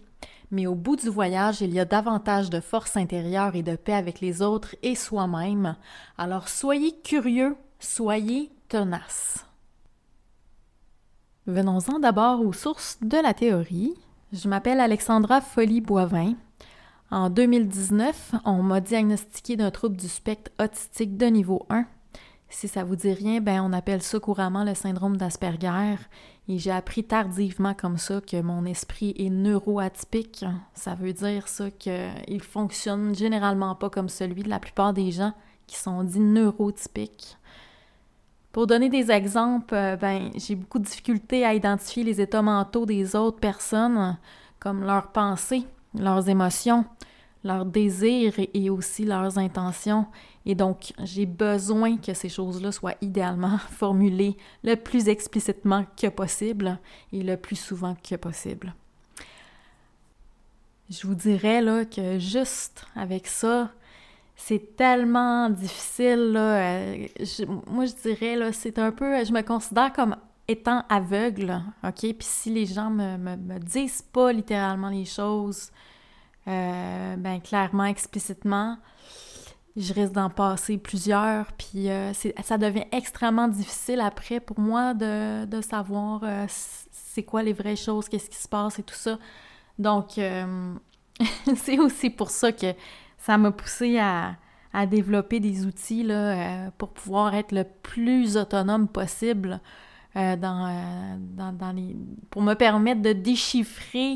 mais 0.50 0.66
au 0.66 0.74
bout 0.74 0.96
du 0.96 1.10
voyage, 1.10 1.62
il 1.62 1.72
y 1.72 1.80
a 1.80 1.86
davantage 1.86 2.50
de 2.50 2.60
force 2.60 2.98
intérieure 2.98 3.56
et 3.56 3.62
de 3.62 3.76
paix 3.76 3.94
avec 3.94 4.20
les 4.20 4.42
autres 4.42 4.76
et 4.82 4.96
soi-même. 4.96 5.76
Alors 6.18 6.50
soyez 6.50 7.00
curieux, 7.04 7.56
soyez 7.80 8.52
tenaces. 8.68 9.46
Venons-en 11.48 11.98
d'abord 11.98 12.42
aux 12.42 12.54
sources 12.54 13.00
de 13.02 13.18
la 13.18 13.34
théorie. 13.34 13.96
Je 14.32 14.48
m'appelle 14.48 14.80
Alexandra 14.80 15.42
Folly-Boivin. 15.42 16.36
En 17.10 17.32
2019, 17.32 18.36
on 18.46 18.62
m'a 18.62 18.80
diagnostiqué 18.80 19.56
d'un 19.56 19.72
trouble 19.72 19.98
du 19.98 20.08
spectre 20.08 20.52
autistique 20.64 21.18
de 21.18 21.26
niveau 21.26 21.66
1. 21.72 21.88
Si 22.48 22.68
ça 22.68 22.84
vous 22.84 22.96
dit 22.96 23.14
rien, 23.14 23.42
ben 23.42 23.60
on 23.64 23.74
appelle 23.74 24.04
ça 24.04 24.20
couramment 24.20 24.64
le 24.64 24.76
syndrome 24.76 25.18
d'Asperger. 25.18 25.96
Et 26.48 26.60
j'ai 26.60 26.70
appris 26.70 27.04
tardivement 27.04 27.74
comme 27.74 27.98
ça 27.98 28.22
que 28.22 28.40
mon 28.40 28.64
esprit 28.66 29.16
est 29.18 29.32
neuroatypique. 29.32 30.46
Ça 30.76 30.94
veut 30.94 31.14
dire 31.14 31.48
ça 31.48 31.72
qu'il 31.72 32.44
fonctionne 32.44 33.16
généralement 33.16 33.74
pas 33.74 33.90
comme 33.90 34.10
celui 34.10 34.44
de 34.44 34.50
la 34.50 34.60
plupart 34.60 34.94
des 34.94 35.10
gens 35.10 35.34
qui 35.66 35.78
sont 35.78 36.04
dits 36.04 36.20
neurotypiques. 36.20 37.38
Pour 38.52 38.68
donner 38.68 38.90
des 38.90 39.12
exemples, 39.12 39.74
euh, 39.74 39.96
ben, 39.96 40.30
j'ai 40.36 40.56
beaucoup 40.56 40.80
de 40.80 40.84
difficultés 40.84 41.46
à 41.46 41.54
identifier 41.54 42.04
les 42.04 42.20
états 42.20 42.42
mentaux 42.42 42.86
des 42.86 43.16
autres 43.16 43.40
personnes, 43.40 44.18
comme 44.60 44.84
leurs 44.84 45.12
pensées, 45.12 45.64
leurs 45.98 46.28
émotions, 46.28 46.86
leurs 47.46 47.66
désirs 47.66 48.34
et 48.54 48.70
aussi 48.70 49.06
leurs 49.06 49.38
intentions. 49.38 50.06
Et 50.46 50.56
donc, 50.56 50.94
j'ai 51.04 51.26
besoin 51.26 51.98
que 51.98 52.14
ces 52.14 52.30
choses-là 52.30 52.72
soient 52.72 52.96
idéalement 53.02 53.58
formulées 53.72 54.36
le 54.64 54.76
plus 54.76 55.08
explicitement 55.08 55.86
que 56.00 56.08
possible 56.08 56.78
et 57.14 57.24
le 57.24 57.38
plus 57.38 57.56
souvent 57.56 57.96
que 57.96 58.16
possible. 58.16 58.74
Je 60.90 61.08
vous 61.08 61.16
dirais 61.16 61.62
là 61.62 61.86
que 61.86 62.20
juste 62.20 62.86
avec 62.98 63.28
ça, 63.28 63.72
c'est 64.44 64.76
tellement 64.76 65.50
difficile. 65.50 66.32
Là, 66.32 66.40
euh, 66.40 67.08
moi, 67.68 67.86
je 67.86 67.94
dirais, 67.94 68.36
là, 68.36 68.52
c'est 68.52 68.80
un 68.80 68.92
peu, 68.92 69.24
je 69.24 69.32
me 69.32 69.42
considère 69.44 69.94
comme 69.94 70.16
étant 70.48 70.84
aveugle, 70.90 71.62
OK? 71.84 72.00
Puis 72.00 72.16
si 72.22 72.50
les 72.50 72.66
gens 72.66 72.90
me, 72.90 73.18
me, 73.18 73.60
disent 73.60 74.02
pas 74.02 74.34
littéralement 74.34 74.90
les 74.90 75.06
choses, 75.06 75.70
euh, 76.48 77.16
ben 77.18 77.40
clairement, 77.40 77.86
explicitement, 77.86 78.78
je 79.78 79.94
risque 79.94 80.14
d'en 80.14 80.32
passer 80.32 80.80
plusieurs, 80.80 81.52
puis 81.54 81.90
euh, 81.90 82.12
ça 82.44 82.58
devient 82.58 82.86
extrêmement 82.92 83.48
difficile 83.48 84.02
après 84.02 84.40
pour 84.40 84.60
moi 84.60 84.96
de, 84.96 85.46
de 85.46 85.62
savoir 85.62 86.24
c'est 86.48 87.24
quoi 87.24 87.44
les 87.44 87.54
vraies 87.54 87.76
choses, 87.76 88.10
qu'est-ce 88.10 88.30
qui 88.30 88.42
se 88.42 88.50
passe 88.50 88.80
et 88.80 88.84
tout 88.84 88.96
ça. 88.96 89.20
Donc, 89.78 90.20
c'est 91.56 91.80
aussi 91.80 92.10
pour 92.10 92.32
ça 92.32 92.52
que 92.52 92.74
ça 93.22 93.38
m'a 93.38 93.52
poussé 93.52 94.00
à, 94.00 94.36
développer 94.88 95.40
des 95.40 95.66
outils 95.66 96.04
là, 96.04 96.14
euh, 96.66 96.70
pour 96.78 96.90
pouvoir 96.90 97.36
être 97.36 97.52
le 97.52 97.66
plus 97.66 98.38
autonome 98.38 98.88
possible 98.88 99.60
euh, 100.16 100.20
euh, 100.20 100.36
dans, 100.38 101.52
dans, 101.54 101.76
les, 101.76 101.96
pour 102.30 102.42
me 102.42 102.54
permettre 102.54 103.02
de 103.02 103.12
déchiffrer, 103.12 104.16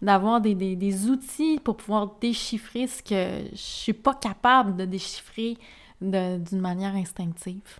d'avoir 0.00 0.40
des, 0.40 0.54
des, 0.54 1.06
outils 1.06 1.60
pour 1.62 1.76
pouvoir 1.76 2.16
déchiffrer 2.20 2.86
ce 2.86 3.02
que 3.02 3.44
je 3.52 3.56
suis 3.56 3.92
pas 3.92 4.14
capable 4.14 4.76
de 4.76 4.86
déchiffrer 4.86 5.58
d'une 6.00 6.60
manière 6.60 6.94
instinctive. 6.94 7.78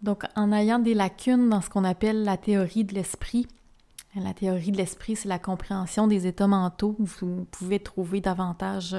Donc, 0.00 0.24
en 0.34 0.50
ayant 0.50 0.78
des 0.78 0.94
lacunes 0.94 1.50
dans 1.50 1.60
ce 1.60 1.68
qu'on 1.68 1.84
appelle 1.84 2.24
la 2.24 2.38
théorie 2.38 2.84
de 2.84 2.94
l'esprit, 2.94 3.46
la 4.16 4.32
théorie 4.32 4.70
de 4.70 4.78
l'esprit, 4.78 5.16
c'est 5.16 5.28
la 5.28 5.38
compréhension 5.38 6.06
des 6.06 6.26
états 6.26 6.46
mentaux. 6.46 6.96
Vous 6.98 7.46
pouvez 7.50 7.80
trouver 7.80 8.20
davantage 8.20 8.96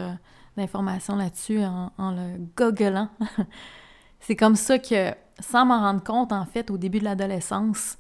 d'informations 0.58 1.16
là-dessus 1.16 1.60
en, 1.64 1.92
le 1.98 2.38
googlant. 2.56 3.10
c'est 4.20 4.36
comme 4.36 4.56
ça 4.56 4.80
que, 4.80 5.14
sans 5.40 5.66
m'en 5.66 5.80
rendre 5.80 6.04
compte, 6.04 6.32
en 6.32 6.46
fait, 6.46 6.72
au 6.72 6.78
début 6.78 7.00
de 7.00 7.04
l'adolescence, 7.04 7.98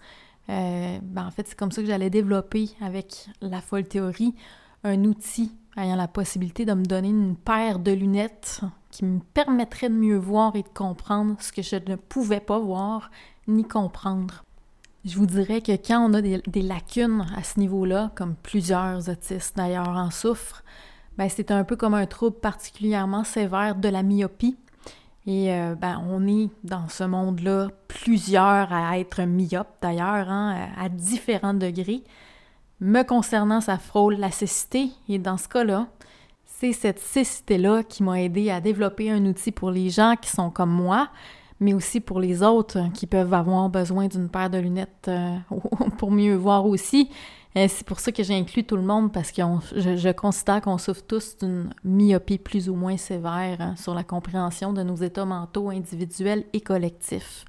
euh, 0.49 0.97
ben, 1.01 1.25
en 1.25 1.31
fait, 1.31 1.47
c'est 1.47 1.57
comme 1.57 1.71
ça 1.71 1.81
que 1.81 1.87
j'allais 1.87 2.09
développer 2.09 2.69
avec 2.81 3.27
la 3.41 3.61
folle 3.61 3.87
théorie 3.87 4.35
un 4.83 5.03
outil 5.03 5.51
ayant 5.77 5.95
la 5.95 6.07
possibilité 6.07 6.65
de 6.65 6.73
me 6.73 6.85
donner 6.85 7.09
une 7.09 7.35
paire 7.35 7.79
de 7.79 7.91
lunettes 7.91 8.61
qui 8.91 9.03
me 9.03 9.19
permettrait 9.19 9.89
de 9.89 9.95
mieux 9.95 10.17
voir 10.17 10.55
et 10.55 10.63
de 10.63 10.69
comprendre 10.69 11.35
ce 11.39 11.51
que 11.51 11.61
je 11.61 11.75
ne 11.75 11.95
pouvais 11.95 12.39
pas 12.39 12.59
voir 12.59 13.11
ni 13.47 13.65
comprendre. 13.65 14.43
Je 15.03 15.17
vous 15.17 15.25
dirais 15.25 15.61
que 15.61 15.73
quand 15.73 16.09
on 16.09 16.13
a 16.13 16.21
des 16.21 16.61
lacunes 16.61 17.25
à 17.35 17.43
ce 17.43 17.59
niveau-là, 17.59 18.11
comme 18.15 18.35
plusieurs 18.35 19.09
autistes 19.09 19.55
d'ailleurs 19.57 19.89
en 19.89 20.09
souffrent, 20.09 20.63
ben, 21.17 21.29
c'est 21.29 21.51
un 21.51 21.63
peu 21.63 21.75
comme 21.75 21.93
un 21.93 22.05
trouble 22.05 22.37
particulièrement 22.37 23.23
sévère 23.23 23.75
de 23.75 23.89
la 23.89 24.03
myopie. 24.03 24.57
Et 25.27 25.51
euh, 25.53 25.75
ben, 25.75 26.03
on 26.07 26.27
est 26.27 26.49
dans 26.63 26.87
ce 26.87 27.03
monde-là 27.03 27.69
plusieurs 27.87 28.71
à 28.71 28.99
être 28.99 29.23
myopes 29.23 29.75
d'ailleurs, 29.81 30.29
hein, 30.29 30.67
à 30.77 30.89
différents 30.89 31.53
degrés. 31.53 32.03
Me 32.79 33.03
concernant, 33.03 33.61
ça 33.61 33.77
frôle 33.77 34.15
la 34.15 34.31
cécité. 34.31 34.89
Et 35.09 35.17
dans 35.17 35.37
ce 35.37 35.47
cas-là, 35.47 35.87
c'est 36.45 36.73
cette 36.73 36.99
cécité-là 36.99 37.83
qui 37.83 38.03
m'a 38.03 38.21
aidé 38.21 38.51
à 38.51 38.61
développer 38.61 39.09
un 39.11 39.25
outil 39.25 39.51
pour 39.51 39.71
les 39.71 39.89
gens 39.89 40.15
qui 40.21 40.29
sont 40.29 40.49
comme 40.49 40.71
moi, 40.71 41.09
mais 41.59 41.73
aussi 41.73 42.01
pour 42.01 42.19
les 42.19 42.43
autres 42.43 42.79
qui 42.93 43.07
peuvent 43.07 43.33
avoir 43.33 43.69
besoin 43.69 44.07
d'une 44.07 44.29
paire 44.29 44.49
de 44.49 44.57
lunettes 44.57 45.07
euh, 45.07 45.35
pour 45.97 46.11
mieux 46.11 46.35
voir 46.35 46.65
aussi. 46.65 47.09
Euh, 47.57 47.67
c'est 47.69 47.85
pour 47.85 47.99
ça 47.99 48.11
que 48.11 48.21
j'ai 48.21 48.35
inclus 48.35 48.65
tout 48.65 48.75
le 48.75 48.81
monde 48.81 49.13
parce 49.13 49.31
que 49.31 49.41
je, 49.75 50.11
considère 50.11 50.61
qu'on 50.61 50.77
souffre 50.77 51.03
tous 51.07 51.37
d'une 51.37 51.73
myopie 51.85 52.37
plus 52.37 52.69
ou 52.69 52.75
moins 52.75 52.97
sévère 52.97 53.57
hein, 53.61 53.75
sur 53.77 53.93
la 53.93 54.03
compréhension 54.03 54.73
de 54.73 54.83
nos 54.83 54.95
états 54.95 55.23
mentaux 55.23 55.69
individuels 55.69 56.43
et 56.51 56.59
collectifs. 56.59 57.45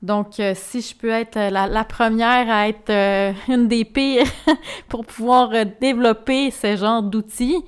Donc, 0.00 0.40
euh, 0.40 0.54
si 0.54 0.80
je 0.80 0.94
peux 0.94 1.10
être 1.10 1.36
la, 1.36 1.84
première 1.84 2.48
à 2.50 2.68
être 2.68 2.88
euh, 2.88 3.32
une 3.48 3.68
des 3.68 3.84
pires 3.84 4.24
pour 4.88 5.04
pouvoir 5.04 5.50
développer 5.78 6.50
ce 6.50 6.76
genre 6.76 7.02
d'outils 7.02 7.62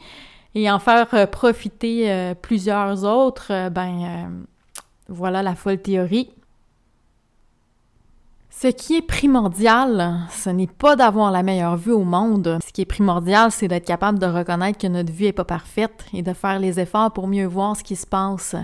et 0.54 0.70
en 0.70 0.78
faire 0.78 1.30
profiter 1.30 2.34
plusieurs 2.42 3.04
autres, 3.04 3.68
ben 3.68 4.42
voilà 5.08 5.44
la 5.44 5.54
folle 5.54 5.80
théorie. 5.80 6.30
Ce 8.62 8.68
qui 8.68 8.98
est 8.98 9.00
primordial, 9.02 10.18
ce 10.30 10.50
n'est 10.50 10.66
pas 10.66 10.94
d'avoir 10.94 11.30
la 11.30 11.42
meilleure 11.42 11.78
vue 11.78 11.92
au 11.92 12.04
monde. 12.04 12.58
Ce 12.62 12.70
qui 12.74 12.82
est 12.82 12.84
primordial, 12.84 13.50
c'est 13.50 13.68
d'être 13.68 13.86
capable 13.86 14.18
de 14.18 14.26
reconnaître 14.26 14.76
que 14.76 14.86
notre 14.86 15.10
vue 15.10 15.24
n'est 15.24 15.32
pas 15.32 15.46
parfaite 15.46 16.04
et 16.12 16.20
de 16.20 16.34
faire 16.34 16.58
les 16.58 16.78
efforts 16.78 17.10
pour 17.10 17.26
mieux 17.26 17.46
voir 17.46 17.74
ce 17.74 17.82
qui 17.82 17.96
se 17.96 18.06
passe. 18.06 18.54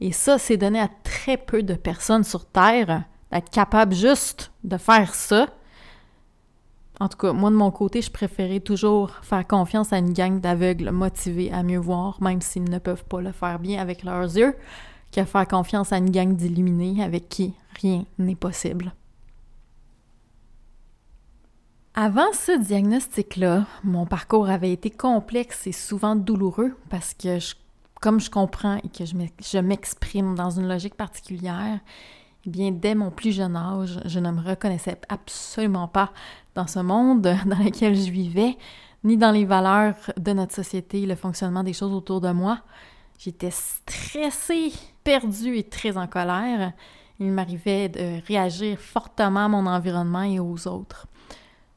Et 0.00 0.10
ça, 0.10 0.38
c'est 0.38 0.56
donné 0.56 0.80
à 0.80 0.90
très 1.04 1.36
peu 1.36 1.62
de 1.62 1.74
personnes 1.74 2.24
sur 2.24 2.44
Terre, 2.44 3.04
d'être 3.30 3.50
capable 3.50 3.94
juste 3.94 4.50
de 4.64 4.78
faire 4.78 5.14
ça. 5.14 5.46
En 6.98 7.06
tout 7.06 7.18
cas, 7.18 7.32
moi 7.32 7.50
de 7.50 7.54
mon 7.54 7.70
côté, 7.70 8.02
je 8.02 8.10
préférais 8.10 8.58
toujours 8.58 9.12
faire 9.22 9.46
confiance 9.46 9.92
à 9.92 9.98
une 9.98 10.12
gang 10.12 10.40
d'aveugles 10.40 10.90
motivés 10.90 11.52
à 11.52 11.62
mieux 11.62 11.78
voir, 11.78 12.20
même 12.20 12.40
s'ils 12.40 12.68
ne 12.68 12.80
peuvent 12.80 13.04
pas 13.04 13.20
le 13.20 13.30
faire 13.30 13.60
bien 13.60 13.80
avec 13.80 14.02
leurs 14.02 14.36
yeux, 14.36 14.56
que 15.12 15.22
faire 15.22 15.46
confiance 15.46 15.92
à 15.92 15.98
une 15.98 16.10
gang 16.10 16.34
d'illuminés 16.34 17.00
avec 17.04 17.28
qui 17.28 17.54
rien 17.80 18.02
n'est 18.18 18.34
possible. 18.34 18.92
Avant 21.98 22.30
ce 22.34 22.52
diagnostic-là, 22.58 23.64
mon 23.82 24.04
parcours 24.04 24.50
avait 24.50 24.70
été 24.70 24.90
complexe 24.90 25.66
et 25.66 25.72
souvent 25.72 26.14
douloureux 26.14 26.76
parce 26.90 27.14
que, 27.14 27.38
comme 28.02 28.20
je 28.20 28.28
comprends 28.28 28.76
et 28.84 28.90
que 28.90 29.06
je 29.06 29.58
m'exprime 29.58 30.34
dans 30.34 30.50
une 30.50 30.68
logique 30.68 30.94
particulière, 30.94 31.80
eh 32.44 32.50
bien, 32.50 32.70
dès 32.70 32.94
mon 32.94 33.10
plus 33.10 33.32
jeune 33.32 33.56
âge, 33.56 33.98
je 34.04 34.18
ne 34.18 34.30
me 34.30 34.46
reconnaissais 34.46 35.00
absolument 35.08 35.88
pas 35.88 36.12
dans 36.54 36.66
ce 36.66 36.80
monde 36.80 37.22
dans 37.46 37.64
lequel 37.64 37.96
je 37.96 38.10
vivais, 38.10 38.58
ni 39.02 39.16
dans 39.16 39.30
les 39.30 39.46
valeurs 39.46 39.96
de 40.18 40.34
notre 40.34 40.54
société, 40.54 41.06
le 41.06 41.16
fonctionnement 41.16 41.62
des 41.62 41.72
choses 41.72 41.94
autour 41.94 42.20
de 42.20 42.30
moi. 42.30 42.58
J'étais 43.18 43.50
stressée, 43.50 44.70
perdue 45.02 45.56
et 45.56 45.64
très 45.64 45.96
en 45.96 46.06
colère. 46.06 46.74
Il 47.20 47.32
m'arrivait 47.32 47.88
de 47.88 48.20
réagir 48.26 48.78
fortement 48.80 49.46
à 49.46 49.48
mon 49.48 49.64
environnement 49.64 50.24
et 50.24 50.40
aux 50.40 50.68
autres. 50.68 51.08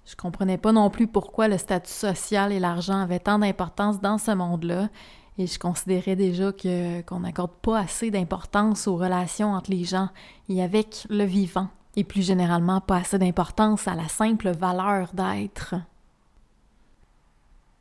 Je 0.10 0.16
comprenais 0.16 0.58
pas 0.58 0.72
non 0.72 0.90
plus 0.90 1.06
pourquoi 1.06 1.48
le 1.48 1.60
statut 1.60 1.92
social 1.92 2.52
et 2.52 2.60
l'argent 2.60 3.00
avaient 3.00 3.20
tant 3.20 3.38
d'importance 3.38 4.02
dans 4.02 4.18
ce 4.18 4.32
monde-là, 4.32 4.90
et 5.38 5.46
je 5.46 5.60
considérais 5.60 6.16
déjà 6.16 6.52
qu'on 6.52 7.20
n'accorde 7.20 7.54
pas 7.62 7.82
assez 7.82 8.10
d'importance 8.10 8.88
aux 8.88 8.96
relations 8.96 9.54
entre 9.54 9.70
les 9.70 9.84
gens 9.84 10.10
et 10.50 10.64
avec 10.64 11.06
le 11.12 11.26
vivant, 11.26 11.68
et 11.96 12.04
plus 12.04 12.26
généralement 12.26 12.82
pas 12.82 12.98
assez 12.98 13.20
d'importance 13.20 13.88
à 13.88 13.94
la 13.94 14.08
simple 14.08 14.50
valeur 14.50 15.10
d'être. 15.14 15.76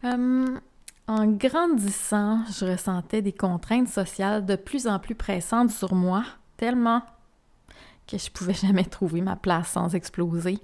Hum, 0.05 0.61
en 1.07 1.27
grandissant, 1.29 2.45
je 2.53 2.67
ressentais 2.67 3.23
des 3.23 3.33
contraintes 3.33 3.89
sociales 3.89 4.45
de 4.45 4.57
plus 4.57 4.87
en 4.87 4.99
plus 4.99 5.15
pressantes 5.15 5.71
sur 5.71 5.95
moi, 5.95 6.25
tellement 6.59 7.01
que 8.07 8.19
je 8.19 8.31
pouvais 8.31 8.55
jamais 8.55 8.85
trouver 8.85 9.23
ma 9.23 9.37
place 9.37 9.69
sans 9.69 9.95
exploser 9.95 10.59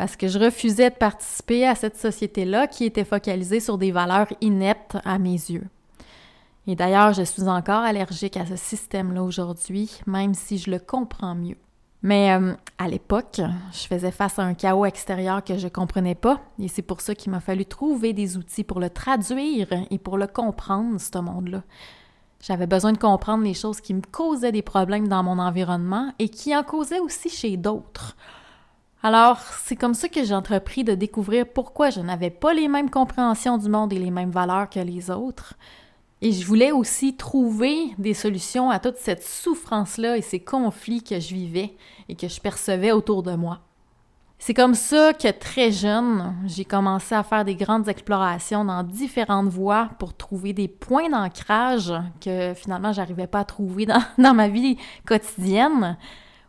parce 0.00 0.16
que 0.16 0.28
je 0.28 0.38
refusais 0.38 0.88
de 0.88 0.94
participer 0.94 1.68
à 1.68 1.74
cette 1.74 1.98
société-là 1.98 2.68
qui 2.68 2.86
était 2.86 3.04
focalisée 3.04 3.60
sur 3.60 3.76
des 3.76 3.92
valeurs 3.92 4.28
ineptes 4.40 4.96
à 5.04 5.18
mes 5.18 5.34
yeux. 5.34 5.66
Et 6.66 6.74
d'ailleurs, 6.74 7.12
je 7.12 7.20
suis 7.20 7.42
encore 7.42 7.82
allergique 7.82 8.38
à 8.38 8.46
ce 8.46 8.56
système-là 8.56 9.22
aujourd'hui, 9.22 9.90
même 10.06 10.32
si 10.32 10.56
je 10.56 10.70
le 10.70 10.78
comprends 10.78 11.34
mieux. 11.34 11.58
Mais 12.00 12.32
euh, 12.32 12.54
à 12.78 12.88
l'époque, 12.88 13.42
je 13.72 13.86
faisais 13.86 14.10
face 14.10 14.38
à 14.38 14.42
un 14.42 14.54
chaos 14.54 14.86
extérieur 14.86 15.44
que 15.44 15.58
je 15.58 15.66
ne 15.66 15.70
comprenais 15.70 16.14
pas 16.14 16.40
et 16.58 16.68
c'est 16.68 16.80
pour 16.80 17.02
ça 17.02 17.14
qu'il 17.14 17.30
m'a 17.30 17.40
fallu 17.40 17.66
trouver 17.66 18.14
des 18.14 18.38
outils 18.38 18.64
pour 18.64 18.80
le 18.80 18.88
traduire 18.88 19.68
et 19.90 19.98
pour 19.98 20.16
le 20.16 20.28
comprendre, 20.28 20.98
ce 20.98 21.18
monde-là. 21.18 21.62
J'avais 22.40 22.66
besoin 22.66 22.92
de 22.92 22.98
comprendre 22.98 23.44
les 23.44 23.52
choses 23.52 23.82
qui 23.82 23.92
me 23.92 24.00
causaient 24.00 24.50
des 24.50 24.62
problèmes 24.62 25.08
dans 25.08 25.22
mon 25.22 25.38
environnement 25.38 26.10
et 26.18 26.30
qui 26.30 26.56
en 26.56 26.62
causaient 26.62 27.00
aussi 27.00 27.28
chez 27.28 27.58
d'autres. 27.58 28.16
Alors, 29.02 29.40
c'est 29.64 29.76
comme 29.76 29.94
ça 29.94 30.08
que 30.08 30.22
j'ai 30.24 30.34
entrepris 30.34 30.84
de 30.84 30.94
découvrir 30.94 31.46
pourquoi 31.46 31.88
je 31.88 32.00
n'avais 32.00 32.28
pas 32.28 32.52
les 32.52 32.68
mêmes 32.68 32.90
compréhensions 32.90 33.56
du 33.56 33.68
monde 33.70 33.92
et 33.94 33.98
les 33.98 34.10
mêmes 34.10 34.30
valeurs 34.30 34.68
que 34.68 34.80
les 34.80 35.10
autres. 35.10 35.54
Et 36.20 36.32
je 36.32 36.46
voulais 36.46 36.70
aussi 36.70 37.16
trouver 37.16 37.94
des 37.96 38.12
solutions 38.12 38.68
à 38.68 38.78
toute 38.78 38.98
cette 38.98 39.22
souffrance-là 39.22 40.18
et 40.18 40.22
ces 40.22 40.40
conflits 40.40 41.02
que 41.02 41.18
je 41.18 41.34
vivais 41.34 41.74
et 42.10 42.14
que 42.14 42.28
je 42.28 42.40
percevais 42.40 42.92
autour 42.92 43.22
de 43.22 43.34
moi. 43.34 43.60
C'est 44.38 44.52
comme 44.52 44.74
ça 44.74 45.14
que 45.14 45.30
très 45.30 45.70
jeune, 45.70 46.34
j'ai 46.46 46.66
commencé 46.66 47.14
à 47.14 47.22
faire 47.22 47.44
des 47.46 47.56
grandes 47.56 47.88
explorations 47.88 48.66
dans 48.66 48.82
différentes 48.82 49.48
voies 49.48 49.88
pour 49.98 50.14
trouver 50.14 50.52
des 50.52 50.68
points 50.68 51.08
d'ancrage 51.08 51.92
que 52.22 52.52
finalement 52.54 52.92
j'arrivais 52.92 53.26
pas 53.26 53.40
à 53.40 53.44
trouver 53.44 53.86
dans, 53.86 54.02
dans, 54.18 54.34
ma 54.34 54.48
vie 54.48 54.76
quotidienne. 55.06 55.96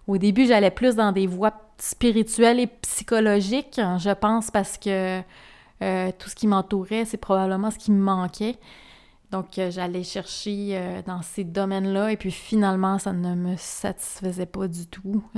Au 0.07 0.17
début, 0.17 0.45
j'allais 0.45 0.71
plus 0.71 0.95
dans 0.95 1.11
des 1.11 1.27
voies 1.27 1.53
spirituelles 1.81 2.59
et 2.59 2.67
psychologiques, 2.67 3.81
je 3.97 4.13
pense, 4.13 4.51
parce 4.51 4.77
que 4.77 5.21
euh, 5.81 6.11
tout 6.19 6.29
ce 6.29 6.35
qui 6.35 6.45
m'entourait, 6.45 7.05
c'est 7.05 7.17
probablement 7.17 7.71
ce 7.71 7.79
qui 7.79 7.91
me 7.91 8.01
manquait. 8.01 8.55
Donc, 9.31 9.57
euh, 9.57 9.71
j'allais 9.71 10.03
chercher 10.03 10.77
euh, 10.77 11.01
dans 11.03 11.23
ces 11.23 11.43
domaines-là 11.43 12.11
et 12.11 12.17
puis 12.17 12.29
finalement, 12.29 12.99
ça 12.99 13.13
ne 13.13 13.33
me 13.33 13.55
satisfaisait 13.57 14.45
pas 14.45 14.67
du 14.67 14.85
tout. 14.85 15.23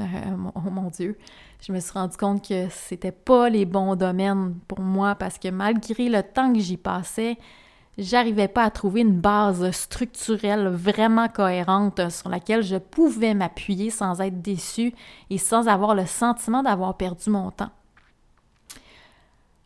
oh 0.56 0.70
mon 0.70 0.90
Dieu, 0.90 1.18
je 1.66 1.72
me 1.72 1.80
suis 1.80 1.92
rendu 1.92 2.18
compte 2.18 2.46
que 2.46 2.68
c'était 2.70 3.14
pas 3.14 3.50
les 3.50 3.66
bons 3.66 3.96
domaines 3.96 4.56
pour 4.68 4.82
moi 4.82 5.16
parce 5.16 5.38
que 5.38 5.48
malgré 5.48 6.10
le 6.10 6.24
temps 6.24 6.52
que 6.52 6.60
j'y 6.60 6.78
passais, 6.78 7.38
j'arrivais 7.98 8.48
pas 8.48 8.64
à 8.64 8.72
trouver 8.72 9.02
une 9.02 9.20
base 9.20 9.70
structurelle 9.72 10.68
vraiment 10.68 11.28
cohérente 11.28 12.10
sur 12.10 12.30
laquelle 12.30 12.64
je 12.64 12.78
pouvais 12.78 13.34
m'appuyer 13.34 13.90
sans 13.90 14.22
être 14.22 14.42
déçue 14.42 14.94
et 15.30 15.38
sans 15.38 15.68
avoir 15.68 15.96
le 15.96 16.06
sentiment 16.06 16.64
d'avoir 16.64 16.98
perdu 16.98 17.30
mon 17.30 17.52
temps. 17.52 17.72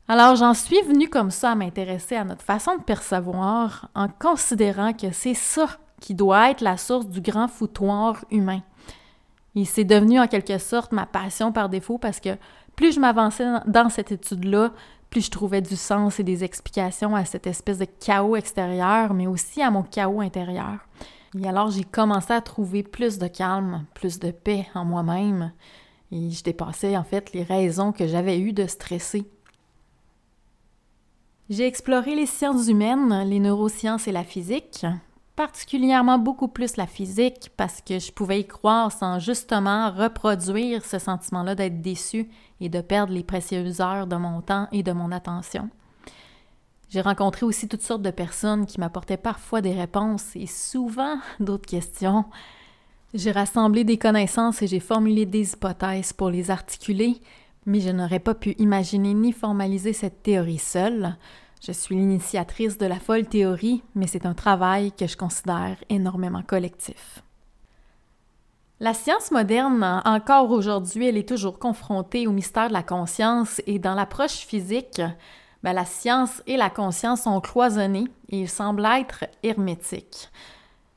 Alors 0.10 0.36
j'en 0.36 0.54
suis 0.54 0.82
venue 0.84 1.10
comme 1.10 1.32
ça 1.32 1.52
à 1.52 1.56
m'intéresser 1.56 2.16
à 2.16 2.24
notre 2.24 2.44
façon 2.44 2.78
de 2.78 2.84
percevoir 2.84 3.90
en 3.94 4.08
considérant 4.08 4.94
que 4.94 5.12
c'est 5.12 5.34
ça 5.34 5.68
qui 6.00 6.16
doit 6.16 6.52
être 6.52 6.62
la 6.62 6.78
source 6.78 7.08
du 7.08 7.22
grand 7.22 7.48
foutoir 7.48 8.24
humain. 8.32 8.62
Et 9.56 9.66
c'est 9.66 9.84
devenu 9.84 10.20
en 10.20 10.28
quelque 10.28 10.60
sorte 10.60 10.92
ma 10.92 11.06
passion 11.06 11.52
par 11.52 11.68
défaut 11.68 11.98
parce 11.98 12.20
que 12.20 12.38
plus 12.76 12.94
je 12.94 13.00
m'avançais 13.00 13.46
dans 13.66 13.90
cette 13.90 14.12
étude-là, 14.12 14.72
plus 15.10 15.26
je 15.26 15.32
trouvais 15.32 15.62
du 15.62 15.76
sens 15.76 16.20
et 16.20 16.24
des 16.24 16.44
explications 16.44 17.16
à 17.16 17.26
cette 17.26 17.48
espèce 17.48 17.78
de 17.78 17.86
chaos 17.86 18.36
extérieur, 18.36 19.14
mais 19.14 19.28
aussi 19.28 19.62
à 19.62 19.72
mon 19.72 19.84
chaos 19.84 20.22
intérieur. 20.22 20.80
Et 21.40 21.48
alors 21.48 21.72
j'ai 21.72 21.84
commencé 21.84 22.34
à 22.34 22.42
trouver 22.42 22.84
plus 22.84 23.18
de 23.18 23.28
calme, 23.28 23.86
plus 23.94 24.20
de 24.20 24.32
paix 24.32 24.68
en 24.74 24.86
moi-même, 24.86 25.52
et 26.12 26.32
je 26.32 26.44
dépassais 26.44 26.98
en 26.98 27.04
fait 27.04 27.34
les 27.34 27.44
raisons 27.44 27.92
que 27.92 28.08
j'avais 28.08 28.40
eues 28.40 28.54
de 28.54 28.68
stresser. 28.68 29.26
J'ai 31.50 31.66
exploré 31.66 32.16
les 32.16 32.26
sciences 32.26 32.68
humaines, 32.68 33.24
les 33.28 33.40
neurosciences 33.40 34.08
et 34.08 34.12
la 34.12 34.26
physique, 34.26 34.86
particulièrement 35.38 36.18
beaucoup 36.18 36.48
plus 36.48 36.78
la 36.78 36.88
physique 36.88 37.52
parce 37.56 37.82
que 37.82 38.00
je 38.00 38.12
pouvais 38.12 38.42
y 38.42 38.48
croire 38.48 38.92
sans 38.92 39.20
justement 39.20 39.92
reproduire 39.92 40.84
ce 40.84 40.98
sentiment-là 40.98 41.54
d'être 41.54 41.80
déçu 41.80 42.28
et 42.60 42.70
de 42.70 42.82
perdre 42.82 43.14
les 43.14 43.24
précieuses 43.24 43.80
heures 43.80 44.08
de 44.08 44.16
mon 44.16 44.42
temps 44.42 44.68
et 44.72 44.82
de 44.82 44.92
mon 44.92 45.12
attention. 45.12 45.70
J'ai 46.90 47.02
rencontré 47.02 47.46
aussi 47.46 47.68
toutes 47.68 47.84
sortes 47.84 48.02
de 48.02 48.10
personnes 48.10 48.66
qui 48.66 48.80
m'apportaient 48.80 49.16
parfois 49.16 49.62
des 49.62 49.74
réponses 49.74 50.36
et 50.36 50.48
souvent 50.48 51.18
d'autres 51.40 51.70
questions. 51.70 52.26
J'ai 53.14 53.32
rassemblé 53.32 53.84
des 53.84 53.98
connaissances 53.98 54.64
et 54.64 54.68
j'ai 54.68 54.80
formulé 54.80 55.28
des 55.28 55.54
hypothèses 55.54 56.14
pour 56.14 56.32
les 56.32 56.50
articuler, 56.50 57.22
mais 57.68 57.80
je 57.80 57.90
n'aurais 57.90 58.20
pas 58.20 58.34
pu 58.34 58.56
imaginer 58.58 59.14
ni 59.14 59.34
formaliser 59.34 59.94
cette 59.94 60.24
théorie 60.24 60.58
seule. 60.58 61.16
Je 61.66 61.72
suis 61.72 61.96
l'initiatrice 61.96 62.78
de 62.78 62.86
la 62.86 63.00
folle 63.00 63.26
théorie, 63.26 63.84
mais 63.96 64.08
c'est 64.08 64.26
un 64.26 64.34
travail 64.34 64.92
que 64.92 65.08
je 65.08 65.18
considère 65.18 65.78
énormément 65.90 66.44
collectif. 66.44 67.24
La 68.80 68.94
science 68.94 69.32
moderne, 69.32 70.04
encore 70.06 70.52
aujourd'hui, 70.52 71.08
elle 71.08 71.18
est 71.18 71.28
toujours 71.28 71.58
confrontée 71.58 72.28
au 72.28 72.32
mystère 72.32 72.68
de 72.68 72.74
la 72.74 72.84
conscience 72.84 73.60
et 73.66 73.80
dans 73.80 73.96
l'approche 73.96 74.46
physique, 74.46 75.02
ben, 75.64 75.74
la 75.74 75.86
science 75.86 76.44
et 76.46 76.58
la 76.58 76.70
conscience 76.70 77.24
sont 77.24 77.42
cloisonnées 77.42 78.08
et 78.30 78.46
semblent 78.46 78.86
être 78.86 79.26
hermétiques. 79.42 80.30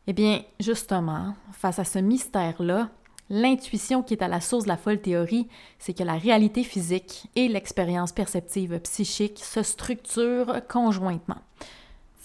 Eh 0.06 0.12
bien, 0.12 0.42
justement, 0.58 1.34
face 1.52 1.78
à 1.78 1.84
ce 1.84 1.98
mystère-là, 1.98 2.90
L'intuition 3.32 4.02
qui 4.02 4.14
est 4.14 4.22
à 4.22 4.28
la 4.28 4.40
source 4.40 4.64
de 4.64 4.68
la 4.68 4.76
folle 4.76 5.00
théorie, 5.00 5.46
c'est 5.78 5.94
que 5.94 6.02
la 6.02 6.14
réalité 6.14 6.64
physique 6.64 7.28
et 7.36 7.46
l'expérience 7.46 8.10
perceptive 8.10 8.80
psychique 8.80 9.38
se 9.38 9.62
structurent 9.62 10.66
conjointement. 10.68 11.38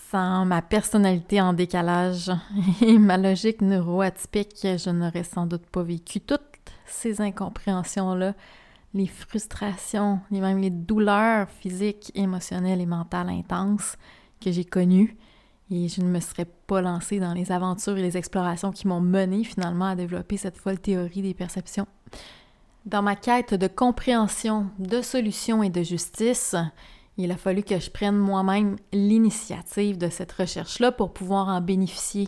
Sans 0.09 0.45
ma 0.45 0.63
personnalité 0.63 1.39
en 1.39 1.53
décalage 1.53 2.31
et 2.81 2.97
ma 2.97 3.17
logique 3.17 3.61
neuroatypique, 3.61 4.61
je 4.63 4.89
n'aurais 4.89 5.23
sans 5.23 5.45
doute 5.45 5.67
pas 5.67 5.83
vécu 5.83 6.21
toutes 6.21 6.41
ces 6.87 7.21
incompréhensions-là, 7.21 8.33
les 8.95 9.07
frustrations, 9.07 10.21
et 10.31 10.39
même 10.39 10.59
les 10.59 10.71
douleurs 10.71 11.49
physiques, 11.49 12.11
émotionnelles 12.15 12.81
et 12.81 12.85
mentales 12.87 13.29
intenses 13.29 13.95
que 14.41 14.51
j'ai 14.51 14.65
connues 14.65 15.15
et 15.71 15.87
je 15.87 16.01
ne 16.01 16.07
me 16.07 16.19
serais 16.19 16.45
pas 16.45 16.81
lancée 16.81 17.19
dans 17.19 17.33
les 17.33 17.51
aventures 17.51 17.97
et 17.97 18.01
les 18.01 18.17
explorations 18.17 18.71
qui 18.71 18.87
m'ont 18.87 19.01
mené 19.01 19.43
finalement 19.43 19.85
à 19.85 19.95
développer 19.95 20.37
cette 20.37 20.57
folle 20.57 20.79
théorie 20.79 21.21
des 21.21 21.33
perceptions. 21.33 21.87
Dans 22.85 23.01
ma 23.01 23.15
quête 23.15 23.55
de 23.55 23.67
compréhension, 23.67 24.67
de 24.77 25.01
solution 25.01 25.63
et 25.63 25.71
de 25.71 25.81
justice, 25.81 26.55
il 27.17 27.31
a 27.31 27.37
fallu 27.37 27.63
que 27.63 27.79
je 27.79 27.89
prenne 27.89 28.17
moi-même 28.17 28.75
l'initiative 28.93 29.97
de 29.97 30.09
cette 30.09 30.31
recherche-là 30.33 30.91
pour 30.91 31.13
pouvoir 31.13 31.47
en 31.47 31.61
bénéficier. 31.61 32.27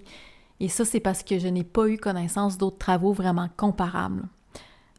Et 0.60 0.70
ça, 0.70 0.86
c'est 0.86 1.00
parce 1.00 1.22
que 1.22 1.38
je 1.38 1.48
n'ai 1.48 1.64
pas 1.64 1.88
eu 1.88 1.98
connaissance 1.98 2.58
d'autres 2.58 2.80
travaux 2.80 3.14
vraiment 3.14 3.50
comparables. 3.56 4.28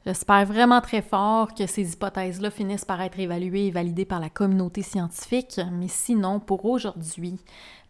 J'espère 0.09 0.47
vraiment 0.47 0.81
très 0.81 1.03
fort 1.03 1.53
que 1.53 1.67
ces 1.67 1.93
hypothèses-là 1.93 2.51
finissent 2.51 2.87
par 2.87 3.03
être 3.03 3.21
évaluées 3.21 3.67
et 3.67 3.71
validées 3.71 4.07
par 4.07 4.21
la 4.21 4.31
communauté 4.31 4.81
scientifique, 4.81 5.61
mais 5.71 5.89
sinon, 5.89 6.41
pour 6.41 6.65
aujourd'hui, 6.65 7.39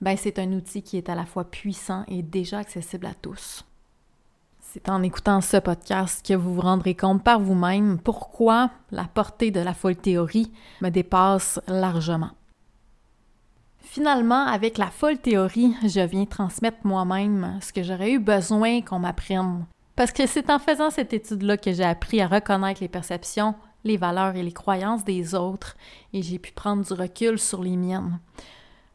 ben, 0.00 0.16
c'est 0.16 0.40
un 0.40 0.50
outil 0.50 0.82
qui 0.82 0.96
est 0.96 1.08
à 1.10 1.14
la 1.14 1.26
fois 1.26 1.44
puissant 1.44 2.02
et 2.08 2.24
déjà 2.24 2.58
accessible 2.58 3.06
à 3.06 3.14
tous. 3.14 3.64
C'est 4.60 4.88
en 4.88 5.04
écoutant 5.04 5.40
ce 5.40 5.58
podcast 5.58 6.26
que 6.26 6.34
vous 6.34 6.54
vous 6.54 6.60
rendrez 6.60 6.96
compte 6.96 7.22
par 7.22 7.38
vous-même 7.38 8.00
pourquoi 8.00 8.72
la 8.90 9.04
portée 9.04 9.52
de 9.52 9.60
la 9.60 9.72
folle 9.72 9.94
théorie 9.94 10.50
me 10.80 10.88
dépasse 10.88 11.60
largement. 11.68 12.30
Finalement, 13.78 14.44
avec 14.44 14.76
la 14.76 14.90
folle 14.90 15.18
théorie, 15.18 15.72
je 15.84 16.00
viens 16.00 16.24
transmettre 16.24 16.78
moi-même 16.82 17.60
ce 17.62 17.72
que 17.72 17.84
j'aurais 17.84 18.10
eu 18.10 18.18
besoin 18.18 18.80
qu'on 18.82 18.98
m'apprenne 18.98 19.66
parce 19.98 20.12
que 20.12 20.28
c'est 20.28 20.48
en 20.48 20.60
faisant 20.60 20.90
cette 20.90 21.12
étude-là 21.12 21.56
que 21.56 21.72
j'ai 21.72 21.82
appris 21.82 22.20
à 22.20 22.28
reconnaître 22.28 22.80
les 22.80 22.86
perceptions, 22.86 23.56
les 23.82 23.96
valeurs 23.96 24.36
et 24.36 24.44
les 24.44 24.52
croyances 24.52 25.04
des 25.04 25.34
autres 25.34 25.76
et 26.12 26.22
j'ai 26.22 26.38
pu 26.38 26.52
prendre 26.52 26.84
du 26.84 26.92
recul 26.92 27.36
sur 27.36 27.64
les 27.64 27.76
miennes. 27.76 28.20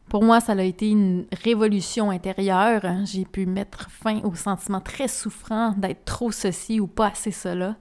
Pour 0.08 0.24
moi, 0.24 0.40
ça 0.40 0.54
a 0.54 0.62
été 0.62 0.90
une 0.90 1.26
révolution 1.44 2.10
intérieure. 2.10 2.84
J'ai 3.04 3.26
pu 3.26 3.46
mettre 3.46 3.90
fin 3.90 4.22
au 4.22 4.34
sentiment 4.34 4.80
très 4.80 5.10
souffrant 5.10 5.74
d'être 5.74 6.06
trop 6.06 6.32
ceci 6.32 6.80
ou 6.80 6.88
pas 6.88 7.08
assez 7.08 7.32
cela. 7.32 7.76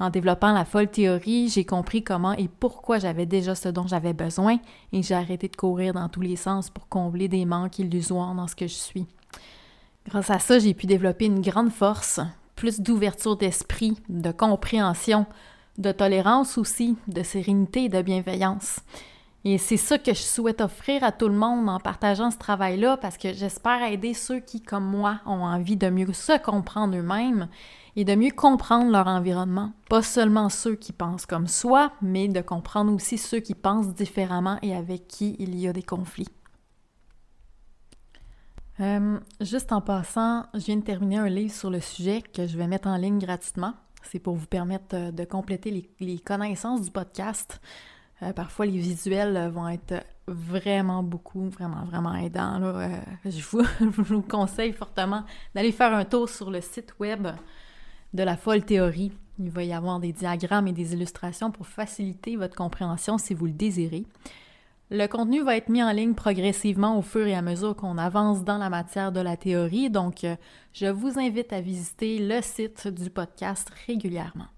En 0.00 0.10
développant 0.10 0.52
la 0.52 0.64
folle 0.64 0.90
théorie, 0.90 1.48
j'ai 1.48 1.64
compris 1.64 2.02
comment 2.02 2.32
et 2.32 2.48
pourquoi 2.48 2.98
j'avais 2.98 3.24
déjà 3.24 3.54
ce 3.54 3.68
dont 3.68 3.86
j'avais 3.86 4.14
besoin 4.14 4.58
et 4.92 5.04
j'ai 5.04 5.14
arrêté 5.14 5.46
de 5.46 5.54
courir 5.54 5.92
dans 5.92 6.08
tous 6.08 6.22
les 6.22 6.34
sens 6.34 6.70
pour 6.70 6.88
combler 6.88 7.28
des 7.28 7.44
manques 7.44 7.78
illusoires 7.78 8.34
dans 8.34 8.48
ce 8.48 8.56
que 8.56 8.66
je 8.66 8.74
suis. 8.74 9.06
Grâce 10.08 10.30
à 10.30 10.38
ça, 10.38 10.58
j'ai 10.58 10.74
pu 10.74 10.86
développer 10.86 11.26
une 11.26 11.40
grande 11.40 11.70
force, 11.70 12.20
plus 12.56 12.80
d'ouverture 12.80 13.36
d'esprit, 13.36 13.96
de 14.08 14.32
compréhension, 14.32 15.26
de 15.78 15.92
tolérance 15.92 16.58
aussi, 16.58 16.96
de 17.08 17.22
sérénité 17.22 17.84
et 17.84 17.88
de 17.88 18.02
bienveillance. 18.02 18.80
Et 19.44 19.58
c'est 19.58 19.76
ça 19.76 19.98
que 19.98 20.14
je 20.14 20.20
souhaite 20.20 20.60
offrir 20.60 21.02
à 21.02 21.10
tout 21.10 21.28
le 21.28 21.34
monde 21.34 21.68
en 21.68 21.80
partageant 21.80 22.30
ce 22.30 22.38
travail-là 22.38 22.96
parce 22.96 23.16
que 23.16 23.32
j'espère 23.32 23.82
aider 23.82 24.14
ceux 24.14 24.38
qui, 24.38 24.60
comme 24.60 24.84
moi, 24.84 25.20
ont 25.26 25.44
envie 25.44 25.76
de 25.76 25.88
mieux 25.88 26.12
se 26.12 26.38
comprendre 26.38 26.96
eux-mêmes 26.96 27.48
et 27.96 28.04
de 28.04 28.14
mieux 28.14 28.30
comprendre 28.30 28.92
leur 28.92 29.08
environnement. 29.08 29.72
Pas 29.88 30.02
seulement 30.02 30.48
ceux 30.48 30.76
qui 30.76 30.92
pensent 30.92 31.26
comme 31.26 31.48
soi, 31.48 31.92
mais 32.00 32.28
de 32.28 32.40
comprendre 32.40 32.92
aussi 32.92 33.18
ceux 33.18 33.40
qui 33.40 33.54
pensent 33.54 33.94
différemment 33.94 34.58
et 34.62 34.76
avec 34.76 35.08
qui 35.08 35.34
il 35.40 35.58
y 35.58 35.66
a 35.66 35.72
des 35.72 35.82
conflits. 35.82 36.28
Euh, 38.82 39.20
juste 39.40 39.72
en 39.72 39.80
passant, 39.80 40.46
je 40.54 40.60
viens 40.60 40.76
de 40.76 40.82
terminer 40.82 41.18
un 41.18 41.28
livre 41.28 41.54
sur 41.54 41.70
le 41.70 41.80
sujet 41.80 42.20
que 42.20 42.46
je 42.48 42.58
vais 42.58 42.66
mettre 42.66 42.88
en 42.88 42.96
ligne 42.96 43.18
gratuitement. 43.18 43.74
C'est 44.02 44.18
pour 44.18 44.34
vous 44.34 44.46
permettre 44.46 45.12
de 45.12 45.24
compléter 45.24 45.88
les, 46.00 46.18
connaissances 46.18 46.82
du 46.82 46.90
podcast. 46.90 47.60
parfois, 48.34 48.66
les 48.66 48.78
visuels 48.78 49.50
vont 49.50 49.68
être 49.68 50.04
vraiment 50.26 51.04
beaucoup, 51.04 51.48
vraiment, 51.48 51.84
vraiment 51.84 52.14
aidants. 52.14 52.60
je, 53.24 53.40
vous, 53.40 54.22
conseille 54.22 54.72
fortement 54.72 55.24
d'aller 55.54 55.70
faire 55.70 55.94
un 55.94 56.04
tour 56.04 56.28
sur 56.28 56.50
le 56.50 56.60
site 56.60 56.94
web 56.98 57.28
de 58.12 58.22
la 58.24 58.36
folle 58.36 58.64
théorie. 58.64 59.12
Il 59.38 59.50
va 59.50 59.62
y 59.62 59.72
avoir 59.72 60.00
des 60.00 60.12
diagrammes 60.12 60.66
et 60.66 60.72
des 60.72 60.92
illustrations 60.92 61.52
pour 61.52 61.68
faciliter 61.68 62.34
votre 62.36 62.56
compréhension 62.56 63.16
si 63.18 63.32
vous 63.32 63.46
le 63.46 63.52
désirez. 63.52 64.04
Le 64.94 65.06
contenu 65.06 65.42
va 65.42 65.56
être 65.56 65.70
mis 65.70 65.82
en 65.82 65.90
ligne 65.90 66.12
progressivement 66.12 66.98
au 66.98 67.00
fur 67.00 67.26
et 67.26 67.34
à 67.34 67.40
mesure 67.40 67.74
qu'on 67.74 67.96
avance 67.96 68.44
dans 68.44 68.58
la 68.58 68.68
matière 68.68 69.10
de 69.10 69.20
la 69.20 69.38
théorie, 69.38 69.88
donc 69.88 70.22
euh, 70.22 70.36
je 70.74 70.84
vous 70.84 71.18
invite 71.18 71.50
à 71.54 71.62
visiter 71.62 72.18
le 72.18 72.42
site 72.42 72.88
du 72.88 73.08
podcast 73.08 73.72
régulièrement. 73.86 74.48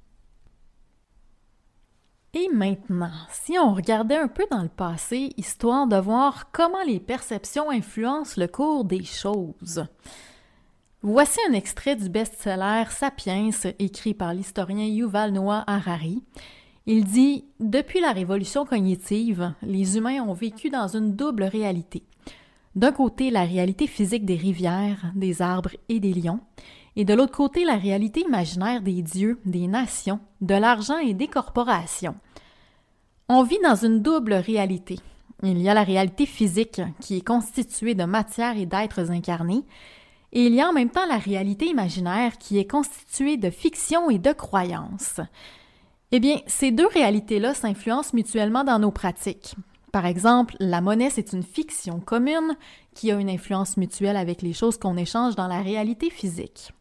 Et 2.32 2.48
maintenant, 2.52 3.12
si 3.30 3.56
on 3.60 3.74
regardait 3.74 4.16
un 4.16 4.26
peu 4.26 4.44
dans 4.50 4.64
le 4.64 4.68
passé, 4.68 5.30
histoire 5.36 5.86
de 5.86 5.98
voir 5.98 6.50
comment 6.50 6.82
les 6.84 6.98
perceptions 6.98 7.70
influencent 7.70 8.34
le 8.36 8.48
cours 8.48 8.84
des 8.84 9.04
choses. 9.04 9.86
Voici 11.02 11.38
un 11.48 11.52
extrait 11.52 11.94
du 11.94 12.08
best-seller 12.08 12.86
Sapiens, 12.90 13.50
écrit 13.78 14.14
par 14.14 14.34
l'historien 14.34 14.86
Yuval 14.86 15.30
Noah 15.30 15.62
Harari. 15.68 16.24
Il 16.86 17.04
dit 17.04 17.46
Depuis 17.60 18.00
la 18.00 18.12
révolution 18.12 18.66
cognitive, 18.66 19.54
les 19.62 19.96
humains 19.96 20.22
ont 20.22 20.34
vécu 20.34 20.68
dans 20.68 20.86
une 20.86 21.16
double 21.16 21.44
réalité. 21.44 22.02
D'un 22.74 22.92
côté, 22.92 23.30
la 23.30 23.44
réalité 23.44 23.86
physique 23.86 24.26
des 24.26 24.36
rivières, 24.36 25.10
des 25.14 25.40
arbres 25.40 25.70
et 25.88 25.98
des 25.98 26.12
lions, 26.12 26.40
et 26.96 27.06
de 27.06 27.14
l'autre 27.14 27.32
côté, 27.32 27.64
la 27.64 27.76
réalité 27.76 28.20
imaginaire 28.20 28.82
des 28.82 29.00
dieux, 29.00 29.40
des 29.46 29.66
nations, 29.66 30.20
de 30.42 30.54
l'argent 30.54 30.98
et 30.98 31.14
des 31.14 31.26
corporations. 31.26 32.16
On 33.30 33.44
vit 33.44 33.60
dans 33.64 33.76
une 33.76 34.02
double 34.02 34.34
réalité. 34.34 34.98
Il 35.42 35.62
y 35.62 35.70
a 35.70 35.74
la 35.74 35.84
réalité 35.84 36.26
physique, 36.26 36.82
qui 37.00 37.16
est 37.16 37.26
constituée 37.26 37.94
de 37.94 38.04
matière 38.04 38.58
et 38.58 38.66
d'êtres 38.66 39.10
incarnés, 39.10 39.64
et 40.32 40.46
il 40.46 40.54
y 40.54 40.60
a 40.60 40.68
en 40.68 40.74
même 40.74 40.90
temps 40.90 41.06
la 41.06 41.16
réalité 41.16 41.66
imaginaire 41.66 42.36
qui 42.36 42.58
est 42.58 42.70
constituée 42.70 43.38
de 43.38 43.48
fiction 43.48 44.10
et 44.10 44.18
de 44.18 44.32
croyances. 44.32 45.20
Eh 46.12 46.20
bien, 46.20 46.38
ces 46.46 46.70
deux 46.70 46.86
réalités-là 46.86 47.54
s'influencent 47.54 48.10
mutuellement 48.14 48.64
dans 48.64 48.78
nos 48.78 48.90
pratiques. 48.90 49.56
Par 49.92 50.06
exemple, 50.06 50.56
la 50.58 50.80
monnaie, 50.80 51.10
c'est 51.10 51.32
une 51.32 51.42
fiction 51.42 52.00
commune 52.00 52.56
qui 52.94 53.12
a 53.12 53.14
une 53.14 53.30
influence 53.30 53.76
mutuelle 53.76 54.16
avec 54.16 54.42
les 54.42 54.52
choses 54.52 54.76
qu'on 54.76 54.96
échange 54.96 55.36
dans 55.36 55.46
la 55.46 55.62
réalité 55.62 56.10
physique. 56.10 56.72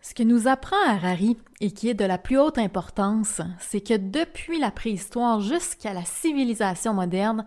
Ce 0.00 0.14
que 0.14 0.22
nous 0.24 0.48
apprend 0.48 0.76
Harari 0.88 1.36
et 1.60 1.70
qui 1.70 1.88
est 1.88 1.94
de 1.94 2.04
la 2.04 2.18
plus 2.18 2.38
haute 2.38 2.58
importance, 2.58 3.40
c'est 3.60 3.80
que 3.80 3.96
depuis 3.96 4.58
la 4.58 4.72
préhistoire 4.72 5.40
jusqu'à 5.40 5.92
la 5.92 6.04
civilisation 6.04 6.92
moderne, 6.92 7.46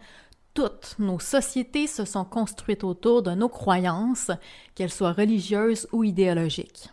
toutes 0.54 0.96
nos 1.00 1.20
sociétés 1.20 1.86
se 1.86 2.06
sont 2.06 2.24
construites 2.24 2.86
autour 2.86 3.24
de 3.24 3.32
nos 3.32 3.50
croyances, 3.50 4.32
qu'elles 4.74 4.90
soient 4.90 5.12
religieuses 5.12 5.88
ou 5.92 6.06
idéologiques. 6.06 6.90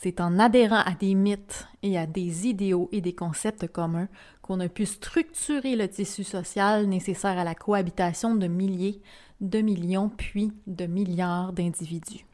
C'est 0.00 0.20
en 0.20 0.38
adhérant 0.38 0.82
à 0.84 0.94
des 0.94 1.16
mythes 1.16 1.66
et 1.82 1.98
à 1.98 2.06
des 2.06 2.46
idéaux 2.46 2.88
et 2.92 3.00
des 3.00 3.16
concepts 3.16 3.66
communs 3.66 4.06
qu'on 4.42 4.60
a 4.60 4.68
pu 4.68 4.86
structurer 4.86 5.74
le 5.74 5.88
tissu 5.88 6.22
social 6.22 6.86
nécessaire 6.86 7.36
à 7.36 7.42
la 7.42 7.56
cohabitation 7.56 8.36
de 8.36 8.46
milliers, 8.46 9.02
de 9.40 9.60
millions, 9.60 10.08
puis 10.08 10.52
de 10.68 10.86
milliards 10.86 11.52
d'individus. 11.52 12.24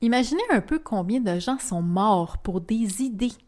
Imaginez 0.00 0.42
un 0.50 0.60
peu 0.60 0.80
combien 0.80 1.20
de 1.20 1.38
gens 1.38 1.60
sont 1.60 1.82
morts 1.82 2.38
pour 2.38 2.60
des 2.60 3.00
idées. 3.00 3.38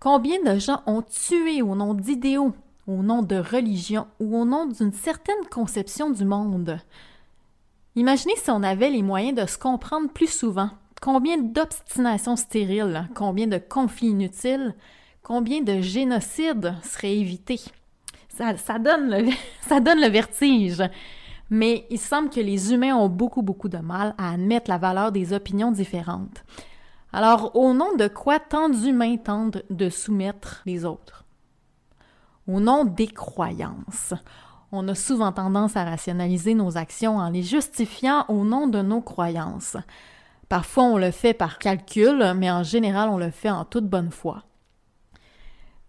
Combien 0.00 0.42
de 0.42 0.58
gens 0.58 0.82
ont 0.86 1.02
tué 1.02 1.62
au 1.62 1.76
nom 1.76 1.94
d'idéaux, 1.94 2.56
au 2.88 3.04
nom 3.04 3.22
de 3.22 3.36
religion 3.36 4.08
ou 4.18 4.36
au 4.36 4.44
nom 4.44 4.66
d'une 4.66 4.92
certaine 4.92 5.46
conception 5.48 6.10
du 6.10 6.24
monde. 6.24 6.80
Imaginez 7.96 8.36
si 8.36 8.50
on 8.50 8.62
avait 8.62 8.90
les 8.90 9.02
moyens 9.02 9.40
de 9.40 9.46
se 9.46 9.56
comprendre 9.56 10.10
plus 10.10 10.30
souvent. 10.30 10.70
Combien 11.00 11.38
d'obstinations 11.38 12.36
stériles, 12.36 13.08
combien 13.14 13.46
de 13.46 13.56
conflits 13.56 14.08
inutiles, 14.08 14.74
combien 15.22 15.62
de 15.62 15.80
génocides 15.80 16.74
seraient 16.82 17.16
évités. 17.16 17.60
Ça, 18.28 18.78
donne 18.78 19.10
le, 19.10 20.08
vertige. 20.08 20.82
Mais 21.48 21.86
il 21.88 21.98
semble 21.98 22.28
que 22.28 22.40
les 22.40 22.74
humains 22.74 22.94
ont 22.94 23.08
beaucoup, 23.08 23.40
beaucoup 23.40 23.70
de 23.70 23.78
mal 23.78 24.14
à 24.18 24.34
admettre 24.34 24.70
la 24.70 24.76
valeur 24.76 25.10
des 25.10 25.32
opinions 25.32 25.72
différentes. 25.72 26.44
Alors, 27.14 27.56
au 27.56 27.72
nom 27.72 27.96
de 27.96 28.08
quoi 28.08 28.38
tant 28.38 28.68
d'humains 28.68 29.16
tentent 29.16 29.62
de 29.70 29.88
soumettre 29.88 30.62
les 30.66 30.84
autres? 30.84 31.26
au 32.48 32.60
nom 32.60 32.84
des 32.84 33.08
croyances. 33.08 34.14
On 34.72 34.88
a 34.88 34.94
souvent 34.94 35.32
tendance 35.32 35.76
à 35.76 35.84
rationaliser 35.84 36.54
nos 36.54 36.76
actions 36.76 37.18
en 37.18 37.30
les 37.30 37.42
justifiant 37.42 38.24
au 38.28 38.44
nom 38.44 38.66
de 38.66 38.82
nos 38.82 39.00
croyances. 39.00 39.76
Parfois, 40.48 40.84
on 40.84 40.98
le 40.98 41.10
fait 41.10 41.34
par 41.34 41.58
calcul, 41.58 42.34
mais 42.36 42.50
en 42.50 42.62
général, 42.62 43.08
on 43.08 43.18
le 43.18 43.30
fait 43.30 43.50
en 43.50 43.64
toute 43.64 43.88
bonne 43.88 44.10
foi. 44.10 44.44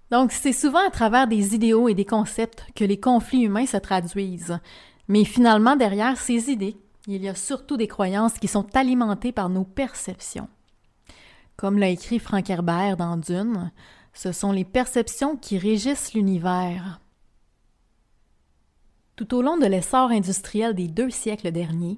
Donc, 0.10 0.32
c'est 0.32 0.54
souvent 0.54 0.86
à 0.86 0.92
travers 0.92 1.28
des 1.28 1.54
idéaux 1.54 1.90
et 1.90 1.94
des 1.94 2.06
concepts 2.06 2.66
que 2.76 2.86
les 2.86 3.00
conflits 3.00 3.44
humains 3.44 3.66
se 3.66 3.78
traduisent. 3.78 4.60
Mais 5.08 5.26
finalement, 5.26 5.76
derrière 5.76 6.18
ces 6.18 6.50
idées, 6.50 6.78
il 7.08 7.24
y 7.24 7.30
a 7.30 7.36
surtout 7.36 7.78
des 7.78 7.88
croyances 7.88 8.38
qui 8.40 8.48
sont 8.48 8.76
alimentées 8.76 9.32
par 9.32 9.50
nos 9.50 9.63
perceptions. 9.63 10.50
Comme 11.56 11.80
l'a 11.80 11.90
écrit 11.90 12.20
Frank 12.20 12.50
Herbert 12.50 12.98
dans 12.98 13.18
Dune, 13.18 13.72
ce 14.13 14.32
sont 14.32 14.52
les 14.52 14.66
perceptions 14.66 15.36
qui 15.36 15.58
régissent 15.58 16.13
l'univers. 16.13 17.00
Tout 19.17 19.34
au 19.34 19.41
long 19.41 19.58
de 19.58 19.65
l'essor 19.65 20.12
industriel 20.12 20.75
des 20.75 20.88
deux 20.88 21.10
siècles 21.10 21.51
derniers, 21.51 21.97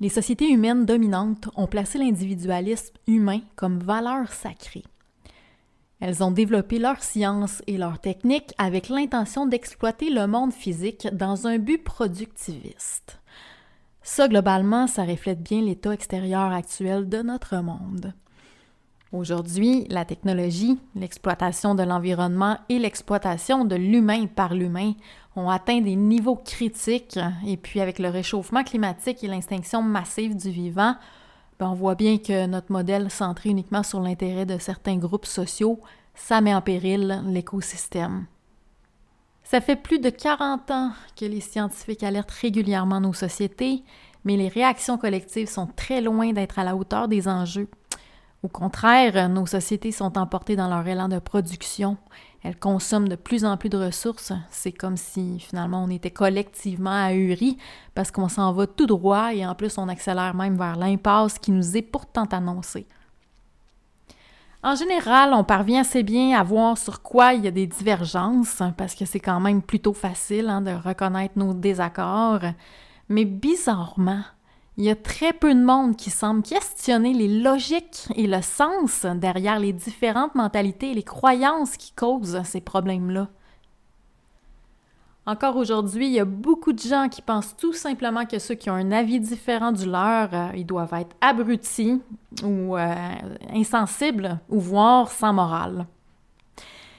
les 0.00 0.08
sociétés 0.08 0.48
humaines 0.48 0.86
dominantes 0.86 1.50
ont 1.54 1.66
placé 1.66 1.98
l'individualisme 1.98 2.94
humain 3.06 3.40
comme 3.56 3.78
valeur 3.78 4.32
sacrée. 4.32 4.84
Elles 6.00 6.24
ont 6.24 6.30
développé 6.30 6.78
leur 6.78 7.02
science 7.02 7.62
et 7.66 7.76
leur 7.76 7.98
technique 7.98 8.54
avec 8.56 8.88
l'intention 8.88 9.44
d'exploiter 9.44 10.08
le 10.08 10.26
monde 10.26 10.52
physique 10.52 11.06
dans 11.12 11.46
un 11.46 11.58
but 11.58 11.84
productiviste. 11.84 13.20
Ça, 14.02 14.26
globalement, 14.26 14.86
ça 14.86 15.04
reflète 15.04 15.42
bien 15.42 15.60
l'état 15.60 15.92
extérieur 15.92 16.52
actuel 16.52 17.06
de 17.06 17.20
notre 17.20 17.56
monde. 17.56 18.14
Aujourd'hui, 19.12 19.86
la 19.88 20.04
technologie, 20.04 20.78
l'exploitation 20.96 21.74
de 21.74 21.84
l'environnement 21.84 22.58
et 22.68 22.78
l'exploitation 22.78 23.64
de 23.64 23.76
l'humain 23.76 24.26
par 24.26 24.52
l'humain 24.52 24.94
ont 25.36 25.48
atteint 25.48 25.80
des 25.80 25.94
niveaux 25.94 26.36
critiques 26.36 27.18
et 27.46 27.56
puis 27.56 27.80
avec 27.80 27.98
le 28.00 28.08
réchauffement 28.08 28.64
climatique 28.64 29.22
et 29.22 29.28
l'extinction 29.28 29.80
massive 29.80 30.36
du 30.36 30.50
vivant, 30.50 30.96
ben, 31.58 31.68
on 31.68 31.74
voit 31.74 31.94
bien 31.94 32.18
que 32.18 32.46
notre 32.46 32.72
modèle 32.72 33.10
centré 33.10 33.50
uniquement 33.50 33.82
sur 33.82 34.00
l'intérêt 34.00 34.44
de 34.44 34.58
certains 34.58 34.96
groupes 34.96 35.26
sociaux, 35.26 35.80
ça 36.14 36.40
met 36.40 36.54
en 36.54 36.60
péril 36.60 37.22
l'écosystème. 37.26 38.26
Ça 39.44 39.60
fait 39.60 39.76
plus 39.76 40.00
de 40.00 40.10
40 40.10 40.70
ans 40.72 40.90
que 41.14 41.24
les 41.24 41.40
scientifiques 41.40 42.02
alertent 42.02 42.32
régulièrement 42.32 43.00
nos 43.00 43.12
sociétés, 43.12 43.84
mais 44.24 44.36
les 44.36 44.48
réactions 44.48 44.98
collectives 44.98 45.48
sont 45.48 45.68
très 45.68 46.00
loin 46.00 46.32
d'être 46.32 46.58
à 46.58 46.64
la 46.64 46.74
hauteur 46.74 47.06
des 47.06 47.28
enjeux. 47.28 47.68
Au 48.42 48.48
contraire, 48.48 49.28
nos 49.28 49.46
sociétés 49.46 49.92
sont 49.92 50.18
emportées 50.18 50.56
dans 50.56 50.68
leur 50.68 50.86
élan 50.86 51.08
de 51.08 51.18
production. 51.18 51.96
Elles 52.42 52.58
consomment 52.58 53.08
de 53.08 53.16
plus 53.16 53.44
en 53.44 53.56
plus 53.56 53.70
de 53.70 53.78
ressources. 53.78 54.32
C'est 54.50 54.72
comme 54.72 54.96
si 54.96 55.40
finalement 55.40 55.82
on 55.82 55.90
était 55.90 56.10
collectivement 56.10 57.06
ahuris 57.06 57.58
parce 57.94 58.10
qu'on 58.10 58.28
s'en 58.28 58.52
va 58.52 58.66
tout 58.66 58.86
droit 58.86 59.34
et 59.34 59.44
en 59.44 59.54
plus 59.54 59.78
on 59.78 59.88
accélère 59.88 60.34
même 60.34 60.56
vers 60.56 60.76
l'impasse 60.76 61.38
qui 61.38 61.50
nous 61.50 61.76
est 61.76 61.82
pourtant 61.82 62.26
annoncée. 62.26 62.86
En 64.62 64.74
général, 64.74 65.32
on 65.32 65.44
parvient 65.44 65.82
assez 65.82 66.02
bien 66.02 66.38
à 66.38 66.42
voir 66.42 66.76
sur 66.76 67.02
quoi 67.02 67.34
il 67.34 67.44
y 67.44 67.48
a 67.48 67.52
des 67.52 67.68
divergences, 67.68 68.62
parce 68.76 68.96
que 68.96 69.04
c'est 69.04 69.20
quand 69.20 69.38
même 69.38 69.62
plutôt 69.62 69.92
facile 69.92 70.48
hein, 70.48 70.60
de 70.60 70.72
reconnaître 70.72 71.38
nos 71.38 71.54
désaccords. 71.54 72.40
Mais 73.08 73.24
bizarrement, 73.24 74.22
il 74.78 74.84
y 74.84 74.90
a 74.90 74.96
très 74.96 75.32
peu 75.32 75.54
de 75.54 75.62
monde 75.62 75.96
qui 75.96 76.10
semble 76.10 76.42
questionner 76.42 77.14
les 77.14 77.40
logiques 77.40 78.08
et 78.14 78.26
le 78.26 78.42
sens 78.42 79.06
derrière 79.06 79.58
les 79.58 79.72
différentes 79.72 80.34
mentalités 80.34 80.90
et 80.90 80.94
les 80.94 81.02
croyances 81.02 81.76
qui 81.76 81.92
causent 81.92 82.42
ces 82.44 82.60
problèmes-là. 82.60 83.28
Encore 85.28 85.56
aujourd'hui, 85.56 86.06
il 86.06 86.12
y 86.12 86.20
a 86.20 86.24
beaucoup 86.24 86.72
de 86.72 86.78
gens 86.78 87.08
qui 87.08 87.20
pensent 87.20 87.56
tout 87.56 87.72
simplement 87.72 88.26
que 88.26 88.38
ceux 88.38 88.54
qui 88.54 88.70
ont 88.70 88.74
un 88.74 88.92
avis 88.92 89.18
différent 89.18 89.72
du 89.72 89.84
leur, 89.84 90.32
euh, 90.32 90.50
ils 90.54 90.66
doivent 90.66 90.94
être 90.94 91.16
abrutis 91.20 92.00
ou 92.44 92.76
euh, 92.76 92.94
insensibles 93.52 94.38
ou 94.48 94.60
voire 94.60 95.10
sans 95.10 95.32
morale. 95.32 95.86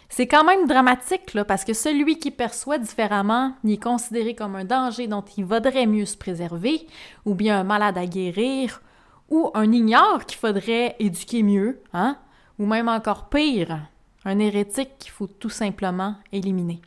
C'est 0.09 0.27
quand 0.27 0.43
même 0.43 0.67
dramatique, 0.67 1.33
là, 1.33 1.43
parce 1.43 1.65
que 1.65 1.73
celui 1.73 2.17
qui 2.17 2.31
perçoit 2.31 2.77
différemment, 2.77 3.53
il 3.63 3.73
est 3.73 3.83
considéré 3.83 4.35
comme 4.35 4.55
un 4.55 4.63
danger 4.63 5.07
dont 5.07 5.23
il 5.35 5.45
vaudrait 5.45 5.85
mieux 5.85 6.05
se 6.05 6.17
préserver, 6.17 6.87
ou 7.25 7.35
bien 7.35 7.59
un 7.59 7.63
malade 7.63 7.97
à 7.97 8.05
guérir, 8.05 8.81
ou 9.29 9.51
un 9.53 9.71
ignore 9.71 10.25
qu'il 10.25 10.39
faudrait 10.39 10.95
éduquer 10.99 11.43
mieux, 11.43 11.81
hein? 11.93 12.17
ou 12.57 12.65
même 12.65 12.87
encore 12.87 13.29
pire, 13.29 13.79
un 14.25 14.39
hérétique 14.39 14.97
qu'il 14.97 15.11
faut 15.11 15.27
tout 15.27 15.49
simplement 15.49 16.15
éliminer. 16.31 16.81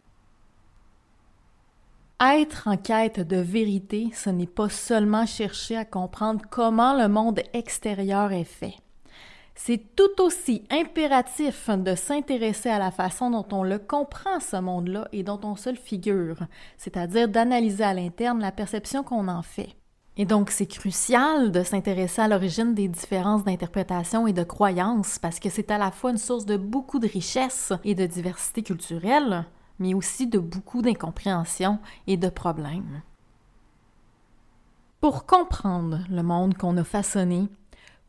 Être 2.22 2.68
en 2.68 2.76
quête 2.76 3.20
de 3.20 3.36
vérité, 3.36 4.10
ce 4.14 4.28
n'est 4.28 4.46
pas 4.46 4.68
seulement 4.68 5.24
chercher 5.24 5.76
à 5.76 5.86
comprendre 5.86 6.44
comment 6.50 6.94
le 6.94 7.08
monde 7.08 7.40
extérieur 7.54 8.32
est 8.32 8.44
fait. 8.44 8.74
C'est 9.62 9.94
tout 9.94 10.22
aussi 10.22 10.64
impératif 10.70 11.68
de 11.68 11.94
s'intéresser 11.94 12.70
à 12.70 12.78
la 12.78 12.90
façon 12.90 13.30
dont 13.30 13.44
on 13.52 13.62
le 13.62 13.78
comprend, 13.78 14.40
ce 14.40 14.56
monde-là, 14.56 15.06
et 15.12 15.22
dont 15.22 15.38
on 15.42 15.54
se 15.54 15.68
le 15.68 15.76
figure, 15.76 16.38
c'est-à-dire 16.78 17.28
d'analyser 17.28 17.84
à 17.84 17.92
l'interne 17.92 18.40
la 18.40 18.52
perception 18.52 19.02
qu'on 19.02 19.28
en 19.28 19.42
fait. 19.42 19.76
Et 20.16 20.24
donc, 20.24 20.50
c'est 20.50 20.64
crucial 20.64 21.52
de 21.52 21.62
s'intéresser 21.62 22.22
à 22.22 22.28
l'origine 22.28 22.72
des 22.72 22.88
différences 22.88 23.44
d'interprétation 23.44 24.26
et 24.26 24.32
de 24.32 24.44
croyances, 24.44 25.18
parce 25.18 25.38
que 25.38 25.50
c'est 25.50 25.70
à 25.70 25.76
la 25.76 25.90
fois 25.90 26.12
une 26.12 26.16
source 26.16 26.46
de 26.46 26.56
beaucoup 26.56 26.98
de 26.98 27.06
richesse 27.06 27.74
et 27.84 27.94
de 27.94 28.06
diversité 28.06 28.62
culturelle, 28.62 29.44
mais 29.78 29.92
aussi 29.92 30.26
de 30.26 30.38
beaucoup 30.38 30.80
d'incompréhension 30.80 31.80
et 32.06 32.16
de 32.16 32.30
problèmes. 32.30 33.02
Pour 35.02 35.26
comprendre 35.26 35.98
le 36.08 36.22
monde 36.22 36.56
qu'on 36.56 36.78
a 36.78 36.84
façonné, 36.84 37.50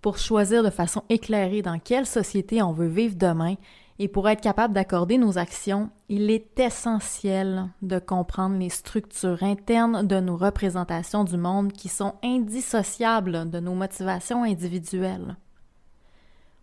pour 0.02 0.18
choisir 0.18 0.64
de 0.64 0.70
façon 0.70 1.04
éclairée 1.10 1.62
dans 1.62 1.80
quelle 1.80 2.06
société 2.06 2.62
on 2.62 2.74
veut 2.74 2.88
vivre 2.88 3.16
demain 3.16 3.56
et 4.00 4.08
pour 4.08 4.28
être 4.28 4.42
capable 4.42 4.74
d'accorder 4.74 5.20
nos 5.20 5.38
actions, 5.38 5.92
il 6.10 6.32
est 6.32 6.60
essentiel 6.60 7.70
de 7.84 8.00
comprendre 8.00 8.58
les 8.58 8.70
structures 8.70 9.44
internes 9.44 10.08
de 10.08 10.20
nos 10.20 10.38
représentations 10.38 11.24
du 11.24 11.38
monde 11.38 11.72
qui 11.72 11.88
sont 11.88 12.16
indissociables 12.24 13.48
de 13.50 13.60
nos 13.60 13.76
motivations 13.76 14.44
individuelles. 14.44 15.38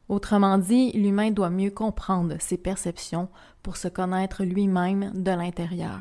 Autrement 0.08 0.58
dit, 0.58 0.90
l'humain 0.92 1.30
doit 1.30 1.50
mieux 1.50 1.70
comprendre 1.70 2.34
ses 2.40 2.56
perceptions 2.56 3.28
pour 3.62 3.76
se 3.76 3.86
connaître 3.86 4.42
lui-même 4.42 5.12
de 5.14 5.30
l'intérieur. 5.30 6.00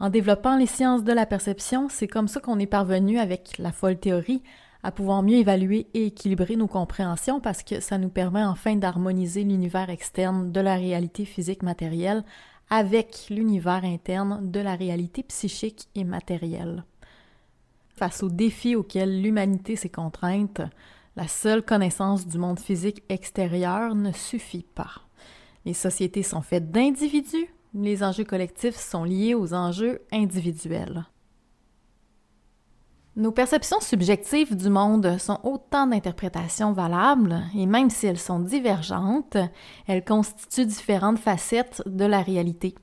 En 0.00 0.08
développant 0.08 0.56
les 0.56 0.64
sciences 0.66 1.04
de 1.04 1.12
la 1.12 1.26
perception, 1.26 1.90
c'est 1.90 2.08
comme 2.08 2.26
ça 2.26 2.40
qu'on 2.40 2.58
est 2.58 2.66
parvenu 2.66 3.18
avec 3.18 3.58
la 3.58 3.70
folle 3.70 3.98
théorie 3.98 4.42
à 4.82 4.92
pouvoir 4.92 5.22
mieux 5.22 5.36
évaluer 5.36 5.88
et 5.92 6.06
équilibrer 6.06 6.56
nos 6.56 6.66
compréhensions 6.66 7.38
parce 7.38 7.62
que 7.62 7.80
ça 7.80 7.98
nous 7.98 8.08
permet 8.08 8.42
enfin 8.42 8.76
d'harmoniser 8.76 9.44
l'univers 9.44 9.90
externe 9.90 10.52
de 10.52 10.60
la 10.60 10.76
réalité 10.76 11.26
physique 11.26 11.62
matérielle 11.62 12.24
avec 12.70 13.26
l'univers 13.28 13.84
interne 13.84 14.50
de 14.50 14.60
la 14.60 14.74
réalité 14.74 15.22
psychique 15.22 15.88
et 15.94 16.04
matérielle. 16.04 16.84
Face 17.94 18.22
aux 18.22 18.30
défis 18.30 18.76
auxquels 18.76 19.20
l'humanité 19.20 19.76
s'est 19.76 19.90
contrainte, 19.90 20.62
la 21.14 21.28
seule 21.28 21.62
connaissance 21.62 22.26
du 22.26 22.38
monde 22.38 22.58
physique 22.58 23.02
extérieur 23.10 23.94
ne 23.94 24.12
suffit 24.12 24.64
pas. 24.74 25.02
Les 25.66 25.74
sociétés 25.74 26.22
sont 26.22 26.40
faites 26.40 26.70
d'individus, 26.70 27.50
les 27.74 28.02
enjeux 28.02 28.24
collectifs 28.24 28.76
sont 28.76 29.04
liés 29.04 29.34
aux 29.34 29.54
enjeux 29.54 30.00
individuels. 30.12 31.06
Nos 33.16 33.32
perceptions 33.32 33.80
subjectives 33.80 34.56
du 34.56 34.70
monde 34.70 35.18
sont 35.18 35.38
autant 35.42 35.86
d'interprétations 35.86 36.72
valables, 36.72 37.42
et 37.56 37.66
même 37.66 37.90
si 37.90 38.06
elles 38.06 38.18
sont 38.18 38.38
divergentes, 38.38 39.36
elles 39.86 40.04
constituent 40.04 40.66
différentes 40.66 41.18
facettes 41.18 41.82
de 41.86 42.04
la 42.04 42.22
réalité. 42.22 42.74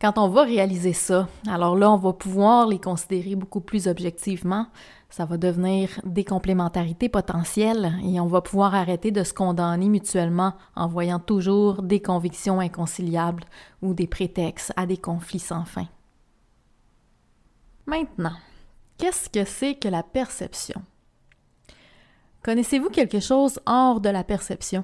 Quand 0.00 0.18
on 0.18 0.28
va 0.28 0.42
réaliser 0.42 0.92
ça, 0.92 1.28
alors 1.48 1.76
là, 1.76 1.90
on 1.90 1.96
va 1.96 2.12
pouvoir 2.12 2.66
les 2.66 2.80
considérer 2.80 3.34
beaucoup 3.34 3.60
plus 3.60 3.86
objectivement. 3.86 4.66
Ça 5.12 5.26
va 5.26 5.36
devenir 5.36 6.00
des 6.04 6.24
complémentarités 6.24 7.10
potentielles 7.10 7.92
et 8.02 8.18
on 8.18 8.26
va 8.26 8.40
pouvoir 8.40 8.74
arrêter 8.74 9.10
de 9.10 9.22
se 9.24 9.34
condamner 9.34 9.90
mutuellement 9.90 10.54
en 10.74 10.88
voyant 10.88 11.18
toujours 11.18 11.82
des 11.82 12.00
convictions 12.00 12.60
inconciliables 12.60 13.44
ou 13.82 13.92
des 13.92 14.06
prétextes 14.06 14.72
à 14.74 14.86
des 14.86 14.96
conflits 14.96 15.38
sans 15.38 15.66
fin. 15.66 15.86
Maintenant, 17.84 18.32
qu'est-ce 18.96 19.28
que 19.28 19.44
c'est 19.44 19.74
que 19.74 19.88
la 19.88 20.02
perception? 20.02 20.80
Connaissez-vous 22.42 22.88
quelque 22.88 23.20
chose 23.20 23.60
hors 23.66 24.00
de 24.00 24.08
la 24.08 24.24
perception? 24.24 24.82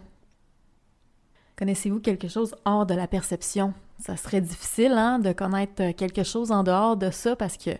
Connaissez-vous 1.57 2.01
quelque 2.01 2.29
chose 2.29 2.55
hors 2.67 2.85
de 2.85 2.93
la 2.93 3.09
perception? 3.09 3.73
Ça 3.99 4.19
serait 4.19 4.43
difficile 4.43 4.93
hein, 4.93 5.21
de 5.21 5.33
connaître 5.33 5.93
quelque 5.93 6.23
chose 6.23 6.53
en 6.53 6.65
dehors 6.65 6.99
de 6.99 7.11
ça 7.11 7.35
parce 7.35 7.57
que 7.57 7.71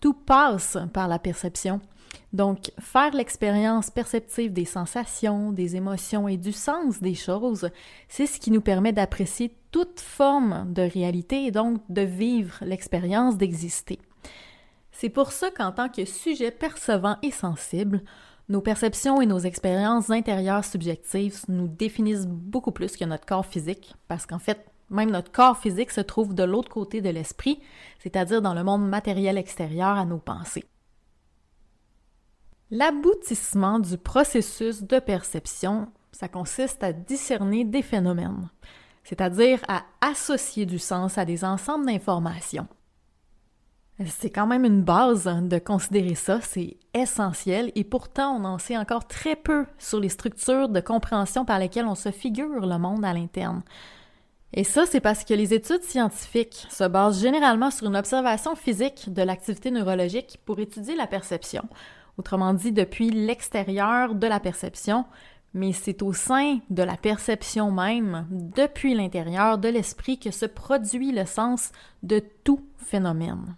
tout 0.00 0.14
passe 0.14 0.78
par 0.94 1.06
la 1.06 1.18
perception. 1.18 1.82
Donc, 2.32 2.70
faire 2.78 3.14
l'expérience 3.14 3.90
perceptive 3.90 4.52
des 4.52 4.64
sensations, 4.64 5.52
des 5.52 5.76
émotions 5.76 6.28
et 6.28 6.36
du 6.36 6.52
sens 6.52 7.00
des 7.00 7.14
choses, 7.14 7.70
c'est 8.08 8.26
ce 8.26 8.38
qui 8.38 8.50
nous 8.50 8.60
permet 8.60 8.92
d'apprécier 8.92 9.54
toute 9.70 10.00
forme 10.00 10.72
de 10.72 10.82
réalité 10.82 11.46
et 11.46 11.50
donc 11.50 11.80
de 11.88 12.02
vivre 12.02 12.56
l'expérience 12.62 13.36
d'exister. 13.36 13.98
C'est 14.90 15.10
pour 15.10 15.32
ça 15.32 15.50
qu'en 15.50 15.72
tant 15.72 15.88
que 15.88 16.04
sujet 16.04 16.50
percevant 16.50 17.16
et 17.22 17.30
sensible, 17.30 18.02
nos 18.48 18.60
perceptions 18.60 19.20
et 19.20 19.26
nos 19.26 19.38
expériences 19.38 20.10
intérieures 20.10 20.64
subjectives 20.64 21.42
nous 21.48 21.68
définissent 21.68 22.26
beaucoup 22.26 22.72
plus 22.72 22.96
que 22.96 23.04
notre 23.04 23.26
corps 23.26 23.46
physique, 23.46 23.94
parce 24.08 24.26
qu'en 24.26 24.38
fait, 24.38 24.64
même 24.90 25.10
notre 25.10 25.30
corps 25.30 25.58
physique 25.58 25.90
se 25.90 26.00
trouve 26.00 26.34
de 26.34 26.44
l'autre 26.44 26.70
côté 26.70 27.00
de 27.00 27.10
l'esprit, 27.10 27.60
c'est-à-dire 27.98 28.40
dans 28.40 28.54
le 28.54 28.64
monde 28.64 28.88
matériel 28.88 29.36
extérieur 29.36 29.98
à 29.98 30.04
nos 30.04 30.18
pensées. 30.18 30.64
L'aboutissement 32.70 33.78
du 33.78 33.96
processus 33.96 34.82
de 34.82 34.98
perception, 34.98 35.88
ça 36.12 36.28
consiste 36.28 36.84
à 36.84 36.92
discerner 36.92 37.64
des 37.64 37.80
phénomènes, 37.80 38.50
c'est-à-dire 39.04 39.60
à 39.68 39.84
associer 40.02 40.66
du 40.66 40.78
sens 40.78 41.16
à 41.16 41.24
des 41.24 41.44
ensembles 41.44 41.86
d'informations. 41.86 42.68
C'est 44.06 44.28
quand 44.28 44.46
même 44.46 44.66
une 44.66 44.82
base 44.82 45.24
de 45.24 45.58
considérer 45.58 46.14
ça, 46.14 46.40
c'est 46.42 46.76
essentiel 46.92 47.72
et 47.74 47.84
pourtant 47.84 48.36
on 48.36 48.44
en 48.44 48.58
sait 48.58 48.76
encore 48.76 49.08
très 49.08 49.34
peu 49.34 49.64
sur 49.78 49.98
les 49.98 50.10
structures 50.10 50.68
de 50.68 50.80
compréhension 50.80 51.46
par 51.46 51.58
lesquelles 51.58 51.86
on 51.86 51.94
se 51.94 52.10
figure 52.10 52.66
le 52.66 52.78
monde 52.78 53.04
à 53.04 53.14
l'interne. 53.14 53.62
Et 54.52 54.64
ça, 54.64 54.84
c'est 54.86 55.00
parce 55.00 55.24
que 55.24 55.34
les 55.34 55.52
études 55.52 55.82
scientifiques 55.82 56.66
se 56.70 56.84
basent 56.84 57.20
généralement 57.20 57.70
sur 57.70 57.86
une 57.86 57.96
observation 57.96 58.54
physique 58.54 59.12
de 59.12 59.22
l'activité 59.22 59.70
neurologique 59.70 60.38
pour 60.44 60.58
étudier 60.58 60.96
la 60.96 61.06
perception, 61.06 61.68
autrement 62.18 62.52
dit 62.52 62.72
depuis 62.72 63.10
l'extérieur 63.10 64.14
de 64.14 64.26
la 64.26 64.40
perception, 64.40 65.06
mais 65.54 65.72
c'est 65.72 66.02
au 66.02 66.12
sein 66.12 66.58
de 66.68 66.82
la 66.82 66.96
perception 66.96 67.70
même, 67.70 68.26
depuis 68.30 68.94
l'intérieur 68.94 69.58
de 69.58 69.68
l'esprit, 69.68 70.18
que 70.18 70.30
se 70.30 70.46
produit 70.46 71.12
le 71.12 71.24
sens 71.24 71.72
de 72.02 72.22
tout 72.44 72.60
phénomène. 72.76 73.56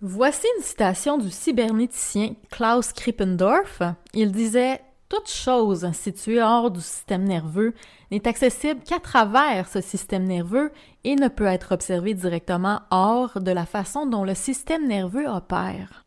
Voici 0.00 0.46
une 0.58 0.62
citation 0.62 1.18
du 1.18 1.30
cybernéticien 1.30 2.34
Klaus 2.50 2.92
Krippendorf. 2.92 3.82
Il 4.12 4.32
disait 4.32 4.82
Toute 5.08 5.30
chose 5.30 5.90
située 5.92 6.42
hors 6.42 6.70
du 6.70 6.80
système 6.80 7.24
nerveux 7.24 7.74
n'est 8.10 8.28
accessible 8.28 8.82
qu'à 8.82 9.00
travers 9.00 9.68
ce 9.68 9.80
système 9.80 10.24
nerveux 10.24 10.72
et 11.04 11.16
ne 11.16 11.28
peut 11.28 11.46
être 11.46 11.72
observée 11.72 12.14
directement 12.14 12.80
hors 12.90 13.40
de 13.40 13.50
la 13.50 13.64
façon 13.64 14.04
dont 14.04 14.24
le 14.24 14.34
système 14.34 14.86
nerveux 14.86 15.26
opère. 15.26 16.03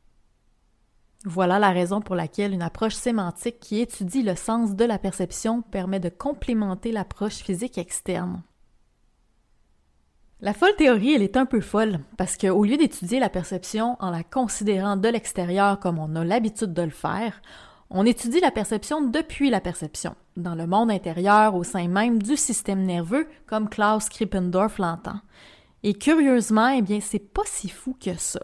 Voilà 1.30 1.60
la 1.60 1.72
raison 1.72 2.00
pour 2.00 2.16
laquelle 2.16 2.54
une 2.54 2.62
approche 2.62 2.96
sémantique 2.96 3.60
qui 3.60 3.82
étudie 3.82 4.24
le 4.24 4.38
sens 4.38 4.76
de 4.76 4.86
la 4.86 4.98
perception 4.98 5.62
permet 5.62 6.00
de 6.00 6.08
complémenter 6.08 6.94
l'approche 6.94 7.40
physique 7.40 7.78
externe. 7.78 8.44
La 10.40 10.54
folle 10.54 10.78
théorie, 10.78 11.16
elle 11.16 11.24
est 11.24 11.36
un 11.36 11.46
peu 11.46 11.60
folle, 11.60 12.00
parce 12.16 12.38
qu'au 12.38 12.64
lieu 12.64 12.78
d'étudier 12.78 13.20
la 13.20 13.28
perception 13.28 13.98
en 14.00 14.10
la 14.10 14.24
considérant 14.24 14.96
de 14.96 15.10
l'extérieur 15.10 15.82
comme 15.82 16.00
on 16.00 16.16
a 16.16 16.24
l'habitude 16.24 16.72
de 16.72 16.84
le 16.84 16.92
faire, 16.92 17.42
on 17.90 18.06
étudie 18.06 18.40
la 18.40 18.52
perception 18.52 19.02
depuis 19.02 19.50
la 19.50 19.60
perception, 19.60 20.16
dans 20.38 20.56
le 20.56 20.66
monde 20.66 20.92
intérieur 20.92 21.56
au 21.56 21.66
sein 21.66 21.90
même 21.90 22.24
du 22.24 22.38
système 22.38 22.86
nerveux, 22.86 23.28
comme 23.48 23.68
Klaus 23.68 24.08
Krippendorf 24.08 24.78
l'entend. 24.78 25.20
Et 25.84 25.94
curieusement, 25.94 26.70
eh 26.70 26.82
bien, 26.82 27.02
c'est 27.02 27.20
pas 27.20 27.44
si 27.44 27.68
fou 27.68 27.98
que 28.00 28.16
ça. 28.16 28.40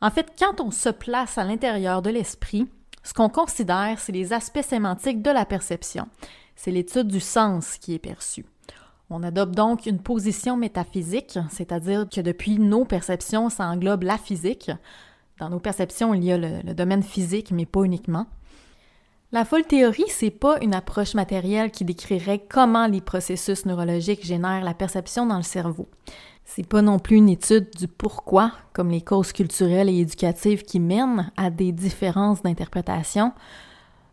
En 0.00 0.10
fait, 0.10 0.32
quand 0.38 0.60
on 0.60 0.70
se 0.70 0.88
place 0.88 1.38
à 1.38 1.44
l'intérieur 1.44 2.02
de 2.02 2.10
l'esprit, 2.10 2.68
ce 3.02 3.12
qu'on 3.12 3.28
considère, 3.28 3.98
c'est 3.98 4.12
les 4.12 4.32
aspects 4.32 4.62
sémantiques 4.62 5.22
de 5.22 5.30
la 5.30 5.44
perception. 5.44 6.08
C'est 6.56 6.70
l'étude 6.70 7.08
du 7.08 7.20
sens 7.20 7.78
qui 7.78 7.94
est 7.94 7.98
perçu. 7.98 8.44
On 9.10 9.22
adopte 9.22 9.54
donc 9.54 9.86
une 9.86 9.98
position 9.98 10.56
métaphysique, 10.56 11.38
c'est-à-dire 11.50 12.08
que 12.08 12.20
depuis 12.20 12.58
nos 12.58 12.84
perceptions, 12.84 13.50
ça 13.50 13.66
englobe 13.66 14.04
la 14.04 14.16
physique. 14.16 14.70
Dans 15.38 15.50
nos 15.50 15.60
perceptions, 15.60 16.14
il 16.14 16.24
y 16.24 16.32
a 16.32 16.38
le, 16.38 16.74
domaine 16.74 17.02
physique, 17.02 17.50
mais 17.50 17.66
pas 17.66 17.82
uniquement. 17.82 18.26
La 19.34 19.44
folle 19.44 19.64
théorie, 19.64 20.04
c'est 20.10 20.30
pas 20.30 20.60
une 20.62 20.76
approche 20.76 21.14
matérielle 21.14 21.72
qui 21.72 21.84
décrirait 21.84 22.46
comment 22.48 22.86
les 22.86 23.00
processus 23.00 23.66
neurologiques 23.66 24.24
génèrent 24.24 24.62
la 24.62 24.74
perception 24.74 25.26
dans 25.26 25.38
le 25.38 25.42
cerveau. 25.42 25.88
C'est 26.44 26.64
pas 26.64 26.82
non 26.82 27.00
plus 27.00 27.16
une 27.16 27.28
étude 27.28 27.68
du 27.76 27.88
pourquoi, 27.88 28.52
comme 28.72 28.90
les 28.90 29.00
causes 29.00 29.32
culturelles 29.32 29.88
et 29.88 29.98
éducatives 29.98 30.62
qui 30.62 30.78
mènent 30.78 31.32
à 31.36 31.50
des 31.50 31.72
différences 31.72 32.42
d'interprétation. 32.42 33.32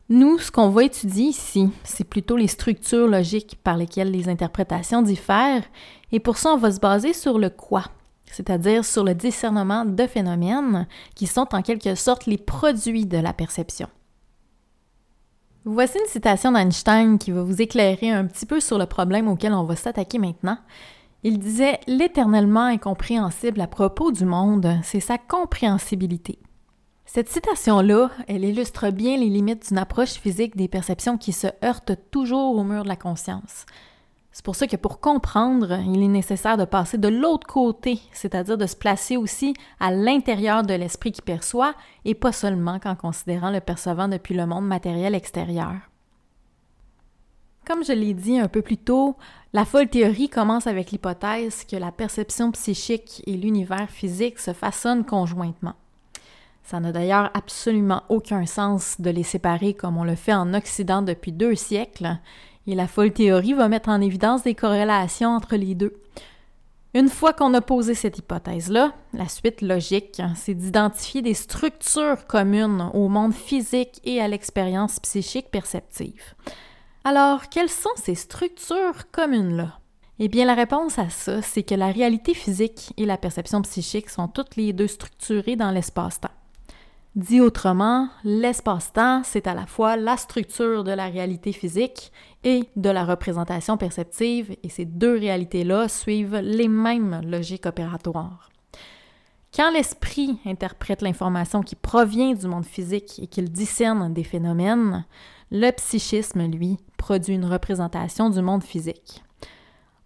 Nous, 0.09 0.39
ce 0.39 0.49
qu'on 0.49 0.69
va 0.69 0.85
étudier 0.85 1.25
ici, 1.25 1.69
c'est 1.83 2.03
plutôt 2.03 2.35
les 2.35 2.47
structures 2.47 3.07
logiques 3.07 3.59
par 3.63 3.77
lesquelles 3.77 4.09
les 4.09 4.27
interprétations 4.27 5.03
diffèrent, 5.03 5.65
et 6.11 6.19
pour 6.19 6.39
ça, 6.39 6.51
on 6.51 6.57
va 6.57 6.71
se 6.71 6.79
baser 6.79 7.13
sur 7.13 7.37
le 7.37 7.51
quoi, 7.51 7.83
c'est-à-dire 8.25 8.83
sur 8.83 9.03
le 9.03 9.13
discernement 9.13 9.85
de 9.85 10.07
phénomènes 10.07 10.87
qui 11.13 11.27
sont 11.27 11.53
en 11.53 11.61
quelque 11.61 11.93
sorte 11.93 12.25
les 12.25 12.39
produits 12.39 13.05
de 13.05 13.19
la 13.19 13.33
perception. 13.33 13.87
Voici 15.63 15.99
une 15.99 16.09
citation 16.09 16.51
d'Einstein 16.51 17.19
qui 17.19 17.29
va 17.29 17.43
vous 17.43 17.61
éclairer 17.61 18.09
un 18.09 18.25
petit 18.25 18.47
peu 18.47 18.59
sur 18.59 18.79
le 18.79 18.87
problème 18.87 19.27
auquel 19.27 19.53
on 19.53 19.63
va 19.63 19.75
s'attaquer 19.75 20.17
maintenant. 20.17 20.57
Il 21.21 21.37
disait 21.37 21.79
L'éternellement 21.85 22.65
incompréhensible 22.65 23.61
à 23.61 23.67
propos 23.67 24.11
du 24.11 24.25
monde, 24.25 24.79
c'est 24.81 24.99
sa 24.99 25.19
compréhensibilité. 25.19 26.39
Cette 27.05 27.29
citation-là, 27.29 28.09
elle 28.27 28.43
illustre 28.43 28.89
bien 28.89 29.17
les 29.17 29.29
limites 29.29 29.67
d'une 29.67 29.77
approche 29.77 30.13
physique 30.13 30.55
des 30.55 30.67
perceptions 30.67 31.19
qui 31.19 31.31
se 31.31 31.47
heurtent 31.63 32.09
toujours 32.09 32.55
au 32.57 32.63
mur 32.63 32.81
de 32.81 32.87
la 32.87 32.95
conscience. 32.95 33.67
C'est 34.31 34.45
pour 34.45 34.55
ça 34.55 34.65
que 34.65 34.77
pour 34.77 35.01
comprendre, 35.01 35.79
il 35.85 36.01
est 36.01 36.07
nécessaire 36.07 36.55
de 36.55 36.63
passer 36.63 36.97
de 36.97 37.09
l'autre 37.09 37.47
côté, 37.47 37.99
c'est-à-dire 38.13 38.57
de 38.57 38.65
se 38.65 38.77
placer 38.77 39.17
aussi 39.17 39.53
à 39.79 39.91
l'intérieur 39.91 40.63
de 40.63 40.73
l'esprit 40.73 41.11
qui 41.11 41.21
perçoit 41.21 41.73
et 42.05 42.15
pas 42.15 42.31
seulement 42.31 42.79
qu'en 42.79 42.95
considérant 42.95 43.51
le 43.51 43.59
percevant 43.59 44.07
depuis 44.07 44.33
le 44.33 44.45
monde 44.45 44.65
matériel 44.65 45.15
extérieur. 45.15 45.73
Comme 47.67 47.83
je 47.83 47.91
l'ai 47.91 48.13
dit 48.13 48.39
un 48.39 48.47
peu 48.47 48.61
plus 48.61 48.77
tôt, 48.77 49.17
la 49.53 49.65
folle 49.65 49.89
théorie 49.89 50.29
commence 50.29 50.65
avec 50.65 50.91
l'hypothèse 50.91 51.65
que 51.65 51.75
la 51.75 51.91
perception 51.91 52.51
psychique 52.51 53.21
et 53.27 53.37
l'univers 53.37 53.89
physique 53.89 54.39
se 54.39 54.53
façonnent 54.53 55.05
conjointement. 55.05 55.75
Ça 56.63 56.79
n'a 56.79 56.91
d'ailleurs 56.91 57.31
absolument 57.33 58.03
aucun 58.09 58.45
sens 58.45 58.99
de 58.99 59.09
les 59.09 59.23
séparer 59.23 59.73
comme 59.73 59.97
on 59.97 60.03
le 60.03 60.15
fait 60.15 60.33
en 60.33 60.53
Occident 60.53 61.01
depuis 61.01 61.31
deux 61.31 61.55
siècles, 61.55 62.17
et 62.67 62.75
la 62.75 62.87
folle 62.87 63.11
théorie 63.11 63.53
va 63.53 63.67
mettre 63.67 63.89
en 63.89 64.01
évidence 64.01 64.43
des 64.43 64.55
corrélations 64.55 65.29
entre 65.29 65.55
les 65.55 65.75
deux. 65.75 65.93
Une 66.93 67.07
fois 67.07 67.31
qu'on 67.31 67.53
a 67.53 67.61
posé 67.61 67.93
cette 67.95 68.17
hypothèse-là, 68.17 68.93
la 69.13 69.29
suite 69.29 69.61
logique, 69.61 70.21
c'est 70.35 70.53
d'identifier 70.53 71.21
des 71.21 71.33
structures 71.33 72.27
communes 72.27 72.89
au 72.93 73.07
monde 73.07 73.33
physique 73.33 74.01
et 74.03 74.19
à 74.19 74.27
l'expérience 74.27 74.99
psychique 74.99 75.49
perceptive. 75.51 76.33
Alors, 77.05 77.47
quelles 77.47 77.69
sont 77.69 77.89
ces 77.95 78.15
structures 78.15 79.09
communes-là? 79.11 79.79
Eh 80.19 80.27
bien, 80.27 80.45
la 80.45 80.53
réponse 80.53 80.99
à 80.99 81.09
ça, 81.09 81.41
c'est 81.41 81.63
que 81.63 81.73
la 81.73 81.91
réalité 81.91 82.33
physique 82.33 82.93
et 82.97 83.05
la 83.05 83.17
perception 83.17 83.61
psychique 83.61 84.09
sont 84.09 84.27
toutes 84.27 84.55
les 84.55 84.73
deux 84.73 84.87
structurées 84.87 85.55
dans 85.55 85.71
l'espace-temps. 85.71 86.29
Dit 87.15 87.41
autrement, 87.41 88.07
l'espace-temps, 88.23 89.23
c'est 89.23 89.47
à 89.47 89.53
la 89.53 89.65
fois 89.65 89.97
la 89.97 90.17
structure 90.17 90.83
de 90.83 90.91
la 90.91 91.07
réalité 91.07 91.53
physique 91.53 92.11
et 92.43 92.69
de 92.75 92.89
la 92.89 93.05
représentation 93.05 93.77
perceptive, 93.77 94.55
et 94.63 94.69
ces 94.69 94.85
deux 94.85 95.17
réalités-là 95.17 95.87
suivent 95.87 96.37
les 96.37 96.67
mêmes 96.67 97.21
logiques 97.23 97.65
opératoires. 97.65 98.49
Quand 99.53 99.71
l'esprit 99.71 100.39
interprète 100.45 101.01
l'information 101.01 101.61
qui 101.61 101.75
provient 101.75 102.33
du 102.33 102.47
monde 102.47 102.65
physique 102.65 103.19
et 103.21 103.27
qu'il 103.27 103.51
discerne 103.51 104.13
des 104.13 104.23
phénomènes, 104.23 105.05
le 105.51 105.71
psychisme, 105.71 106.47
lui, 106.47 106.77
produit 106.97 107.35
une 107.35 107.45
représentation 107.45 108.29
du 108.29 108.41
monde 108.41 108.63
physique. 108.63 109.23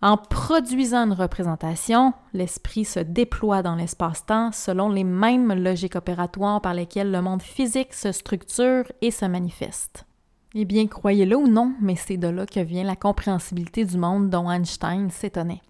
En 0.01 0.17
produisant 0.17 1.05
une 1.05 1.13
représentation, 1.13 2.13
l'esprit 2.33 2.85
se 2.85 2.99
déploie 2.99 3.61
dans 3.61 3.75
l'espace-temps 3.75 4.51
selon 4.51 4.89
les 4.89 5.03
mêmes 5.03 5.53
logiques 5.53 5.95
opératoires 5.95 6.61
par 6.61 6.73
lesquelles 6.73 7.11
le 7.11 7.21
monde 7.21 7.41
physique 7.41 7.93
se 7.93 8.11
structure 8.11 8.91
et 9.01 9.11
se 9.11 9.25
manifeste. 9.25 10.05
Eh 10.57 10.63
bien, 10.63 10.87
croyez-le 10.87 11.35
ou 11.35 11.47
non, 11.49 11.73
mais 11.81 11.97
c'est 11.97 12.15
de 12.15 12.29
là 12.29 12.45
que 12.45 12.61
vient 12.61 12.85
la 12.85 12.95
compréhensibilité 12.95 13.83
du 13.83 13.97
monde 13.97 14.29
dont 14.29 14.49
Einstein 14.49 15.09
s'étonnait. 15.09 15.61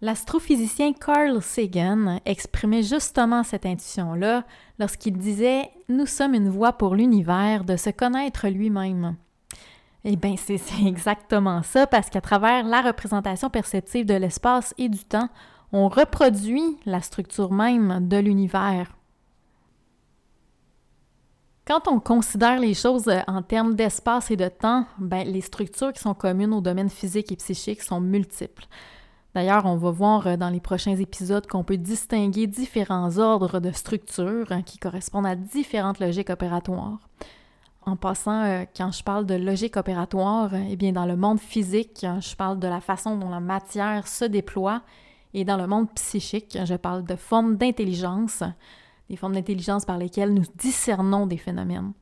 L'astrophysicien 0.00 0.92
Carl 0.92 1.42
Sagan 1.42 2.20
exprimait 2.24 2.84
justement 2.84 3.42
cette 3.42 3.66
intuition-là 3.66 4.44
lorsqu'il 4.78 5.18
disait 5.18 5.68
Nous 5.88 6.06
sommes 6.06 6.34
une 6.34 6.50
voie 6.50 6.74
pour 6.74 6.94
l'univers 6.94 7.64
de 7.64 7.74
se 7.74 7.90
connaître 7.90 8.46
lui-même. 8.46 9.16
Eh 10.04 10.14
bien, 10.14 10.36
c'est 10.36 10.60
exactement 10.86 11.64
ça, 11.64 11.88
parce 11.88 12.10
qu'à 12.10 12.20
travers 12.20 12.64
la 12.64 12.80
représentation 12.80 13.50
perceptive 13.50 14.06
de 14.06 14.14
l'espace 14.14 14.72
et 14.78 14.88
du 14.88 15.04
temps, 15.04 15.30
on 15.72 15.88
reproduit 15.88 16.76
la 16.86 17.02
structure 17.02 17.50
même 17.50 18.06
de 18.06 18.18
l'univers. 18.18 18.97
Quand 21.68 21.86
on 21.86 22.00
considère 22.00 22.58
les 22.60 22.72
choses 22.72 23.10
en 23.26 23.42
termes 23.42 23.74
d'espace 23.74 24.30
et 24.30 24.36
de 24.36 24.48
temps, 24.48 24.86
ben, 24.96 25.28
les 25.28 25.42
structures 25.42 25.92
qui 25.92 26.00
sont 26.00 26.14
communes 26.14 26.54
au 26.54 26.62
domaine 26.62 26.88
physique 26.88 27.30
et 27.30 27.36
psychique 27.36 27.82
sont 27.82 28.00
multiples. 28.00 28.64
D'ailleurs, 29.34 29.66
on 29.66 29.76
va 29.76 29.90
voir 29.90 30.38
dans 30.38 30.48
les 30.48 30.60
prochains 30.60 30.96
épisodes 30.96 31.46
qu'on 31.46 31.64
peut 31.64 31.76
distinguer 31.76 32.46
différents 32.46 33.18
ordres 33.18 33.60
de 33.60 33.70
structures 33.70 34.48
qui 34.64 34.78
correspondent 34.78 35.26
à 35.26 35.36
différentes 35.36 36.00
logiques 36.00 36.30
opératoires. 36.30 37.06
En 37.82 37.96
passant, 37.96 38.44
euh, 38.44 38.64
quand 38.74 38.90
je 38.90 39.04
parle 39.04 39.26
de 39.26 39.34
logique 39.34 39.76
opératoire, 39.76 40.52
eh 40.54 40.76
bien, 40.76 40.92
dans 40.92 41.04
le 41.04 41.16
monde 41.16 41.38
physique, 41.38 42.06
je 42.18 42.34
parle 42.34 42.58
de 42.58 42.66
la 42.66 42.80
façon 42.80 43.18
dont 43.18 43.28
la 43.28 43.40
matière 43.40 44.08
se 44.08 44.24
déploie, 44.24 44.80
et 45.34 45.44
dans 45.44 45.58
le 45.58 45.66
monde 45.66 45.92
psychique, 45.94 46.56
je 46.64 46.74
parle 46.76 47.04
de 47.04 47.14
formes 47.14 47.56
d'intelligence, 47.56 48.42
des 49.08 49.16
formes 49.16 49.34
d'intelligence 49.34 49.84
par 49.84 49.98
lesquelles 49.98 50.34
nous 50.34 50.44
discernons 50.56 51.26
des 51.26 51.38
phénomènes. 51.38 51.92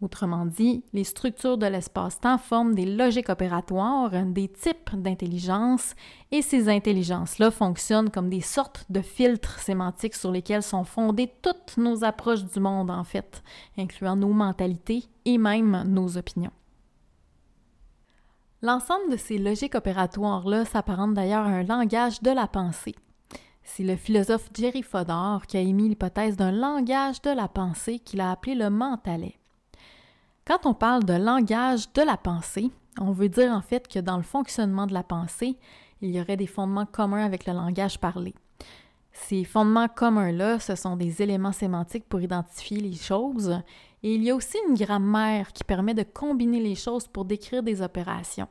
Autrement 0.00 0.46
dit, 0.46 0.82
les 0.94 1.04
structures 1.04 1.58
de 1.58 1.66
l'espace-temps 1.66 2.38
forment 2.38 2.74
des 2.74 2.86
logiques 2.86 3.28
opératoires, 3.28 4.10
des 4.24 4.48
types 4.48 4.94
d'intelligence, 4.94 5.94
et 6.30 6.40
ces 6.40 6.70
intelligences-là 6.70 7.50
fonctionnent 7.50 8.08
comme 8.08 8.30
des 8.30 8.40
sortes 8.40 8.86
de 8.88 9.02
filtres 9.02 9.58
sémantiques 9.58 10.14
sur 10.14 10.32
lesquels 10.32 10.62
sont 10.62 10.84
fondées 10.84 11.30
toutes 11.42 11.76
nos 11.76 12.02
approches 12.02 12.44
du 12.44 12.60
monde, 12.60 12.90
en 12.90 13.04
fait, 13.04 13.42
incluant 13.76 14.16
nos 14.16 14.32
mentalités 14.32 15.04
et 15.26 15.36
même 15.36 15.84
nos 15.86 16.16
opinions. 16.16 16.52
L'ensemble 18.62 19.10
de 19.10 19.16
ces 19.18 19.36
logiques 19.36 19.74
opératoires-là 19.74 20.64
s'apparente 20.64 21.12
d'ailleurs 21.12 21.44
à 21.44 21.50
un 21.50 21.62
langage 21.62 22.22
de 22.22 22.30
la 22.30 22.46
pensée. 22.46 22.94
C'est 23.62 23.82
le 23.82 23.96
philosophe 23.96 24.50
Jerry 24.54 24.82
Fodor 24.82 25.46
qui 25.46 25.56
a 25.56 25.60
émis 25.60 25.88
l'hypothèse 25.88 26.36
d'un 26.36 26.52
langage 26.52 27.22
de 27.22 27.30
la 27.30 27.48
pensée 27.48 27.98
qu'il 27.98 28.20
a 28.20 28.30
appelé 28.30 28.54
le 28.54 28.70
mentalais. 28.70 29.38
Quand 30.46 30.66
on 30.66 30.74
parle 30.74 31.04
de 31.04 31.14
langage 31.14 31.92
de 31.92 32.02
la 32.02 32.16
pensée, 32.16 32.70
on 32.98 33.12
veut 33.12 33.28
dire 33.28 33.52
en 33.52 33.62
fait 33.62 33.86
que 33.86 33.98
dans 33.98 34.16
le 34.16 34.22
fonctionnement 34.22 34.86
de 34.86 34.94
la 34.94 35.04
pensée, 35.04 35.56
il 36.00 36.10
y 36.10 36.20
aurait 36.20 36.36
des 36.36 36.46
fondements 36.46 36.86
communs 36.86 37.24
avec 37.24 37.46
le 37.46 37.52
langage 37.52 38.00
parlé. 38.00 38.34
Ces 39.12 39.44
fondements 39.44 39.88
communs-là, 39.88 40.58
ce 40.58 40.74
sont 40.74 40.96
des 40.96 41.22
éléments 41.22 41.52
sémantiques 41.52 42.08
pour 42.08 42.20
identifier 42.20 42.80
les 42.80 42.94
choses, 42.94 43.60
et 44.02 44.14
il 44.14 44.22
y 44.22 44.30
a 44.30 44.34
aussi 44.34 44.56
une 44.68 44.74
grammaire 44.74 45.52
qui 45.52 45.64
permet 45.64 45.94
de 45.94 46.04
combiner 46.04 46.60
les 46.60 46.74
choses 46.74 47.06
pour 47.06 47.24
décrire 47.24 47.62
des 47.62 47.82
opérations. 47.82 48.48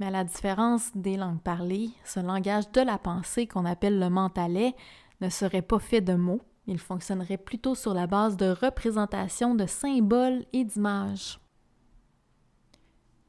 Mais 0.00 0.06
à 0.06 0.10
la 0.10 0.24
différence 0.24 0.90
des 0.94 1.18
langues 1.18 1.42
parlées, 1.42 1.90
ce 2.06 2.20
langage 2.20 2.70
de 2.72 2.80
la 2.80 2.96
pensée 2.96 3.46
qu'on 3.46 3.66
appelle 3.66 3.98
le 3.98 4.08
mentalais 4.08 4.74
ne 5.20 5.28
serait 5.28 5.60
pas 5.60 5.78
fait 5.78 6.00
de 6.00 6.14
mots, 6.14 6.40
il 6.66 6.78
fonctionnerait 6.78 7.36
plutôt 7.36 7.74
sur 7.74 7.92
la 7.92 8.06
base 8.06 8.38
de 8.38 8.48
représentations 8.48 9.54
de 9.54 9.66
symboles 9.66 10.46
et 10.54 10.64
d'images. 10.64 11.38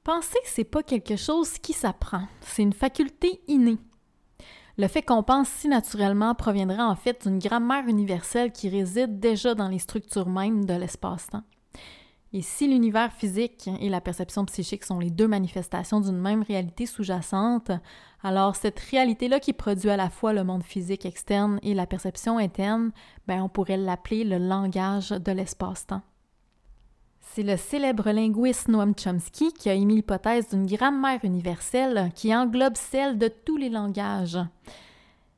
Penser, 0.05 0.39
c'est 0.45 0.63
pas 0.63 0.81
quelque 0.81 1.17
chose 1.17 1.57
qui 1.57 1.73
s'apprend, 1.73 2.23
c'est 2.39 2.63
une 2.63 2.73
faculté 2.73 3.41
innée. 3.49 3.77
Le 4.77 4.87
fait 4.87 5.01
qu'on 5.01 5.23
pense 5.23 5.49
si 5.49 5.67
naturellement 5.67 6.33
proviendrait 6.35 6.81
en 6.81 6.95
fait 6.95 7.27
d'une 7.27 7.39
grammaire 7.39 7.85
universelle 7.87 8.53
qui 8.53 8.69
réside 8.69 9.19
déjà 9.19 9.55
dans 9.55 9.67
les 9.67 9.79
structures 9.79 10.29
mêmes 10.29 10.63
de 10.63 10.73
l'espace-temps. 10.73 11.43
Et 12.33 12.41
si 12.41 12.67
l'univers 12.67 13.11
physique 13.11 13.69
et 13.81 13.89
la 13.89 13.99
perception 13.99 14.45
psychique 14.45 14.85
sont 14.85 14.99
les 14.99 15.09
deux 15.09 15.27
manifestations 15.27 15.99
d'une 15.99 16.17
même 16.17 16.43
réalité 16.43 16.85
sous-jacente, 16.85 17.71
alors 18.23 18.55
cette 18.55 18.79
réalité-là 18.79 19.41
qui 19.41 19.51
produit 19.51 19.89
à 19.89 19.97
la 19.97 20.09
fois 20.09 20.31
le 20.31 20.45
monde 20.45 20.63
physique 20.63 21.05
externe 21.05 21.59
et 21.61 21.73
la 21.73 21.85
perception 21.85 22.37
interne, 22.37 22.91
ben 23.27 23.41
on 23.41 23.49
pourrait 23.49 23.75
l'appeler 23.75 24.23
le 24.23 24.37
langage 24.37 25.09
de 25.09 25.31
l'espace-temps. 25.33 26.03
C'est 27.19 27.43
le 27.43 27.57
célèbre 27.57 28.09
linguiste 28.11 28.69
Noam 28.69 28.93
Chomsky 28.95 29.51
qui 29.51 29.69
a 29.69 29.73
émis 29.73 29.95
l'hypothèse 29.95 30.49
d'une 30.49 30.65
grammaire 30.65 31.19
universelle 31.23 32.11
qui 32.15 32.33
englobe 32.33 32.77
celle 32.77 33.17
de 33.17 33.27
tous 33.27 33.57
les 33.57 33.69
langages. 33.69 34.39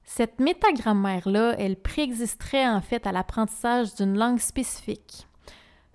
Cette 0.03 0.39
métagrammaire-là, 0.39 1.55
elle 1.57 1.75
préexisterait 1.75 2.67
en 2.67 2.81
fait 2.81 3.07
à 3.07 3.11
l'apprentissage 3.11 3.95
d'une 3.95 4.17
langue 4.17 4.39
spécifique. 4.39 5.27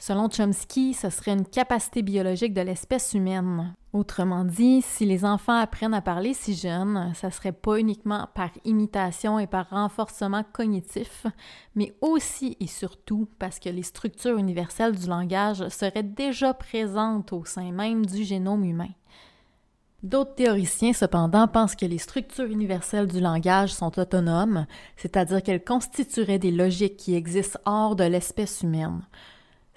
Selon 0.00 0.28
Chomsky, 0.30 0.94
ce 0.94 1.10
serait 1.10 1.32
une 1.32 1.44
capacité 1.44 2.02
biologique 2.02 2.54
de 2.54 2.60
l'espèce 2.60 3.14
humaine. 3.14 3.74
Autrement 3.92 4.44
dit, 4.44 4.80
si 4.80 5.04
les 5.04 5.24
enfants 5.24 5.58
apprennent 5.58 5.92
à 5.94 6.00
parler 6.00 6.34
si 6.34 6.54
jeunes, 6.54 7.12
ça 7.14 7.32
serait 7.32 7.52
pas 7.52 7.80
uniquement 7.80 8.28
par 8.32 8.50
imitation 8.64 9.40
et 9.40 9.48
par 9.48 9.70
renforcement 9.70 10.44
cognitif, 10.52 11.26
mais 11.74 11.96
aussi 12.00 12.56
et 12.60 12.68
surtout 12.68 13.28
parce 13.40 13.58
que 13.58 13.70
les 13.70 13.82
structures 13.82 14.38
universelles 14.38 14.96
du 14.96 15.08
langage 15.08 15.66
seraient 15.68 16.04
déjà 16.04 16.54
présentes 16.54 17.32
au 17.32 17.44
sein 17.44 17.72
même 17.72 18.06
du 18.06 18.22
génome 18.22 18.64
humain. 18.64 18.90
D'autres 20.04 20.36
théoriciens, 20.36 20.92
cependant, 20.92 21.48
pensent 21.48 21.74
que 21.74 21.86
les 21.86 21.98
structures 21.98 22.44
universelles 22.44 23.08
du 23.08 23.18
langage 23.18 23.72
sont 23.72 23.98
autonomes, 23.98 24.66
c'est-à-dire 24.96 25.42
qu'elles 25.42 25.64
constitueraient 25.64 26.38
des 26.38 26.52
logiques 26.52 26.96
qui 26.96 27.16
existent 27.16 27.58
hors 27.64 27.96
de 27.96 28.04
l'espèce 28.04 28.62
humaine. 28.62 29.02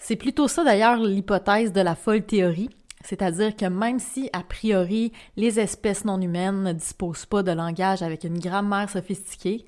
C'est 0.04 0.16
plutôt 0.16 0.48
ça 0.48 0.64
d'ailleurs 0.64 0.98
l'hypothèse 0.98 1.72
de 1.72 1.80
la 1.80 1.94
folle 1.94 2.24
théorie, 2.24 2.72
c'est-à-dire 3.06 3.56
que 3.56 3.68
même 3.68 4.00
si, 4.00 4.32
a 4.34 4.42
priori, 4.42 5.14
les 5.38 5.60
espèces 5.60 6.06
non 6.06 6.20
humaines 6.20 6.64
ne 6.64 6.74
disposent 6.74 7.28
pas 7.28 7.44
de 7.44 7.52
langage 7.52 8.02
avec 8.02 8.24
une 8.24 8.40
grammaire 8.40 8.90
sophistiquée, 8.90 9.64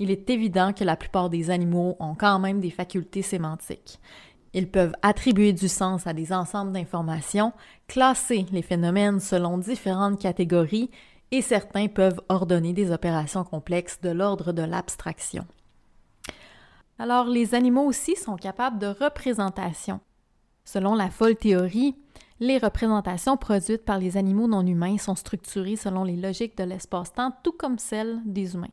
il 0.00 0.10
est 0.10 0.28
évident 0.28 0.72
que 0.72 0.82
la 0.82 0.96
plupart 0.96 1.30
des 1.30 1.50
animaux 1.50 1.96
ont 2.00 2.16
quand 2.16 2.40
même 2.40 2.58
des 2.58 2.72
facultés 2.72 3.22
sémantiques. 3.22 4.00
Ils 4.54 4.68
peuvent 4.68 4.94
attribuer 5.02 5.52
du 5.52 5.68
sens 5.68 6.08
à 6.08 6.12
des 6.12 6.32
ensembles 6.32 6.72
d'informations, 6.72 7.52
classer 7.86 8.44
les 8.50 8.62
phénomènes 8.62 9.20
selon 9.20 9.56
différentes 9.56 10.20
catégories 10.20 10.90
et 11.30 11.42
certains 11.42 11.86
peuvent 11.86 12.20
ordonner 12.28 12.72
des 12.72 12.90
opérations 12.90 13.44
complexes 13.44 14.00
de 14.00 14.10
l'ordre 14.10 14.52
de 14.52 14.62
l'abstraction. 14.62 15.46
Alors 16.98 17.26
les 17.26 17.54
animaux 17.54 17.84
aussi 17.84 18.16
sont 18.16 18.36
capables 18.36 18.78
de 18.78 18.86
représentation. 18.86 20.00
Selon 20.64 20.94
la 20.94 21.10
folle 21.10 21.36
théorie, 21.36 21.94
les 22.40 22.58
représentations 22.58 23.36
produites 23.36 23.84
par 23.84 23.98
les 23.98 24.16
animaux 24.16 24.48
non 24.48 24.66
humains 24.66 24.98
sont 24.98 25.14
structurées 25.14 25.76
selon 25.76 26.04
les 26.04 26.16
logiques 26.16 26.56
de 26.56 26.64
l'espace-temps, 26.64 27.32
tout 27.42 27.52
comme 27.52 27.78
celles 27.78 28.20
des 28.24 28.54
humains. 28.54 28.72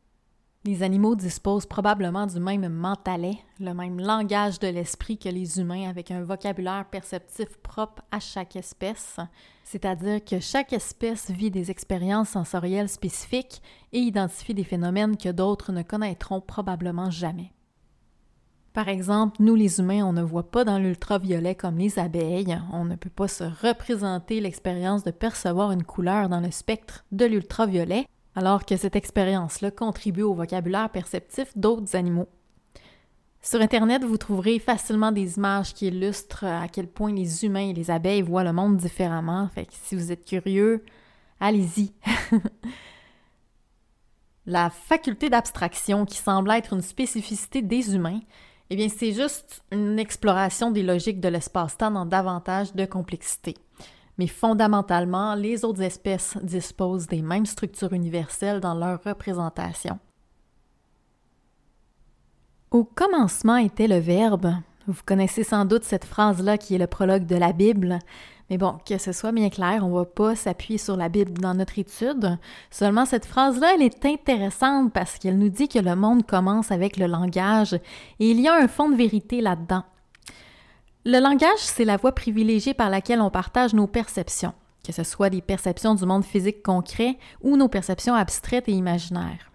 Les 0.66 0.82
animaux 0.82 1.14
disposent 1.14 1.66
probablement 1.66 2.26
du 2.26 2.40
même 2.40 2.66
mentalet, 2.68 3.38
le 3.60 3.74
même 3.74 4.00
langage 4.00 4.58
de 4.58 4.68
l'esprit 4.68 5.18
que 5.18 5.28
les 5.28 5.60
humains 5.60 5.90
avec 5.90 6.10
un 6.10 6.24
vocabulaire 6.24 6.86
perceptif 6.90 7.58
propre 7.58 8.02
à 8.10 8.18
chaque 8.18 8.56
espèce, 8.56 9.18
c'est-à-dire 9.62 10.24
que 10.24 10.40
chaque 10.40 10.72
espèce 10.72 11.30
vit 11.30 11.50
des 11.50 11.70
expériences 11.70 12.30
sensorielles 12.30 12.88
spécifiques 12.88 13.60
et 13.92 13.98
identifie 13.98 14.54
des 14.54 14.64
phénomènes 14.64 15.18
que 15.18 15.28
d'autres 15.28 15.70
ne 15.70 15.82
connaîtront 15.82 16.40
probablement 16.40 17.10
jamais. 17.10 17.53
Par 18.74 18.88
exemple, 18.88 19.36
nous 19.38 19.54
les 19.54 19.78
humains, 19.78 20.04
on 20.04 20.12
ne 20.12 20.20
voit 20.20 20.50
pas 20.50 20.64
dans 20.64 20.78
l'ultraviolet 20.78 21.54
comme 21.54 21.78
les 21.78 22.00
abeilles, 22.00 22.60
on 22.72 22.84
ne 22.84 22.96
peut 22.96 23.08
pas 23.08 23.28
se 23.28 23.44
représenter 23.44 24.40
l'expérience 24.40 25.04
de 25.04 25.12
percevoir 25.12 25.70
une 25.70 25.84
couleur 25.84 26.28
dans 26.28 26.40
le 26.40 26.50
spectre 26.50 27.04
de 27.12 27.24
l'ultraviolet, 27.24 28.04
alors 28.34 28.66
que 28.66 28.76
cette 28.76 28.96
expérience-là 28.96 29.70
contribue 29.70 30.22
au 30.22 30.34
vocabulaire 30.34 30.90
perceptif 30.90 31.56
d'autres 31.56 31.94
animaux. 31.94 32.26
Sur 33.42 33.60
Internet, 33.60 34.02
vous 34.02 34.16
trouverez 34.16 34.58
facilement 34.58 35.12
des 35.12 35.36
images 35.36 35.72
qui 35.72 35.86
illustrent 35.86 36.42
à 36.42 36.66
quel 36.66 36.88
point 36.88 37.12
les 37.12 37.44
humains 37.44 37.68
et 37.68 37.74
les 37.74 37.92
abeilles 37.92 38.22
voient 38.22 38.42
le 38.42 38.52
monde 38.52 38.76
différemment. 38.76 39.48
Fait 39.54 39.68
si 39.70 39.94
vous 39.94 40.10
êtes 40.10 40.24
curieux, 40.24 40.84
allez-y. 41.38 41.92
La 44.46 44.68
faculté 44.68 45.30
d'abstraction, 45.30 46.06
qui 46.06 46.16
semble 46.16 46.50
être 46.50 46.72
une 46.72 46.82
spécificité 46.82 47.62
des 47.62 47.94
humains, 47.94 48.20
eh 48.70 48.76
bien, 48.76 48.88
c'est 48.88 49.12
juste 49.12 49.62
une 49.70 49.98
exploration 49.98 50.70
des 50.70 50.82
logiques 50.82 51.20
de 51.20 51.28
l'espace-temps 51.28 51.90
dans 51.90 52.06
davantage 52.06 52.74
de 52.74 52.86
complexité. 52.86 53.54
Mais 54.16 54.26
fondamentalement, 54.26 55.34
les 55.34 55.64
autres 55.64 55.82
espèces 55.82 56.38
disposent 56.42 57.06
des 57.06 57.20
mêmes 57.20 57.46
structures 57.46 57.92
universelles 57.92 58.60
dans 58.60 58.74
leur 58.74 59.02
représentation. 59.02 59.98
Au 62.70 62.84
commencement 62.84 63.56
était 63.56 63.88
le 63.88 63.98
Verbe. 63.98 64.54
Vous 64.86 65.02
connaissez 65.04 65.44
sans 65.44 65.64
doute 65.64 65.84
cette 65.84 66.04
phrase-là 66.04 66.58
qui 66.58 66.74
est 66.74 66.78
le 66.78 66.86
prologue 66.86 67.26
de 67.26 67.36
la 67.36 67.52
Bible. 67.52 67.98
Mais 68.50 68.58
bon, 68.58 68.76
que 68.86 68.98
ce 68.98 69.12
soit 69.12 69.32
bien 69.32 69.48
clair, 69.48 69.84
on 69.84 69.88
ne 69.88 69.94
va 69.94 70.04
pas 70.04 70.36
s'appuyer 70.36 70.78
sur 70.78 70.96
la 70.96 71.08
Bible 71.08 71.32
dans 71.40 71.54
notre 71.54 71.78
étude. 71.78 72.38
Seulement, 72.70 73.06
cette 73.06 73.24
phrase-là, 73.24 73.72
elle 73.74 73.82
est 73.82 74.04
intéressante 74.04 74.92
parce 74.92 75.18
qu'elle 75.18 75.38
nous 75.38 75.48
dit 75.48 75.68
que 75.68 75.78
le 75.78 75.96
monde 75.96 76.26
commence 76.26 76.70
avec 76.70 76.98
le 76.98 77.06
langage 77.06 77.72
et 77.72 78.30
il 78.30 78.40
y 78.40 78.48
a 78.48 78.54
un 78.54 78.68
fond 78.68 78.90
de 78.90 78.96
vérité 78.96 79.40
là-dedans. 79.40 79.84
Le 81.06 81.20
langage, 81.20 81.58
c'est 81.58 81.84
la 81.84 81.96
voie 81.96 82.12
privilégiée 82.12 82.74
par 82.74 82.90
laquelle 82.90 83.20
on 83.20 83.30
partage 83.30 83.74
nos 83.74 83.86
perceptions, 83.86 84.54
que 84.86 84.92
ce 84.92 85.04
soit 85.04 85.30
des 85.30 85.42
perceptions 85.42 85.94
du 85.94 86.04
monde 86.04 86.24
physique 86.24 86.62
concret 86.62 87.18
ou 87.42 87.56
nos 87.56 87.68
perceptions 87.68 88.14
abstraites 88.14 88.68
et 88.68 88.72
imaginaires. 88.72 89.50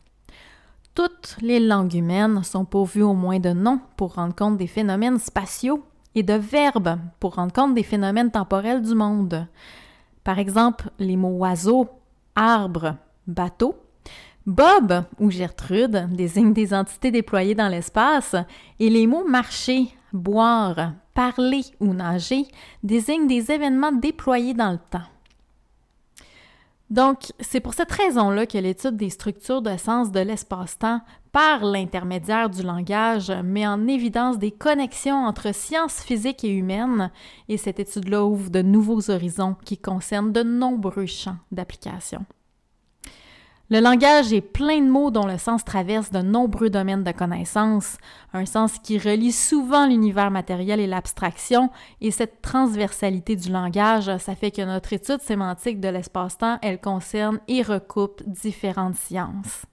Toutes 0.95 1.37
les 1.41 1.59
langues 1.59 1.93
humaines 1.93 2.43
sont 2.43 2.65
pourvues 2.65 3.03
au 3.03 3.13
moins 3.13 3.39
de 3.39 3.51
noms 3.51 3.79
pour 3.97 4.15
rendre 4.15 4.35
compte 4.35 4.57
des 4.57 4.67
phénomènes 4.67 5.19
spatiaux 5.19 5.83
de 6.23 6.33
verbes 6.33 6.97
pour 7.19 7.35
rendre 7.35 7.53
compte 7.53 7.73
des 7.73 7.83
phénomènes 7.83 8.31
temporels 8.31 8.81
du 8.81 8.95
monde. 8.95 9.47
Par 10.23 10.39
exemple, 10.39 10.89
les 10.99 11.15
mots 11.15 11.37
oiseau, 11.37 11.89
arbre, 12.35 12.95
bateau. 13.27 13.75
Bob 14.45 15.03
ou 15.19 15.29
Gertrude 15.29 16.07
désignent 16.11 16.53
des 16.53 16.73
entités 16.73 17.11
déployées 17.11 17.55
dans 17.55 17.67
l'espace 17.67 18.35
et 18.79 18.89
les 18.89 19.05
mots 19.05 19.27
marcher, 19.27 19.89
boire, 20.13 20.93
parler 21.13 21.61
ou 21.79 21.93
nager 21.93 22.47
désignent 22.81 23.27
des 23.27 23.51
événements 23.51 23.91
déployés 23.91 24.53
dans 24.53 24.71
le 24.71 24.79
temps. 24.89 25.07
Donc, 26.89 27.31
c'est 27.39 27.59
pour 27.59 27.75
cette 27.75 27.91
raison-là 27.91 28.47
que 28.47 28.57
l'étude 28.57 28.97
des 28.97 29.11
structures 29.11 29.61
de 29.61 29.77
sens 29.77 30.11
de 30.11 30.21
l'espace-temps 30.21 31.01
par 31.31 31.63
l'intermédiaire 31.63 32.49
du 32.49 32.63
langage 32.63 33.31
met 33.43 33.67
en 33.67 33.87
évidence 33.87 34.39
des 34.39 34.51
connexions 34.51 35.25
entre 35.25 35.53
sciences 35.53 36.01
physiques 36.01 36.43
et 36.43 36.51
humaines, 36.51 37.11
et 37.47 37.57
cette 37.57 37.79
étude-là 37.79 38.25
ouvre 38.25 38.49
de 38.49 38.61
nouveaux 38.61 39.09
horizons 39.11 39.55
qui 39.65 39.77
concernent 39.77 40.31
de 40.31 40.43
nombreux 40.43 41.05
champs 41.05 41.37
d'application. 41.51 42.25
Le 43.71 43.81
langage 43.81 44.33
est 44.33 44.41
plein 44.41 44.81
de 44.81 44.89
mots 44.89 45.11
dont 45.11 45.27
le 45.27 45.37
sens 45.37 45.63
traverse 45.63 46.09
de 46.09 46.23
nombreux 46.23 46.71
domaines 46.71 47.03
de 47.03 47.11
connaissance, 47.11 47.99
un 48.33 48.47
sens 48.47 48.79
qui 48.79 48.97
relie 48.97 49.31
souvent 49.31 49.85
l'univers 49.85 50.31
matériel 50.31 50.79
et 50.79 50.87
l'abstraction, 50.87 51.69
et 52.01 52.09
cette 52.09 52.41
transversalité 52.41 53.35
du 53.35 53.51
langage, 53.51 54.17
ça 54.17 54.33
fait 54.33 54.49
que 54.49 54.63
notre 54.63 54.93
étude 54.93 55.21
sémantique 55.21 55.79
de 55.79 55.89
l'espace-temps, 55.89 56.57
elle 56.63 56.81
concerne 56.81 57.39
et 57.47 57.61
recoupe 57.61 58.23
différentes 58.25 58.95
sciences. 58.95 59.67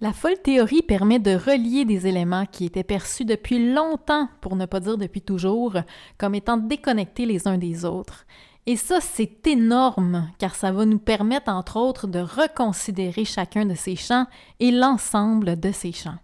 La 0.00 0.12
folle 0.12 0.40
théorie 0.40 0.82
permet 0.82 1.18
de 1.18 1.34
relier 1.34 1.84
des 1.84 2.06
éléments 2.06 2.46
qui 2.46 2.64
étaient 2.64 2.84
perçus 2.84 3.24
depuis 3.24 3.72
longtemps, 3.72 4.28
pour 4.40 4.54
ne 4.54 4.64
pas 4.64 4.78
dire 4.78 4.96
depuis 4.96 5.22
toujours, 5.22 5.74
comme 6.18 6.36
étant 6.36 6.56
déconnectés 6.56 7.26
les 7.26 7.48
uns 7.48 7.58
des 7.58 7.84
autres. 7.84 8.24
Et 8.66 8.76
ça, 8.76 9.00
c'est 9.00 9.44
énorme, 9.48 10.30
car 10.38 10.54
ça 10.54 10.70
va 10.70 10.84
nous 10.84 11.00
permettre, 11.00 11.50
entre 11.50 11.78
autres, 11.78 12.06
de 12.06 12.20
reconsidérer 12.20 13.24
chacun 13.24 13.66
de 13.66 13.74
ces 13.74 13.96
champs 13.96 14.26
et 14.60 14.70
l'ensemble 14.70 15.58
de 15.58 15.72
ces 15.72 15.90
champs. 15.90 16.18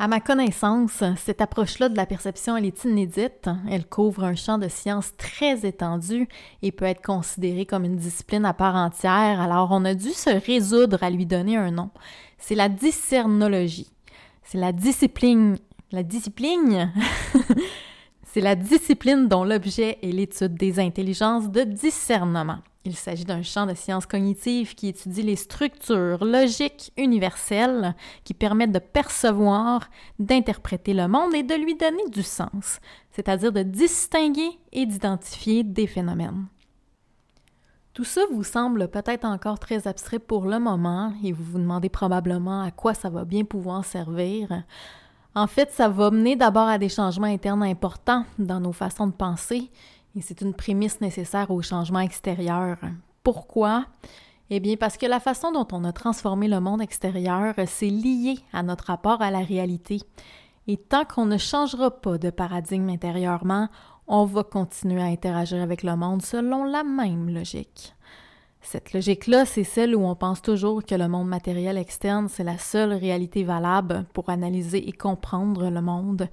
À 0.00 0.06
ma 0.06 0.20
connaissance, 0.20 1.02
cette 1.16 1.40
approche-là 1.40 1.88
de 1.88 1.96
la 1.96 2.06
perception, 2.06 2.56
elle 2.56 2.66
est 2.66 2.84
inédite. 2.84 3.50
Elle 3.68 3.84
couvre 3.84 4.22
un 4.22 4.36
champ 4.36 4.56
de 4.56 4.68
sciences 4.68 5.16
très 5.16 5.66
étendu 5.66 6.28
et 6.62 6.70
peut 6.70 6.84
être 6.84 7.02
considérée 7.02 7.66
comme 7.66 7.84
une 7.84 7.96
discipline 7.96 8.44
à 8.44 8.54
part 8.54 8.76
entière, 8.76 9.40
alors 9.40 9.70
on 9.72 9.84
a 9.84 9.94
dû 9.94 10.10
se 10.10 10.30
résoudre 10.30 11.02
à 11.02 11.10
lui 11.10 11.26
donner 11.26 11.56
un 11.56 11.72
nom. 11.72 11.90
C'est 12.38 12.54
la 12.54 12.68
discernologie. 12.68 13.90
C'est 14.44 14.58
la 14.58 14.70
discipline. 14.70 15.56
La 15.90 16.04
discipline? 16.04 16.92
C'est 18.30 18.40
la 18.40 18.54
discipline 18.54 19.26
dont 19.26 19.42
l'objet 19.42 19.98
est 20.02 20.12
l'étude 20.12 20.54
des 20.54 20.78
intelligences 20.78 21.50
de 21.50 21.62
discernement. 21.62 22.58
Il 22.88 22.96
s'agit 22.96 23.26
d'un 23.26 23.42
champ 23.42 23.66
de 23.66 23.74
sciences 23.74 24.06
cognitives 24.06 24.74
qui 24.74 24.88
étudie 24.88 25.20
les 25.20 25.36
structures 25.36 26.24
logiques 26.24 26.90
universelles 26.96 27.94
qui 28.24 28.32
permettent 28.32 28.72
de 28.72 28.78
percevoir, 28.78 29.90
d'interpréter 30.18 30.94
le 30.94 31.06
monde 31.06 31.34
et 31.34 31.42
de 31.42 31.54
lui 31.54 31.74
donner 31.74 32.08
du 32.10 32.22
sens, 32.22 32.80
c'est-à-dire 33.10 33.52
de 33.52 33.62
distinguer 33.62 34.58
et 34.72 34.86
d'identifier 34.86 35.64
des 35.64 35.86
phénomènes. 35.86 36.46
Tout 37.92 38.04
ça 38.04 38.22
vous 38.32 38.42
semble 38.42 38.88
peut-être 38.88 39.26
encore 39.26 39.58
très 39.58 39.86
abstrait 39.86 40.18
pour 40.18 40.46
le 40.46 40.58
moment 40.58 41.12
et 41.22 41.32
vous 41.32 41.44
vous 41.44 41.58
demandez 41.58 41.90
probablement 41.90 42.62
à 42.62 42.70
quoi 42.70 42.94
ça 42.94 43.10
va 43.10 43.26
bien 43.26 43.44
pouvoir 43.44 43.84
servir. 43.84 44.62
En 45.34 45.46
fait, 45.46 45.72
ça 45.72 45.90
va 45.90 46.10
mener 46.10 46.36
d'abord 46.36 46.68
à 46.68 46.78
des 46.78 46.88
changements 46.88 47.26
internes 47.26 47.64
importants 47.64 48.24
dans 48.38 48.60
nos 48.60 48.72
façons 48.72 49.08
de 49.08 49.12
penser 49.12 49.70
c'est 50.22 50.40
une 50.40 50.54
prémisse 50.54 51.00
nécessaire 51.00 51.50
au 51.50 51.62
changement 51.62 52.00
extérieur. 52.00 52.76
Pourquoi? 53.22 53.86
Eh 54.50 54.60
bien, 54.60 54.76
parce 54.76 54.96
que 54.96 55.06
la 55.06 55.20
façon 55.20 55.52
dont 55.52 55.68
on 55.72 55.84
a 55.84 55.92
transformé 55.92 56.48
le 56.48 56.60
monde 56.60 56.80
extérieur, 56.80 57.54
c'est 57.66 57.90
lié 57.90 58.38
à 58.52 58.62
notre 58.62 58.86
rapport 58.86 59.20
à 59.20 59.30
la 59.30 59.40
réalité. 59.40 60.00
Et 60.66 60.76
tant 60.76 61.04
qu'on 61.04 61.26
ne 61.26 61.36
changera 61.38 61.90
pas 61.90 62.18
de 62.18 62.30
paradigme 62.30 62.88
intérieurement, 62.88 63.68
on 64.06 64.24
va 64.24 64.42
continuer 64.42 65.02
à 65.02 65.06
interagir 65.06 65.62
avec 65.62 65.82
le 65.82 65.96
monde 65.96 66.22
selon 66.22 66.64
la 66.64 66.82
même 66.82 67.28
logique. 67.28 67.94
Cette 68.70 68.92
logique-là, 68.92 69.46
c'est 69.46 69.64
celle 69.64 69.96
où 69.96 70.04
on 70.04 70.14
pense 70.14 70.42
toujours 70.42 70.84
que 70.84 70.94
le 70.94 71.08
monde 71.08 71.26
matériel 71.26 71.78
externe, 71.78 72.28
c'est 72.28 72.44
la 72.44 72.58
seule 72.58 72.92
réalité 72.92 73.42
valable 73.42 74.04
pour 74.12 74.28
analyser 74.28 74.86
et 74.86 74.92
comprendre 74.92 75.70
le 75.70 75.80
monde. 75.80 76.28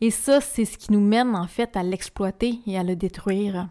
Et 0.00 0.12
ça, 0.12 0.40
c'est 0.40 0.66
ce 0.66 0.78
qui 0.78 0.92
nous 0.92 1.00
mène 1.00 1.34
en 1.34 1.48
fait 1.48 1.76
à 1.76 1.82
l'exploiter 1.82 2.60
et 2.64 2.78
à 2.78 2.84
le 2.84 2.94
détruire. 2.94 3.68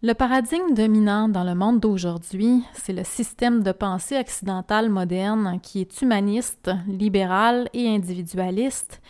Le 0.00 0.14
paradigme 0.14 0.72
dominant 0.72 1.28
dans 1.28 1.44
le 1.44 1.54
monde 1.54 1.80
d'aujourd'hui, 1.80 2.64
c'est 2.72 2.94
le 2.94 3.04
système 3.04 3.62
de 3.62 3.72
pensée 3.72 4.18
occidental 4.18 4.88
moderne 4.88 5.60
qui 5.62 5.82
est 5.82 6.00
humaniste, 6.00 6.70
libéral 6.88 7.68
et 7.74 7.86
individualiste, 7.94 9.02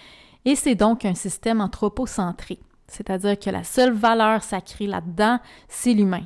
et 0.45 0.57
c'est 0.57 0.75
donc 0.75 1.05
un 1.05 1.15
système 1.15 1.61
anthropocentré, 1.61 2.59
c'est-à-dire 2.89 3.39
que 3.39 3.51
la 3.51 3.63
seule 3.63 3.93
valeur 3.93 4.43
sacrée 4.43 4.89
là-dedans, 4.89 5.39
c'est 5.69 5.95
l'humain. 5.95 6.25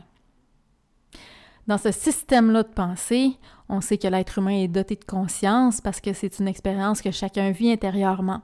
Dans 1.67 1.79
ce 1.79 1.93
système-là 1.93 2.63
de 2.63 2.69
pensée, 2.69 3.39
on 3.71 3.81
sait 3.81 3.97
que 3.97 4.09
l'être 4.09 4.39
humain 4.39 4.63
est 4.63 4.69
doté 4.69 4.97
de 4.97 5.05
conscience 5.05 5.81
parce 5.81 6.01
que 6.01 6.13
c'est 6.13 6.39
une 6.39 6.49
expérience 6.49 7.01
que 7.01 7.11
chacun 7.11 7.53
vit 7.53 7.73
intérieurement. 7.73 8.43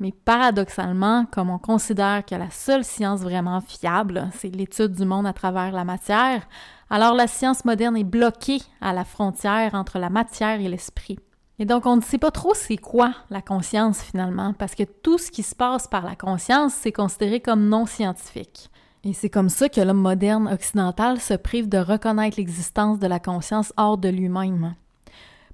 Mais 0.00 0.12
paradoxalement, 0.12 1.26
comme 1.26 1.50
on 1.50 1.58
considère 1.58 2.24
que 2.24 2.34
la 2.34 2.50
seule 2.50 2.84
science 2.84 3.20
vraiment 3.20 3.60
fiable, 3.60 4.30
c'est 4.34 4.54
l'étude 4.54 4.92
du 4.92 5.04
monde 5.04 5.26
à 5.26 5.34
travers 5.34 5.72
la 5.72 5.84
matière, 5.84 6.46
alors 6.88 7.14
la 7.14 7.26
science 7.26 7.64
moderne 7.64 7.96
est 7.96 8.04
bloquée 8.04 8.62
à 8.80 8.94
la 8.94 9.04
frontière 9.04 9.74
entre 9.74 9.98
la 9.98 10.10
matière 10.10 10.60
et 10.60 10.68
l'esprit. 10.68 11.18
Et 11.58 11.64
donc, 11.64 11.86
on 11.86 11.96
ne 11.96 12.02
sait 12.02 12.18
pas 12.18 12.30
trop 12.30 12.52
c'est 12.54 12.76
quoi 12.76 13.12
la 13.30 13.40
conscience 13.40 14.02
finalement, 14.02 14.52
parce 14.52 14.74
que 14.74 14.82
tout 14.82 15.18
ce 15.18 15.30
qui 15.30 15.42
se 15.42 15.54
passe 15.54 15.88
par 15.88 16.04
la 16.04 16.14
conscience, 16.14 16.74
c'est 16.74 16.92
considéré 16.92 17.40
comme 17.40 17.68
non 17.68 17.86
scientifique. 17.86 18.70
Et 19.06 19.12
c'est 19.12 19.30
comme 19.30 19.50
ça 19.50 19.68
que 19.68 19.80
l'homme 19.80 20.00
moderne 20.00 20.48
occidental 20.48 21.20
se 21.20 21.34
prive 21.34 21.68
de 21.68 21.78
reconnaître 21.78 22.38
l'existence 22.38 22.98
de 22.98 23.06
la 23.06 23.20
conscience 23.20 23.72
hors 23.76 23.98
de 23.98 24.08
lui-même. 24.08 24.74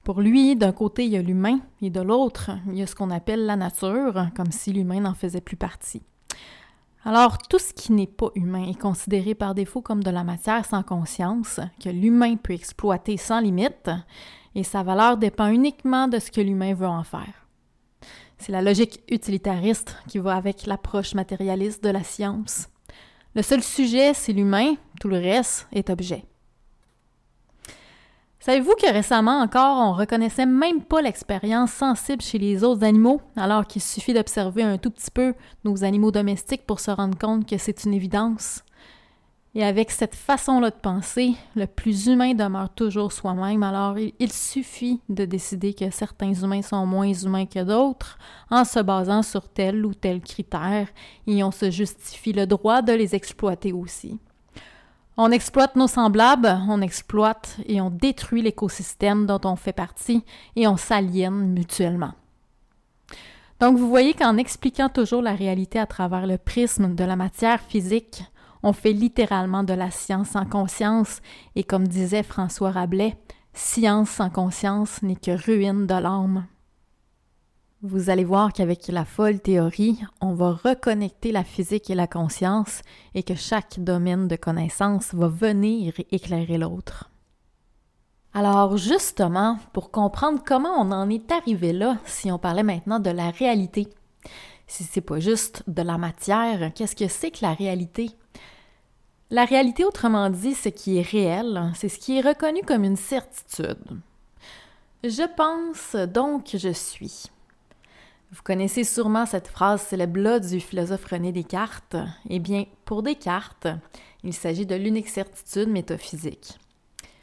Pour 0.05 0.23
lui, 0.23 0.57
d'un 0.57 0.73
côté, 0.73 1.05
il 1.05 1.11
y 1.11 1.19
a 1.19 1.23
l'humain, 1.23 1.61
et 1.83 1.91
de 1.91 2.01
l'autre, 2.01 2.53
il 2.69 2.79
y 2.79 2.83
a 2.83 2.87
ce 2.87 2.95
qu'on 2.95 3.11
appelle 3.11 3.45
la 3.45 3.57
nature, 3.57 4.29
comme 4.35 4.51
si 4.51 4.73
l'humain 4.73 5.01
n'en 5.01 5.13
faisait 5.13 5.43
plus 5.43 5.59
partie. 5.59 6.01
Alors, 7.05 7.37
tout 7.37 7.59
ce 7.59 7.75
qui 7.75 7.93
n'est 7.93 8.07
pas 8.07 8.31
humain 8.37 8.71
est 8.71 8.81
considéré 8.81 9.35
par 9.35 9.55
défaut 9.55 9.83
comme 9.83 10.03
de 10.03 10.11
la 10.11 10.25
matière 10.25 10.65
sans 10.65 10.83
conscience, 10.83 11.61
que 11.79 11.91
l'humain 11.91 12.37
peut 12.37 12.55
exploiter 12.55 13.19
sans 13.19 13.41
limite, 13.41 13.91
et 14.55 14.65
sa 14.65 14.83
valeur 14.83 15.19
dépend 15.19 15.49
uniquement 15.49 16.09
de 16.09 16.21
ce 16.21 16.31
que 16.31 16.41
l'humain 16.41 16.73
veut 16.73 16.87
en 16.87 17.05
faire. 17.05 17.47
C'est 18.39 18.53
la 18.53 18.63
logique 18.63 19.03
utilitariste 19.11 19.95
qui 20.09 20.21
va 20.21 20.37
avec 20.37 20.65
l'approche 20.65 21.13
matérialiste 21.13 21.85
de 21.85 21.91
la 21.91 22.03
science. 22.03 22.71
Le 23.35 23.43
seul 23.43 23.63
sujet, 23.63 24.13
c'est 24.15 24.33
l'humain, 24.33 24.75
tout 25.01 25.09
le 25.09 25.17
reste 25.17 25.67
est 25.73 25.89
objet. 25.89 26.25
Savez-vous 28.41 28.75
que 28.75 28.93
récemment 28.93 29.41
encore, 29.41 29.79
on 29.79 29.93
reconnaissait 29.93 30.47
même 30.47 30.83
pas 30.83 31.01
l'expérience 31.01 31.71
sensible 31.71 32.21
chez 32.21 32.39
les 32.39 32.65
autres 32.65 32.85
animaux, 32.85 33.21
alors 33.37 33.67
qu'il 33.67 33.81
suffit 33.81 34.13
d'observer 34.13 34.65
un 34.65 34.79
tout 34.79 34.91
petit 34.91 35.13
peu 35.13 35.35
nos 35.65 35.85
animaux 35.85 36.11
domestiques 36.11 36.67
pour 36.67 36.81
se 36.81 36.91
rendre 36.91 37.17
compte 37.17 37.49
que 37.49 37.57
c'est 37.57 37.85
une 37.85 37.95
évidence? 37.95 38.65
Et 39.55 39.63
avec 39.63 39.91
cette 39.91 40.15
façon-là 40.15 40.71
de 40.71 40.77
penser, 40.77 41.35
le 41.55 41.67
plus 41.67 42.07
humain 42.07 42.33
demeure 42.33 42.71
toujours 42.71 43.13
soi-même, 43.13 43.63
alors 43.63 43.99
il 43.99 44.33
suffit 44.33 45.01
de 45.11 45.27
décider 45.27 45.75
que 45.75 45.91
certains 45.91 46.33
humains 46.33 46.63
sont 46.63 46.87
moins 46.87 47.13
humains 47.13 47.45
que 47.45 47.63
d'autres 47.63 48.19
en 48.51 48.65
se 48.65 48.81
basant 48.81 49.23
sur 49.23 49.51
tel 49.51 49.85
ou 49.85 49.93
tel 49.93 50.23
critère, 50.23 50.89
et 51.27 51.45
on 51.45 51.51
se 51.51 51.71
justifie 51.71 52.33
le 52.33 52.47
droit 52.47 52.81
de 52.81 52.95
les 52.95 53.15
exploiter 53.15 53.75
aussi. 53.75 54.19
On 55.19 55.31
exploite 55.31 55.77
nos 55.77 55.87
semblables, 55.87 56.59
on 56.71 56.81
exploite 56.81 57.59
et 57.67 57.83
on 57.83 57.91
détruit 57.91 58.41
l'écosystème 58.41 59.27
dont 59.27 59.41
on 59.45 59.57
fait 59.57 59.75
partie 59.75 60.25
et 60.57 60.67
on 60.67 60.79
s'aliène 60.79 61.53
mutuellement. 61.53 62.15
Donc 63.61 63.77
vous 63.77 63.89
voyez 63.91 64.15
qu'en 64.15 64.39
expliquant 64.39 64.89
toujours 64.89 65.21
la 65.21 65.35
réalité 65.35 65.79
à 65.79 65.87
travers 65.87 66.27
le 66.27 66.39
prisme 66.39 66.95
de 66.95 67.05
la 67.05 67.17
matière 67.17 67.61
physique, 67.61 68.25
on 68.63 68.73
fait 68.73 68.93
littéralement 68.93 69.63
de 69.63 69.75
la 69.75 69.91
science 69.91 70.31
sans 70.31 70.47
conscience 70.47 71.21
et 71.57 71.65
comme 71.65 71.89
disait 71.89 72.23
François 72.23 72.71
Rabelais, 72.71 73.17
science 73.55 74.11
sans 74.11 74.31
conscience 74.31 75.03
n'est 75.03 75.17
que 75.17 75.31
ruine 75.31 75.87
de 75.87 75.95
l'âme. 75.95 76.47
Vous 77.85 78.11
allez 78.11 78.25
voir 78.25 78.53
qu'avec 78.53 78.87
la 78.87 79.05
folle 79.05 79.41
théorie, 79.41 79.99
on 80.21 80.35
va 80.35 80.53
reconnecter 80.53 81.33
la 81.33 81.43
physique 81.43 81.91
et 81.91 81.97
la 81.97 82.07
conscience 82.07 82.83
et 83.15 83.25
que 83.25 83.35
chaque 83.35 83.81
domaine 83.81 84.29
de 84.29 84.37
connaissance 84.37 85.13
va 85.15 85.27
venir 85.27 85.93
éclairer 86.13 86.59
l'autre. 86.59 87.11
Alors 88.35 88.77
justement, 88.77 89.59
pour 89.73 89.91
comprendre 89.91 90.43
comment 90.47 90.81
on 90.81 90.93
en 90.93 91.11
est 91.11 91.31
arrivé 91.33 91.73
là, 91.73 91.99
si 92.05 92.31
on 92.31 92.39
parlait 92.39 92.63
maintenant 92.63 93.01
de 93.01 93.11
la 93.11 93.31
réalité, 93.31 93.89
si 94.69 94.85
c'est 94.85 95.01
pas 95.01 95.19
juste 95.19 95.65
de 95.67 95.83
la 95.83 95.99
matière, 95.99 96.73
qu'est-ce 96.75 96.97
que 96.97 97.09
c'est 97.09 97.33
que 97.33 97.43
la 97.43 97.53
réalité? 97.53 98.13
La 99.33 99.47
réalité, 99.47 99.87
autrement 99.87 100.29
dit, 100.29 100.55
ce 100.55 100.69
qui 100.69 100.99
est 100.99 101.09
réel, 101.11 101.73
c'est 101.75 101.89
ce 101.89 101.99
qui 101.99 102.19
est 102.19 102.21
reconnu 102.21 102.61
comme 102.67 102.85
une 102.85 102.97
certitude. 102.97 103.99
Je 105.03 105.27
pense 105.35 105.97
donc 105.97 106.51
je 106.53 106.71
suis. 106.71 107.31
Vous 108.31 108.43
connaissez 108.45 108.85
sûrement 108.85 109.25
cette 109.25 109.49
phrase 109.49 109.81
célèbre-là 109.81 110.39
du 110.39 110.61
philosophe 110.61 111.07
René 111.07 111.33
Descartes. 111.33 111.97
Eh 112.29 112.41
bien, 112.41 112.67
pour 112.85 113.03
Descartes, 113.03 113.69
il 114.23 114.35
s'agit 114.35 114.67
de 114.67 114.75
l'unique 114.75 115.09
certitude 115.09 115.71
métaphysique. 115.71 116.59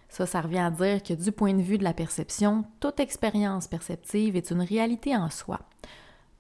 Ça, 0.10 0.26
ça 0.26 0.42
revient 0.42 0.58
à 0.58 0.72
dire 0.72 1.04
que 1.04 1.14
du 1.14 1.32
point 1.32 1.54
de 1.54 1.62
vue 1.62 1.78
de 1.78 1.84
la 1.84 1.94
perception, 1.94 2.66
toute 2.80 3.00
expérience 3.00 3.68
perceptive 3.68 4.36
est 4.36 4.50
une 4.50 4.64
réalité 4.64 5.16
en 5.16 5.30
soi. 5.30 5.60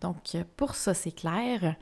Donc, 0.01 0.36
pour 0.57 0.74
ça, 0.74 0.95
c'est 0.95 1.11
clair, 1.11 1.76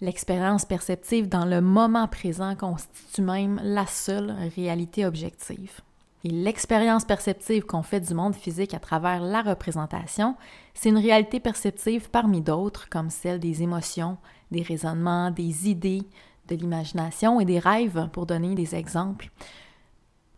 l'expérience 0.00 0.64
perceptive 0.64 1.28
dans 1.28 1.44
le 1.44 1.60
moment 1.60 2.08
présent 2.08 2.54
constitue 2.54 3.22
même 3.22 3.60
la 3.62 3.86
seule 3.86 4.34
réalité 4.56 5.06
objective. 5.06 5.80
Et 6.24 6.30
l'expérience 6.30 7.04
perceptive 7.04 7.64
qu'on 7.64 7.82
fait 7.82 8.00
du 8.00 8.14
monde 8.14 8.34
physique 8.34 8.72
à 8.72 8.78
travers 8.78 9.20
la 9.20 9.42
représentation, 9.42 10.36
c'est 10.72 10.88
une 10.88 10.98
réalité 10.98 11.38
perceptive 11.38 12.08
parmi 12.10 12.40
d'autres, 12.40 12.88
comme 12.88 13.10
celle 13.10 13.40
des 13.40 13.62
émotions, 13.62 14.16
des 14.50 14.62
raisonnements, 14.62 15.30
des 15.30 15.68
idées, 15.68 16.02
de 16.48 16.56
l'imagination 16.56 17.40
et 17.40 17.44
des 17.44 17.58
rêves, 17.58 18.08
pour 18.12 18.24
donner 18.24 18.54
des 18.54 18.74
exemples. 18.74 19.30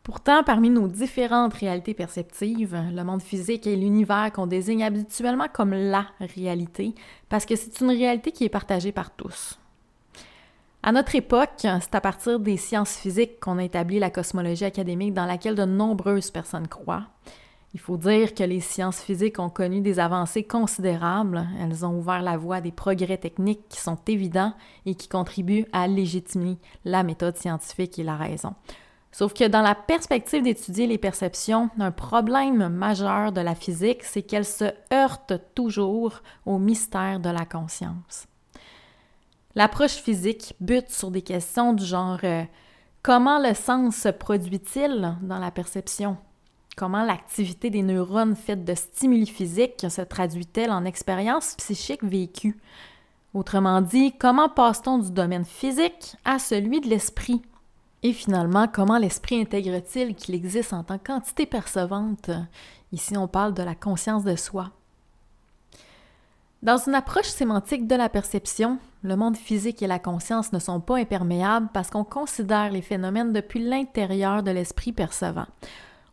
Pourtant, 0.06 0.44
parmi 0.44 0.70
nos 0.70 0.86
différentes 0.86 1.54
réalités 1.54 1.92
perceptives, 1.92 2.80
le 2.94 3.02
monde 3.02 3.20
physique 3.20 3.66
est 3.66 3.74
l'univers 3.74 4.30
qu'on 4.32 4.46
désigne 4.46 4.84
habituellement 4.84 5.48
comme 5.52 5.72
la 5.72 6.06
réalité, 6.20 6.94
parce 7.28 7.44
que 7.44 7.56
c'est 7.56 7.80
une 7.80 7.90
réalité 7.90 8.30
qui 8.30 8.44
est 8.44 8.48
partagée 8.48 8.92
par 8.92 9.10
tous. 9.10 9.58
À 10.84 10.92
notre 10.92 11.16
époque, 11.16 11.58
c'est 11.58 11.94
à 11.96 12.00
partir 12.00 12.38
des 12.38 12.56
sciences 12.56 12.94
physiques 12.94 13.40
qu'on 13.40 13.58
a 13.58 13.64
établi 13.64 13.98
la 13.98 14.10
cosmologie 14.10 14.64
académique 14.64 15.12
dans 15.12 15.26
laquelle 15.26 15.56
de 15.56 15.64
nombreuses 15.64 16.30
personnes 16.30 16.68
croient. 16.68 17.08
Il 17.74 17.80
faut 17.80 17.96
dire 17.96 18.32
que 18.32 18.44
les 18.44 18.60
sciences 18.60 19.00
physiques 19.00 19.40
ont 19.40 19.50
connu 19.50 19.80
des 19.80 19.98
avancées 19.98 20.44
considérables. 20.44 21.48
Elles 21.60 21.84
ont 21.84 21.98
ouvert 21.98 22.22
la 22.22 22.36
voie 22.36 22.56
à 22.56 22.60
des 22.60 22.70
progrès 22.70 23.18
techniques 23.18 23.68
qui 23.68 23.80
sont 23.80 23.98
évidents 24.06 24.54
et 24.86 24.94
qui 24.94 25.08
contribuent 25.08 25.66
à 25.72 25.88
légitimer 25.88 26.58
la 26.84 27.02
méthode 27.02 27.36
scientifique 27.36 27.98
et 27.98 28.04
la 28.04 28.14
raison. 28.14 28.54
Sauf 29.12 29.32
que 29.32 29.48
dans 29.48 29.62
la 29.62 29.74
perspective 29.74 30.42
d'étudier 30.42 30.86
les 30.86 30.98
perceptions, 30.98 31.70
un 31.78 31.90
problème 31.90 32.68
majeur 32.68 33.32
de 33.32 33.40
la 33.40 33.54
physique, 33.54 34.04
c'est 34.04 34.22
qu'elle 34.22 34.44
se 34.44 34.72
heurte 34.92 35.32
toujours 35.54 36.20
au 36.44 36.58
mystère 36.58 37.18
de 37.20 37.30
la 37.30 37.46
conscience. 37.46 38.26
L'approche 39.54 39.94
physique 39.94 40.54
bute 40.60 40.90
sur 40.90 41.10
des 41.10 41.22
questions 41.22 41.72
du 41.72 41.82
genre 41.84 42.18
euh, 42.24 42.42
comment 43.02 43.38
le 43.38 43.54
sens 43.54 43.96
se 43.96 44.10
produit-il 44.10 45.16
dans 45.22 45.38
la 45.38 45.50
perception? 45.50 46.18
Comment 46.76 47.02
l'activité 47.02 47.70
des 47.70 47.82
neurones 47.82 48.36
faite 48.36 48.66
de 48.66 48.74
stimuli 48.74 49.26
physiques 49.26 49.86
se 49.88 50.02
traduit-elle 50.02 50.70
en 50.70 50.84
expérience 50.84 51.54
psychique 51.54 52.04
vécue? 52.04 52.60
Autrement 53.32 53.80
dit, 53.80 54.12
comment 54.18 54.50
passe-t-on 54.50 54.98
du 54.98 55.10
domaine 55.10 55.46
physique 55.46 56.16
à 56.26 56.38
celui 56.38 56.82
de 56.82 56.88
l'esprit? 56.88 57.40
Et 58.02 58.12
finalement, 58.12 58.68
comment 58.68 58.98
l'esprit 58.98 59.40
intègre-t-il 59.40 60.14
qu'il 60.14 60.34
existe 60.34 60.72
en 60.72 60.84
tant 60.84 60.98
qu'entité 60.98 61.46
percevante? 61.46 62.30
Ici, 62.92 63.16
on 63.16 63.26
parle 63.26 63.54
de 63.54 63.62
la 63.62 63.74
conscience 63.74 64.24
de 64.24 64.36
soi. 64.36 64.70
Dans 66.62 66.78
une 66.78 66.94
approche 66.94 67.28
sémantique 67.28 67.86
de 67.86 67.94
la 67.94 68.08
perception, 68.08 68.78
le 69.02 69.16
monde 69.16 69.36
physique 69.36 69.82
et 69.82 69.86
la 69.86 69.98
conscience 69.98 70.52
ne 70.52 70.58
sont 70.58 70.80
pas 70.80 70.96
imperméables 70.96 71.68
parce 71.72 71.90
qu'on 71.90 72.04
considère 72.04 72.70
les 72.70 72.82
phénomènes 72.82 73.32
depuis 73.32 73.60
l'intérieur 73.60 74.42
de 74.42 74.50
l'esprit 74.50 74.92
percevant. 74.92 75.46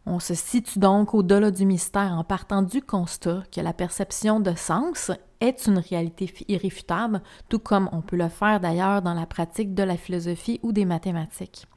On 0.05 0.19
se 0.19 0.33
situe 0.33 0.79
donc 0.79 1.13
au-delà 1.13 1.49
du 1.49 1.65
mystère 1.65 2.11
en 2.11 2.23
partant 2.23 2.61
du 2.61 2.81
constat 2.81 3.43
que 3.55 3.61
la 3.61 3.73
perception 3.73 4.41
de 4.41 4.53
sens 4.53 5.11
est 5.43 5.67
une 5.67 5.77
réalité 5.77 6.33
irréfutable, 6.47 7.21
tout 7.49 7.59
comme 7.59 7.89
on 7.91 8.01
peut 8.01 8.15
le 8.15 8.29
faire 8.29 8.59
d'ailleurs 8.59 9.01
dans 9.01 9.13
la 9.13 9.25
pratique 9.25 9.75
de 9.75 9.83
la 9.83 9.97
philosophie 9.97 10.59
ou 10.63 10.71
des 10.71 10.85
mathématiques. 10.85 11.67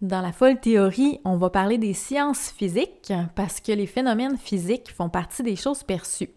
Dans 0.00 0.20
la 0.20 0.32
folle 0.32 0.58
théorie, 0.58 1.20
on 1.24 1.36
va 1.36 1.50
parler 1.50 1.78
des 1.78 1.94
sciences 1.94 2.50
physiques 2.50 3.12
parce 3.36 3.60
que 3.60 3.72
les 3.72 3.86
phénomènes 3.86 4.36
physiques 4.36 4.92
font 4.92 5.08
partie 5.08 5.42
des 5.42 5.56
choses 5.56 5.84
perçues. 5.84 6.30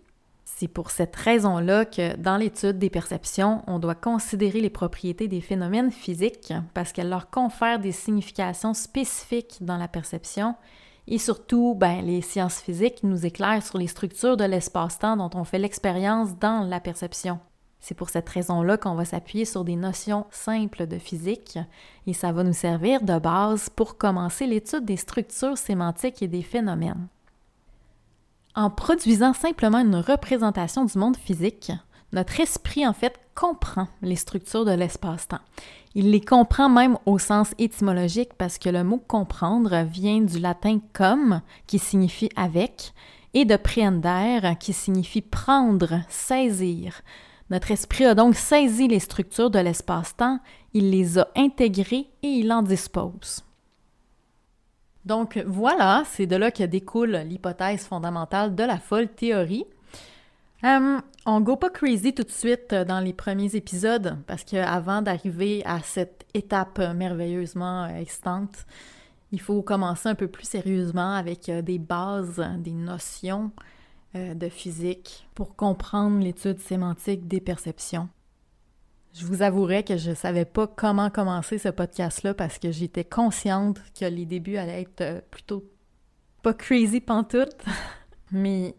C'est 0.43 0.67
pour 0.67 0.91
cette 0.91 1.15
raison-là 1.15 1.85
que 1.85 2.15
dans 2.15 2.37
l'étude 2.37 2.77
des 2.77 2.89
perceptions, 2.89 3.63
on 3.67 3.79
doit 3.79 3.95
considérer 3.95 4.61
les 4.61 4.69
propriétés 4.69 5.27
des 5.27 5.41
phénomènes 5.41 5.91
physiques 5.91 6.53
parce 6.73 6.93
qu'elles 6.93 7.09
leur 7.09 7.29
confèrent 7.29 7.79
des 7.79 7.91
significations 7.91 8.73
spécifiques 8.73 9.57
dans 9.61 9.77
la 9.77 9.87
perception 9.87 10.55
et 11.07 11.17
surtout, 11.17 11.75
ben, 11.75 12.03
les 12.03 12.21
sciences 12.21 12.59
physiques 12.59 13.03
nous 13.03 13.25
éclairent 13.25 13.65
sur 13.65 13.77
les 13.77 13.87
structures 13.87 14.37
de 14.37 14.43
l'espace-temps 14.43 15.17
dont 15.17 15.29
on 15.35 15.43
fait 15.43 15.59
l'expérience 15.59 16.37
dans 16.39 16.67
la 16.67 16.79
perception. 16.79 17.39
C'est 17.79 17.93
pour 17.93 18.09
cette 18.09 18.27
raison-là 18.27 18.77
qu'on 18.77 18.95
va 18.95 19.05
s'appuyer 19.05 19.45
sur 19.45 19.63
des 19.63 19.75
notions 19.75 20.25
simples 20.31 20.87
de 20.87 20.97
physique 20.97 21.59
et 22.07 22.13
ça 22.13 22.31
va 22.31 22.43
nous 22.43 22.53
servir 22.53 23.03
de 23.03 23.19
base 23.19 23.69
pour 23.69 23.97
commencer 23.97 24.47
l'étude 24.47 24.85
des 24.85 24.97
structures 24.97 25.57
sémantiques 25.57 26.23
et 26.23 26.27
des 26.27 26.41
phénomènes. 26.41 27.07
En 28.55 28.71
produisant 28.71 29.33
simplement 29.33 29.79
une 29.79 29.97
représentation 29.97 30.85
du 30.85 30.97
monde 30.97 31.17
physique, 31.17 31.71
notre 32.11 32.39
esprit 32.39 32.87
en 32.87 32.93
fait 32.93 33.19
comprend 33.35 33.87
les 34.01 34.15
structures 34.15 34.65
de 34.65 34.71
l'espace-temps. 34.71 35.39
Il 35.93 36.11
les 36.11 36.21
comprend 36.21 36.69
même 36.69 36.97
au 37.05 37.19
sens 37.19 37.53
étymologique 37.57 38.33
parce 38.37 38.57
que 38.57 38.69
le 38.69 38.83
mot 38.83 38.97
comprendre 38.97 39.83
vient 39.83 40.21
du 40.21 40.39
latin 40.39 40.79
comme, 40.93 41.41
qui 41.67 41.79
signifie 41.79 42.29
avec, 42.35 42.93
et 43.33 43.45
de 43.45 43.57
prender, 43.57 44.55
qui 44.59 44.73
signifie 44.73 45.21
prendre, 45.21 46.01
saisir. 46.09 47.01
Notre 47.49 47.71
esprit 47.71 48.05
a 48.05 48.15
donc 48.15 48.35
saisi 48.35 48.87
les 48.87 48.99
structures 48.99 49.51
de 49.51 49.59
l'espace-temps, 49.59 50.39
il 50.73 50.89
les 50.89 51.19
a 51.19 51.27
intégrées 51.35 52.07
et 52.23 52.27
il 52.27 52.51
en 52.51 52.63
dispose. 52.63 53.43
Donc 55.05 55.37
voilà, 55.45 56.03
c'est 56.07 56.25
de 56.25 56.35
là 56.35 56.49
que 56.49 56.63
découle 56.63 57.17
l'hypothèse 57.27 57.85
fondamentale 57.85 58.55
de 58.55 58.63
la 58.63 58.79
folle 58.79 59.07
théorie. 59.07 59.65
Euh, 60.65 60.99
on 61.25 61.41
go 61.41 61.55
pas 61.55 61.69
crazy 61.69 62.13
tout 62.13 62.23
de 62.23 62.31
suite 62.31 62.73
dans 62.73 62.99
les 62.99 63.13
premiers 63.13 63.55
épisodes 63.55 64.17
parce 64.25 64.43
qu'avant 64.43 65.01
d'arriver 65.01 65.63
à 65.65 65.79
cette 65.81 66.25
étape 66.33 66.79
merveilleusement 66.95 67.87
excitante, 67.87 68.65
il 69.31 69.41
faut 69.41 69.61
commencer 69.61 70.09
un 70.09 70.15
peu 70.15 70.27
plus 70.27 70.45
sérieusement 70.47 71.13
avec 71.13 71.49
euh, 71.49 71.61
des 71.61 71.79
bases, 71.79 72.41
des 72.59 72.71
notions 72.71 73.51
euh, 74.15 74.33
de 74.33 74.47
physique 74.47 75.27
pour 75.35 75.55
comprendre 75.55 76.23
l'étude 76.23 76.59
sémantique 76.59 77.27
des 77.27 77.41
perceptions. 77.41 78.07
Je 79.13 79.25
vous 79.25 79.41
avouerai 79.41 79.83
que 79.83 79.97
je 79.97 80.11
ne 80.11 80.15
savais 80.15 80.45
pas 80.45 80.67
comment 80.67 81.09
commencer 81.09 81.57
ce 81.57 81.69
podcast-là 81.69 82.33
parce 82.33 82.59
que 82.59 82.71
j'étais 82.71 83.03
consciente 83.03 83.81
que 83.99 84.05
les 84.05 84.25
débuts 84.25 84.57
allaient 84.57 84.83
être 84.83 85.01
euh, 85.01 85.21
plutôt 85.31 85.65
pas 86.41 86.53
crazy 86.53 87.01
pantoute, 87.01 87.57
mais 88.31 88.75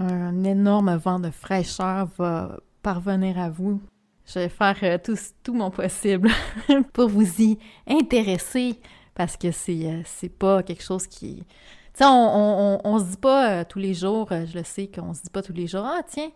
un 0.00 0.44
énorme 0.44 0.96
vent 0.96 1.20
de 1.20 1.30
fraîcheur 1.30 2.08
va 2.18 2.58
parvenir 2.82 3.38
à 3.38 3.50
vous. 3.50 3.80
Je 4.26 4.38
vais 4.38 4.48
faire 4.48 4.76
euh, 4.82 4.98
tout, 5.42 5.54
mon 5.54 5.70
possible 5.70 6.30
pour 6.92 7.08
vous 7.08 7.42
y 7.42 7.58
intéresser 7.86 8.80
parce 9.14 9.36
que 9.36 9.50
c'est, 9.50 10.02
c'est 10.06 10.28
pas 10.28 10.62
quelque 10.62 10.82
chose 10.82 11.06
qui 11.06 11.44
tu 11.92 12.04
sais, 12.04 12.10
on, 12.10 12.80
on, 12.84 12.98
se 13.00 13.04
dit 13.04 13.16
pas 13.16 13.50
euh, 13.50 13.64
tous 13.68 13.80
les 13.80 13.94
jours, 13.94 14.28
euh, 14.30 14.46
je 14.46 14.56
le 14.56 14.64
sais 14.64 14.86
qu'on 14.86 15.12
se 15.12 15.22
dit 15.22 15.30
pas 15.30 15.42
tous 15.42 15.52
les 15.52 15.66
jours, 15.66 15.84
ah 15.84 16.02
tiens, 16.06 16.30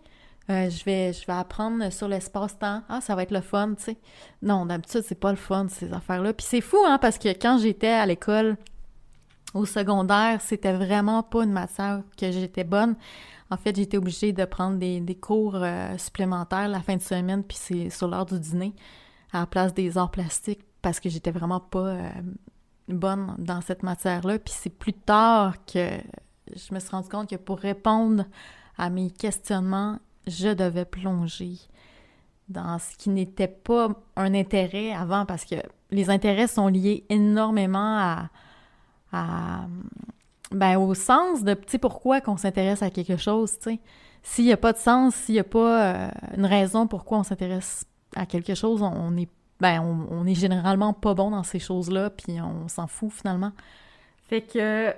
euh, 0.51 0.69
je, 0.69 0.85
vais, 0.85 1.13
je 1.13 1.25
vais 1.27 1.33
apprendre 1.33 1.91
sur 1.91 2.09
l'espace-temps. 2.09 2.83
Ah, 2.89 3.01
ça 3.01 3.15
va 3.15 3.23
être 3.23 3.31
le 3.31 3.41
fun, 3.41 3.75
tu 3.77 3.85
sais. 3.85 3.97
Non, 4.43 4.67
d'habitude, 4.67 5.03
c'est 5.07 5.19
pas 5.19 5.31
le 5.31 5.37
fun, 5.37 5.69
ces 5.71 5.93
affaires-là. 5.93 6.33
Puis 6.33 6.47
c'est 6.47 6.61
fou, 6.61 6.77
hein, 6.85 6.99
parce 6.99 7.19
que 7.19 7.29
quand 7.29 7.59
j'étais 7.59 7.89
à 7.89 8.05
l'école, 8.05 8.57
au 9.55 9.65
secondaire, 9.65 10.41
c'était 10.41 10.73
vraiment 10.73 11.23
pas 11.23 11.45
une 11.45 11.53
matière 11.53 12.03
que 12.19 12.31
j'étais 12.31 12.65
bonne. 12.65 12.97
En 13.55 13.57
fait, 13.57 13.77
j'étais 13.77 13.97
obligée 13.97 14.33
de 14.33 14.45
prendre 14.45 14.79
des, 14.79 15.19
cours 15.21 15.65
supplémentaires 15.97 16.67
la 16.67 16.81
fin 16.81 16.97
de 16.97 17.03
semaine, 17.03 17.45
puis 17.45 17.57
c'est 17.57 17.89
sur 17.89 18.09
l'heure 18.09 18.27
du 18.27 18.41
dîner, 18.41 18.75
à 19.33 19.41
la 19.41 19.47
place 19.47 19.73
des 19.73 19.97
arts 19.97 20.11
plastiques, 20.11 20.65
parce 20.83 20.99
que 20.99 21.09
j'étais 21.09 21.31
vraiment 21.31 21.61
pas 21.61 21.99
bonne 22.89 23.37
dans 23.39 23.61
cette 23.61 23.85
matière-là. 23.85 24.41
Puis 24.41 24.53
c'est 24.57 24.77
plus 24.77 24.93
tard 24.93 25.65
que 25.67 25.89
je 26.53 26.75
me 26.75 26.81
suis 26.81 26.91
rendu 26.91 27.09
compte 27.09 27.31
que 27.31 27.37
pour 27.37 27.61
répondre 27.61 28.25
à 28.77 28.91
mes 28.91 29.13
questionnements, 29.13 30.01
je 30.27 30.49
devais 30.49 30.85
plonger 30.85 31.59
dans 32.49 32.81
ce 32.81 32.97
qui 32.97 33.09
n'était 33.09 33.47
pas 33.47 33.89
un 34.17 34.35
intérêt 34.35 34.93
avant 34.93 35.27
parce 35.27 35.45
que 35.45 35.55
les 35.93 36.11
intérêts 36.11 36.49
sont 36.49 36.67
liés 36.67 37.05
énormément 37.09 38.29
à 39.13 39.69
ben, 40.55 40.79
au 40.79 40.95
sens 40.95 41.43
de 41.43 41.55
petit 41.55 41.79
pourquoi 41.79 42.21
qu'on 42.21 42.37
s'intéresse 42.37 42.83
à 42.83 42.91
quelque 42.91 43.17
chose, 43.17 43.59
tu. 43.59 43.79
S'il 44.23 44.47
n'y 44.47 44.53
a 44.53 44.57
pas 44.57 44.73
de 44.73 44.79
sens, 44.79 45.15
s'il 45.15 45.35
n'y 45.35 45.41
a 45.41 45.45
pas 45.45 45.85
euh, 45.85 46.09
une 46.37 46.47
raison 46.47 46.87
pourquoi 46.87 47.19
on 47.19 47.23
s'intéresse 47.23 47.85
à 48.17 48.25
quelque 48.25 48.55
chose, 48.55 48.81
on 48.81 49.11
n'est 49.11 49.29
ben, 49.61 49.81
on, 50.11 50.27
est 50.27 50.35
généralement 50.35 50.93
pas 50.93 51.15
bon 51.15 51.31
dans 51.31 51.43
ces 51.43 51.59
choses-là, 51.59 52.11
puis 52.11 52.41
on 52.41 52.69
s'en 52.69 52.87
fout 52.87 53.11
finalement. 53.13 53.53
Fait 54.29 54.43
que 54.43 54.89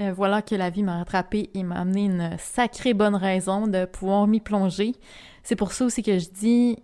euh, 0.00 0.12
voilà 0.12 0.42
que 0.42 0.54
la 0.54 0.68
vie 0.68 0.82
m'a 0.82 0.98
rattrapé 0.98 1.50
et 1.54 1.62
m'a 1.62 1.76
amené 1.76 2.06
une 2.06 2.36
sacrée 2.38 2.92
bonne 2.92 3.14
raison 3.14 3.66
de 3.66 3.84
pouvoir 3.84 4.26
m'y 4.26 4.40
plonger. 4.40 4.94
C'est 5.42 5.56
pour 5.56 5.72
ça 5.72 5.84
aussi 5.84 6.02
que 6.02 6.18
je 6.18 6.28
dis, 6.28 6.78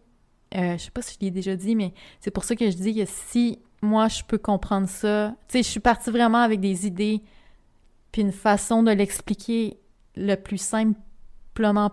euh, 0.54 0.78
je 0.78 0.84
sais 0.84 0.90
pas 0.90 1.02
si 1.02 1.16
je 1.20 1.24
l'ai 1.26 1.30
déjà 1.30 1.56
dit, 1.56 1.74
mais 1.74 1.92
c'est 2.20 2.30
pour 2.30 2.44
ça 2.44 2.54
que 2.56 2.70
je 2.70 2.76
dis 2.76 2.94
que 2.94 3.04
si 3.06 3.58
moi 3.82 4.08
je 4.08 4.22
peux 4.22 4.38
comprendre 4.38 4.88
ça, 4.88 5.34
tu 5.48 5.58
sais, 5.58 5.62
je 5.62 5.68
suis 5.68 5.80
partie 5.80 6.10
vraiment 6.10 6.38
avec 6.38 6.60
des 6.60 6.86
idées, 6.86 7.22
puis 8.14 8.22
une 8.22 8.30
façon 8.30 8.84
de 8.84 8.92
l'expliquer 8.92 9.80
le 10.14 10.36
plus 10.36 10.58
simple 10.62 10.94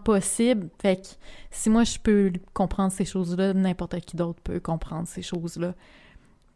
possible. 0.05 0.69
Fait 0.79 0.97
que 0.97 1.07
si 1.49 1.71
moi 1.71 1.83
je 1.83 1.97
peux 1.97 2.31
comprendre 2.53 2.91
ces 2.91 3.05
choses-là, 3.05 3.55
n'importe 3.55 3.99
qui 4.01 4.17
d'autre 4.17 4.39
peut 4.43 4.59
comprendre 4.59 5.07
ces 5.07 5.23
choses-là. 5.23 5.73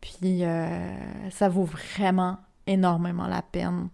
Puis 0.02 0.44
euh, 0.44 1.30
ça 1.32 1.50
vaut 1.50 1.64
vraiment 1.64 2.38
énormément 2.68 3.26
la 3.26 3.42
peine. 3.42 3.90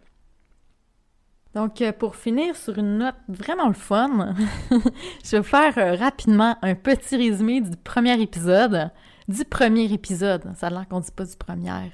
Donc, 1.53 1.82
euh, 1.82 1.93
pour 1.93 2.17
finir 2.17 2.57
sur 2.57 2.78
une 2.78 2.97
note 2.97 3.15
vraiment 3.30 3.69
le 3.69 3.74
fun, 3.74 4.36
je 5.24 5.38
vais 5.38 5.43
faire 5.43 5.78
euh, 5.78 5.95
rapidement 5.95 6.57
un 6.61 6.76
petit 6.76 7.15
résumé 7.15 7.61
du 7.61 7.78
premier 7.78 8.22
épisode. 8.22 8.91
Du 9.30 9.45
premier 9.45 9.86
épisode. 9.93 10.51
Ça 10.57 10.67
a 10.67 10.69
l'air 10.69 10.88
qu'on 10.89 10.99
dit 10.99 11.11
pas 11.15 11.24
du 11.24 11.38
premier. 11.38 11.93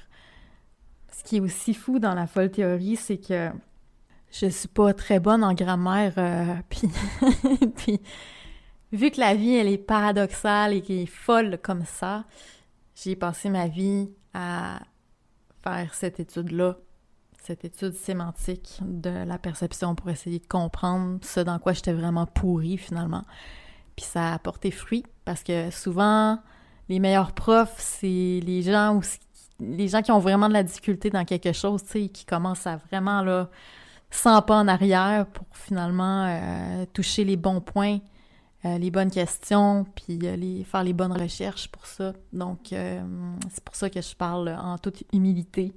Ce 1.18 1.24
qui 1.24 1.38
est 1.38 1.40
aussi 1.40 1.74
fou 1.74 1.98
dans 1.98 2.14
la 2.14 2.28
folle 2.28 2.48
théorie, 2.48 2.94
c'est 2.94 3.18
que 3.18 3.50
je 4.30 4.46
suis 4.46 4.68
pas 4.68 4.94
très 4.94 5.18
bonne 5.18 5.42
en 5.42 5.52
grammaire, 5.52 6.12
euh, 6.16 6.54
puis, 7.76 8.00
vu 8.92 9.10
que 9.10 9.18
la 9.18 9.34
vie, 9.34 9.54
elle 9.54 9.66
est 9.66 9.78
paradoxale 9.78 10.74
et 10.74 10.80
qu'elle 10.80 11.00
est 11.00 11.06
folle 11.06 11.58
comme 11.60 11.84
ça, 11.84 12.24
j'ai 12.94 13.16
passé 13.16 13.50
ma 13.50 13.66
vie 13.66 14.08
à 14.32 14.78
faire 15.64 15.92
cette 15.92 16.20
étude-là, 16.20 16.76
cette 17.42 17.64
étude 17.64 17.94
sémantique 17.94 18.78
de 18.80 19.10
la 19.10 19.38
perception 19.38 19.96
pour 19.96 20.10
essayer 20.10 20.38
de 20.38 20.46
comprendre 20.46 21.18
ce 21.22 21.40
dans 21.40 21.58
quoi 21.58 21.72
j'étais 21.72 21.94
vraiment 21.94 22.26
pourrie 22.26 22.78
finalement. 22.78 23.24
Puis 23.96 24.04
ça 24.04 24.34
a 24.34 24.38
porté 24.38 24.70
fruit 24.70 25.04
parce 25.24 25.42
que 25.42 25.72
souvent, 25.72 26.38
les 26.88 27.00
meilleurs 27.00 27.32
profs, 27.32 27.74
c'est 27.78 28.06
les 28.06 28.62
gens 28.62 28.96
les 29.60 29.88
gens 29.88 30.02
qui 30.02 30.12
ont 30.12 30.18
vraiment 30.18 30.48
de 30.48 30.52
la 30.52 30.62
difficulté 30.62 31.10
dans 31.10 31.24
quelque 31.24 31.52
chose, 31.52 31.82
tu 31.84 31.90
sais, 31.90 32.08
qui 32.08 32.24
commencent 32.24 32.66
à 32.66 32.76
vraiment 32.76 33.22
là 33.22 33.48
100 34.10 34.42
pas 34.42 34.56
en 34.56 34.68
arrière 34.68 35.26
pour 35.26 35.46
finalement 35.52 36.26
euh, 36.26 36.86
toucher 36.92 37.24
les 37.24 37.36
bons 37.36 37.60
points, 37.60 37.98
euh, 38.64 38.78
les 38.78 38.90
bonnes 38.90 39.10
questions, 39.10 39.84
puis 39.94 40.18
euh, 40.24 40.64
faire 40.64 40.82
les 40.82 40.92
bonnes 40.92 41.12
recherches 41.12 41.68
pour 41.68 41.86
ça. 41.86 42.12
Donc, 42.32 42.68
c'est 42.70 43.64
pour 43.64 43.74
ça 43.74 43.90
que 43.90 44.00
je 44.00 44.14
parle 44.14 44.48
en 44.48 44.78
toute 44.78 45.02
humilité, 45.12 45.74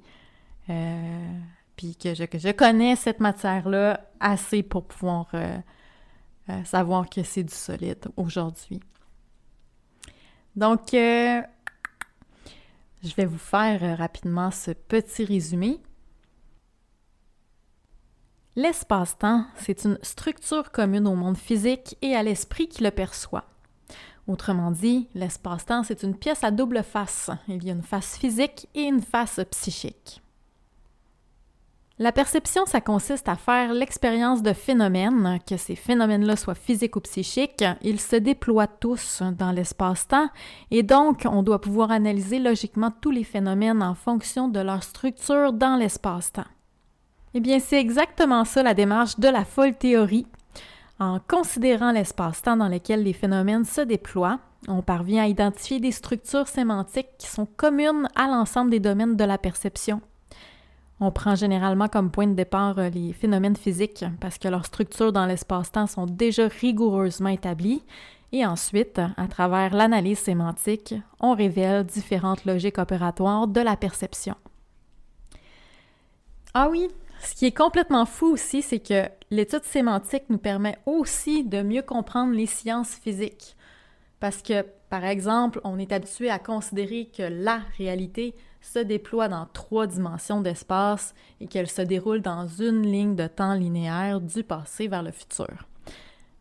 puis 1.76 1.96
que 1.96 2.14
je, 2.14 2.24
que 2.26 2.38
je 2.38 2.52
connais 2.52 2.96
cette 2.96 3.20
matière-là 3.20 4.00
assez 4.20 4.64
pour 4.64 4.86
pouvoir 4.86 5.28
savoir 6.64 7.10
que 7.10 7.24
c'est 7.24 7.44
du 7.44 7.54
solide 7.54 8.08
aujourd'hui. 8.16 8.80
Donc, 10.56 10.94
je 13.04 13.16
vais 13.16 13.26
vous 13.26 13.38
faire 13.38 13.98
rapidement 13.98 14.52
ce 14.52 14.72
petit 14.72 15.26
résumé. 15.26 15.80
L'espace-temps, 18.56 19.46
c'est 19.56 19.86
une 19.86 19.98
structure 20.02 20.72
commune 20.72 21.08
au 21.08 21.16
monde 21.16 21.38
physique 21.38 21.98
et 22.02 22.16
à 22.16 22.24
l'esprit 22.24 22.68
qui 22.68 22.84
le 22.84 22.92
perçoit. 22.92 23.46
Autrement 24.28 24.72
dit, 24.72 25.08
l'espace-temps, 25.16 25.84
c'est 25.84 26.04
une 26.04 26.16
pièce 26.16 26.44
à 26.44 26.52
double 26.52 26.84
face. 26.84 27.30
Il 27.48 27.64
y 27.64 27.70
a 27.70 27.74
une 27.74 27.82
face 27.82 28.18
physique 28.18 28.68
et 28.76 28.84
une 28.84 29.02
face 29.02 29.40
psychique. 29.52 30.22
La 32.02 32.12
perception, 32.12 32.66
ça 32.66 32.82
consiste 32.82 33.30
à 33.30 33.36
faire 33.36 33.74
l'expérience 33.74 34.42
de 34.42 34.54
phénomènes, 34.54 35.38
que 35.48 35.56
ces 35.56 35.76
phénomènes-là 35.76 36.36
soient 36.36 36.56
physiques 36.56 36.96
ou 36.96 37.00
psychiques. 37.02 37.64
Ils 37.84 38.00
se 38.00 38.16
déploient 38.16 38.66
tous 38.66 39.22
dans 39.38 39.52
l'espace-temps 39.52 40.30
et 40.72 40.82
donc 40.82 41.28
on 41.32 41.44
doit 41.44 41.62
pouvoir 41.62 41.92
analyser 41.92 42.40
logiquement 42.40 42.90
tous 42.90 43.12
les 43.12 43.24
phénomènes 43.24 43.84
en 43.84 43.94
fonction 43.94 44.48
de 44.48 44.60
leur 44.60 44.82
structure 44.82 45.54
dans 45.54 45.76
l'espace-temps. 45.76 46.50
Eh 47.36 47.40
bien, 47.40 47.60
c'est 47.60 47.80
exactement 47.80 48.46
ça 48.46 48.64
la 48.64 48.74
démarche 48.74 49.20
de 49.20 49.28
la 49.28 49.46
folle 49.46 49.76
théorie. 49.76 50.26
En 51.00 51.20
considérant 51.20 51.92
l'espace-temps 51.92 52.58
dans 52.58 52.68
lequel 52.68 53.04
les 53.04 53.14
phénomènes 53.14 53.66
se 53.66 53.82
déploient, 53.82 54.40
on 54.68 54.82
parvient 54.82 55.26
à 55.26 55.28
identifier 55.28 55.80
des 55.80 55.92
structures 55.92 56.48
sémantiques 56.48 57.16
qui 57.20 57.28
sont 57.28 57.46
communes 57.46 58.08
à 58.16 58.26
l'ensemble 58.26 58.72
des 58.72 58.80
domaines 58.80 59.18
de 59.18 59.24
la 59.24 59.38
perception. 59.38 60.02
On 61.04 61.12
prend 61.12 61.34
généralement 61.34 61.88
comme 61.88 62.12
point 62.12 62.28
de 62.28 62.36
départ 62.36 62.78
euh, 62.78 62.90
les 62.90 63.12
phénomènes 63.12 63.58
physiques 63.58 64.06
parce 64.20 64.38
que 64.38 64.48
leurs 64.48 64.68
structures 64.68 65.12
dans 65.12 65.26
l'espace-temps 65.26 65.88
sont 65.88 66.06
déjà 66.06 66.48
rigoureusement 66.48 67.30
établies 67.30 67.84
et 68.32 68.46
ensuite, 68.46 69.02
à 69.18 69.28
travers 69.28 69.74
l'analyse 69.74 70.20
sémantique, 70.20 70.94
on 71.20 71.34
révèle 71.34 71.84
différentes 71.84 72.46
logiques 72.46 72.78
opératoires 72.78 73.48
de 73.48 73.60
la 73.60 73.76
perception. 73.76 74.36
Ah 76.54 76.70
oui, 76.70 76.88
ce 77.24 77.36
qui 77.36 77.48
est 77.48 77.58
complètement 77.58 78.06
fou 78.06 78.28
aussi, 78.28 78.62
c'est 78.62 78.80
que 78.80 79.10
l'étude 79.32 79.64
sémantique 79.64 80.24
nous 80.30 80.38
permet 80.38 80.78
aussi 80.86 81.44
de 81.44 81.62
mieux 81.62 81.82
comprendre 81.82 82.34
les 82.34 82.46
sciences 82.46 82.94
physiques. 82.96 83.58
Parce 84.20 84.42
que, 84.42 84.66
par 84.90 85.04
exemple, 85.04 85.60
on 85.64 85.80
est 85.80 85.92
habitué 85.92 86.30
à 86.30 86.40
considérer 86.40 87.10
que 87.16 87.24
la 87.24 87.62
réalité 87.78 88.36
se 88.62 88.80
déploie 88.80 89.28
dans 89.28 89.48
trois 89.52 89.88
dimensions 89.88 90.42
d'espace 90.42 91.14
et 91.40 91.48
qu'elle 91.48 91.70
se 91.70 91.82
déroule 91.82 92.22
dans 92.22 92.48
une 92.48 92.84
ligne 92.84 93.16
de 93.16 93.28
temps 93.28 93.54
linéaire 93.54 94.22
du 94.22 94.44
passé 94.44 94.88
vers 94.88 95.04
le 95.04 95.12
futur. 95.12 95.68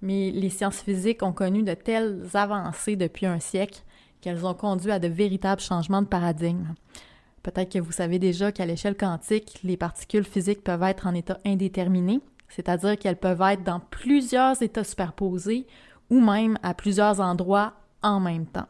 Mais 0.03 0.31
les 0.31 0.51
sciences 0.51 0.81
physiques 0.81 1.23
ont 1.23 1.33
connu 1.33 1.63
de 1.63 1.75
telles 1.75 2.25
avancées 2.35 2.97
depuis 2.97 3.27
un 3.27 3.41
siècle 3.41 3.83
qu'elles 4.21 4.47
ont 4.47 4.55
conduit 4.55 4.93
à 4.93 4.99
de 4.99 5.09
véritables 5.09 5.61
changements 5.61 6.03
de 6.03 6.07
paradigme. 6.07 6.75
Peut-être 7.43 7.73
que 7.73 7.79
vous 7.79 7.93
savez 7.93 8.19
déjà 8.19 8.53
qu'à 8.53 8.67
l'échelle 8.67 8.97
quantique, 8.97 9.61
les 9.65 9.77
particules 9.79 10.25
physiques 10.25 10.63
peuvent 10.63 10.83
être 10.83 11.07
en 11.07 11.15
état 11.15 11.39
indéterminé, 11.47 12.21
c'est-à-dire 12.49 12.99
qu'elles 12.99 13.17
peuvent 13.17 13.41
être 13.41 13.65
dans 13.65 13.81
plusieurs 13.81 14.63
états 14.63 14.85
superposés 14.85 15.67
ou 16.11 16.21
même 16.21 16.59
à 16.63 16.75
plusieurs 16.75 17.21
endroits 17.21 17.73
en 18.03 18.21
même 18.21 18.47
temps. 18.47 18.67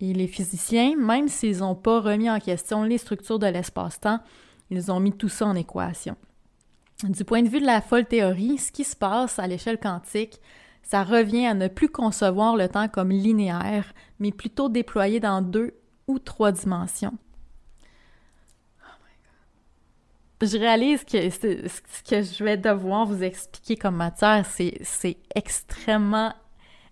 Et 0.00 0.12
les 0.12 0.26
physiciens, 0.26 0.96
même 0.96 1.28
s'ils 1.28 1.58
n'ont 1.58 1.74
pas 1.74 2.00
remis 2.00 2.30
en 2.30 2.38
question 2.38 2.82
les 2.82 2.98
structures 2.98 3.38
de 3.38 3.46
l'espace-temps, 3.46 4.20
ils 4.70 4.92
ont 4.92 5.00
mis 5.00 5.12
tout 5.12 5.28
ça 5.28 5.46
en 5.46 5.54
équation. 5.54 6.16
Du 7.04 7.24
point 7.24 7.42
de 7.42 7.48
vue 7.48 7.60
de 7.60 7.66
la 7.66 7.80
folle 7.80 8.06
théorie, 8.06 8.58
ce 8.58 8.72
qui 8.72 8.84
se 8.84 8.96
passe 8.96 9.38
à 9.38 9.46
l'échelle 9.46 9.78
quantique, 9.78 10.40
ça 10.82 11.02
revient 11.02 11.46
à 11.46 11.54
ne 11.54 11.68
plus 11.68 11.88
concevoir 11.88 12.56
le 12.56 12.68
temps 12.68 12.88
comme 12.88 13.10
linéaire, 13.10 13.92
mais 14.18 14.32
plutôt 14.32 14.68
déployé 14.68 15.20
dans 15.20 15.42
deux 15.42 15.74
ou 16.06 16.18
trois 16.18 16.52
dimensions. 16.52 17.16
Je 20.40 20.58
réalise 20.58 21.02
que 21.04 21.30
ce 21.30 22.02
que 22.08 22.22
je 22.22 22.44
vais 22.44 22.58
devoir 22.58 23.06
vous 23.06 23.22
expliquer 23.22 23.76
comme 23.76 23.96
matière, 23.96 24.44
c'est 24.46 25.16
extrêmement 25.34 26.34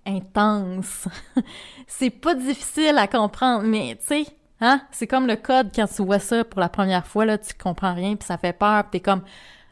intense. 0.07 1.09
c'est 1.87 2.11
pas 2.11 2.35
difficile 2.35 2.97
à 2.99 3.07
comprendre, 3.07 3.65
mais 3.65 3.97
tu 4.01 4.07
sais, 4.07 4.27
hein, 4.61 4.83
c'est 4.91 5.07
comme 5.07 5.27
le 5.27 5.37
code 5.37 5.71
quand 5.75 5.87
tu 5.87 6.05
vois 6.05 6.19
ça 6.19 6.45
pour 6.45 6.61
la 6.61 6.69
première 6.69 7.07
fois, 7.07 7.25
là, 7.25 7.39
tu 7.39 7.55
comprends 7.55 7.95
rien, 7.95 8.17
puis 8.17 8.27
ça 8.27 8.39
fait 8.39 8.53
peur, 8.53 8.85
puis 8.85 8.93
t'es 8.93 9.01
comme, 9.01 9.23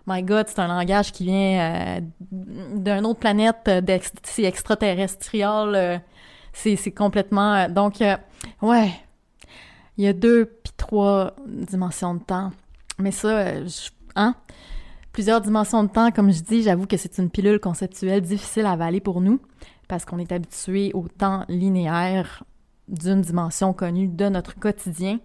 my 0.06 0.22
God, 0.22 0.46
c'est 0.48 0.58
un 0.58 0.68
langage 0.68 1.12
qui 1.12 1.24
vient 1.24 1.60
euh, 1.60 2.00
d'une 2.30 3.06
autre 3.06 3.20
planète, 3.20 3.68
euh, 3.68 3.98
c'est 4.22 4.44
extraterrestrial, 4.44 5.74
euh, 5.74 5.98
c'est 6.52 6.92
complètement... 6.92 7.68
donc, 7.68 8.02
ouais, 8.62 8.92
il 9.96 10.04
y 10.04 10.08
a 10.08 10.12
deux 10.12 10.46
puis 10.46 10.72
trois 10.76 11.34
dimensions 11.46 12.14
de 12.14 12.22
temps. 12.22 12.50
Mais 12.98 13.10
ça, 13.10 13.54
hein? 14.16 14.34
Plusieurs 15.12 15.40
dimensions 15.40 15.84
de 15.84 15.88
temps, 15.88 16.10
comme 16.10 16.32
je 16.32 16.42
dis, 16.42 16.62
j'avoue 16.62 16.86
que 16.86 16.96
c'est 16.96 17.18
une 17.18 17.30
pilule 17.30 17.58
conceptuelle 17.58 18.22
difficile 18.22 18.66
à 18.66 18.72
avaler 18.72 19.00
pour 19.00 19.20
nous 19.20 19.40
parce 19.92 20.06
qu'on 20.06 20.18
est 20.18 20.32
habitué 20.32 20.90
au 20.94 21.06
temps 21.06 21.44
linéaire 21.50 22.44
d'une 22.88 23.20
dimension 23.20 23.74
connue 23.74 24.08
de 24.08 24.26
notre 24.30 24.58
quotidien. 24.58 25.18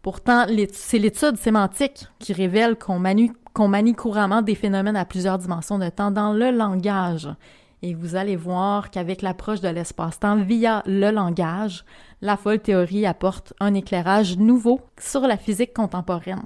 Pourtant, 0.00 0.46
c'est 0.72 0.98
l'étude 0.98 1.36
sémantique 1.36 2.06
qui 2.18 2.32
révèle 2.32 2.78
qu'on 2.78 2.98
manie, 2.98 3.94
couramment 3.94 4.40
des 4.40 4.54
phénomènes 4.54 4.96
à 4.96 5.04
plusieurs 5.04 5.36
dimensions 5.36 5.78
de 5.78 5.90
temps 5.90 6.10
dans 6.10 6.32
le 6.32 6.50
langage. 6.50 7.28
Et 7.82 7.92
vous 7.92 8.16
allez 8.16 8.36
voir 8.36 8.90
qu'avec 8.90 9.20
l'approche 9.20 9.60
de 9.60 9.68
l'espace-temps 9.68 10.44
via 10.44 10.82
le 10.86 11.10
langage, 11.10 11.84
la 12.22 12.38
folle 12.38 12.60
théorie 12.60 13.04
apporte 13.04 13.52
un 13.60 13.74
éclairage 13.74 14.38
nouveau 14.38 14.80
sur 14.98 15.26
la 15.26 15.36
physique 15.36 15.74
contemporaine. 15.74 16.44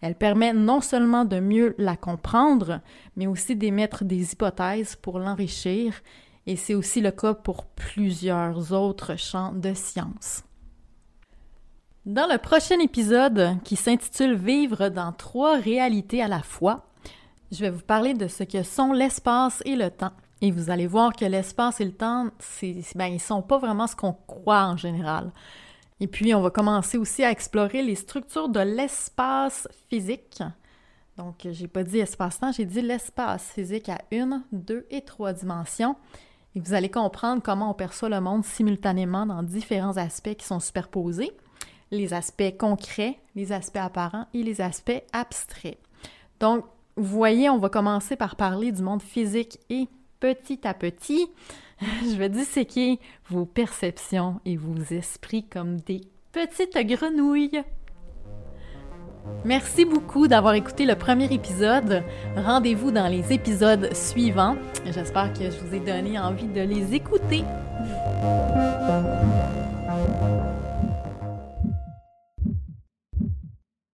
Elle 0.00 0.14
permet 0.14 0.54
non 0.54 0.80
seulement 0.80 1.26
de 1.26 1.38
mieux 1.38 1.74
la 1.76 1.96
comprendre, 1.96 2.80
mais 3.14 3.26
aussi 3.26 3.56
d'émettre 3.56 4.04
des 4.04 4.32
hypothèses 4.32 4.96
pour 4.96 5.18
l'enrichir 5.18 5.92
et 6.46 6.56
c'est 6.56 6.74
aussi 6.74 7.00
le 7.00 7.10
cas 7.10 7.34
pour 7.34 7.66
plusieurs 7.66 8.72
autres 8.72 9.16
champs 9.16 9.52
de 9.52 9.74
sciences. 9.74 10.44
Dans 12.06 12.26
le 12.26 12.38
prochain 12.38 12.78
épisode, 12.80 13.58
qui 13.64 13.76
s'intitule 13.76 14.34
Vivre 14.34 14.88
dans 14.88 15.12
trois 15.12 15.58
réalités 15.58 16.22
à 16.22 16.28
la 16.28 16.40
fois, 16.40 16.86
je 17.52 17.60
vais 17.60 17.70
vous 17.70 17.82
parler 17.82 18.14
de 18.14 18.28
ce 18.28 18.44
que 18.44 18.62
sont 18.62 18.92
l'espace 18.92 19.62
et 19.66 19.76
le 19.76 19.90
temps. 19.90 20.12
Et 20.40 20.50
vous 20.50 20.70
allez 20.70 20.86
voir 20.86 21.12
que 21.12 21.24
l'espace 21.24 21.80
et 21.80 21.84
le 21.84 21.92
temps, 21.92 22.28
c'est, 22.38 22.76
ben, 22.94 23.06
ils 23.06 23.20
sont 23.20 23.42
pas 23.42 23.58
vraiment 23.58 23.86
ce 23.86 23.96
qu'on 23.96 24.12
croit 24.12 24.64
en 24.64 24.76
général. 24.76 25.32
Et 26.00 26.06
puis, 26.06 26.34
on 26.34 26.40
va 26.40 26.50
commencer 26.50 26.96
aussi 26.96 27.24
à 27.24 27.30
explorer 27.30 27.82
les 27.82 27.96
structures 27.96 28.48
de 28.48 28.60
l'espace 28.60 29.68
physique. 29.88 30.42
Donc, 31.16 31.46
j'ai 31.50 31.66
pas 31.66 31.82
dit 31.82 31.98
espace-temps, 31.98 32.52
j'ai 32.52 32.64
dit 32.64 32.80
l'espace 32.80 33.50
physique 33.50 33.88
à 33.88 33.98
une, 34.12 34.44
deux 34.52 34.86
et 34.90 35.00
trois 35.00 35.32
dimensions. 35.32 35.96
Et 36.58 36.60
vous 36.60 36.74
allez 36.74 36.88
comprendre 36.88 37.40
comment 37.40 37.70
on 37.70 37.74
perçoit 37.74 38.08
le 38.08 38.20
monde 38.20 38.44
simultanément 38.44 39.24
dans 39.26 39.44
différents 39.44 39.96
aspects 39.96 40.34
qui 40.34 40.44
sont 40.44 40.58
superposés, 40.58 41.30
les 41.92 42.12
aspects 42.12 42.56
concrets, 42.58 43.20
les 43.36 43.52
aspects 43.52 43.76
apparents 43.76 44.26
et 44.34 44.42
les 44.42 44.60
aspects 44.60 45.04
abstraits. 45.12 45.78
Donc, 46.40 46.64
vous 46.96 47.16
voyez, 47.16 47.48
on 47.48 47.58
va 47.58 47.68
commencer 47.68 48.16
par 48.16 48.34
parler 48.34 48.72
du 48.72 48.82
monde 48.82 49.02
physique 49.02 49.60
et 49.70 49.86
petit 50.18 50.66
à 50.66 50.74
petit, 50.74 51.28
je 51.80 52.16
vais 52.16 52.28
disséquer 52.28 52.98
vos 53.30 53.46
perceptions 53.46 54.40
et 54.44 54.56
vos 54.56 54.82
esprits 54.90 55.44
comme 55.44 55.76
des 55.82 56.00
petites 56.32 56.76
grenouilles. 56.76 57.62
Merci 59.44 59.84
beaucoup 59.84 60.28
d'avoir 60.28 60.54
écouté 60.54 60.84
le 60.84 60.94
premier 60.94 61.32
épisode. 61.32 62.02
Rendez-vous 62.36 62.90
dans 62.90 63.06
les 63.06 63.32
épisodes 63.32 63.94
suivants. 63.94 64.56
J'espère 64.84 65.32
que 65.32 65.44
je 65.44 65.58
vous 65.64 65.74
ai 65.74 65.80
donné 65.80 66.18
envie 66.18 66.48
de 66.48 66.60
les 66.60 66.94
écouter. 66.94 67.44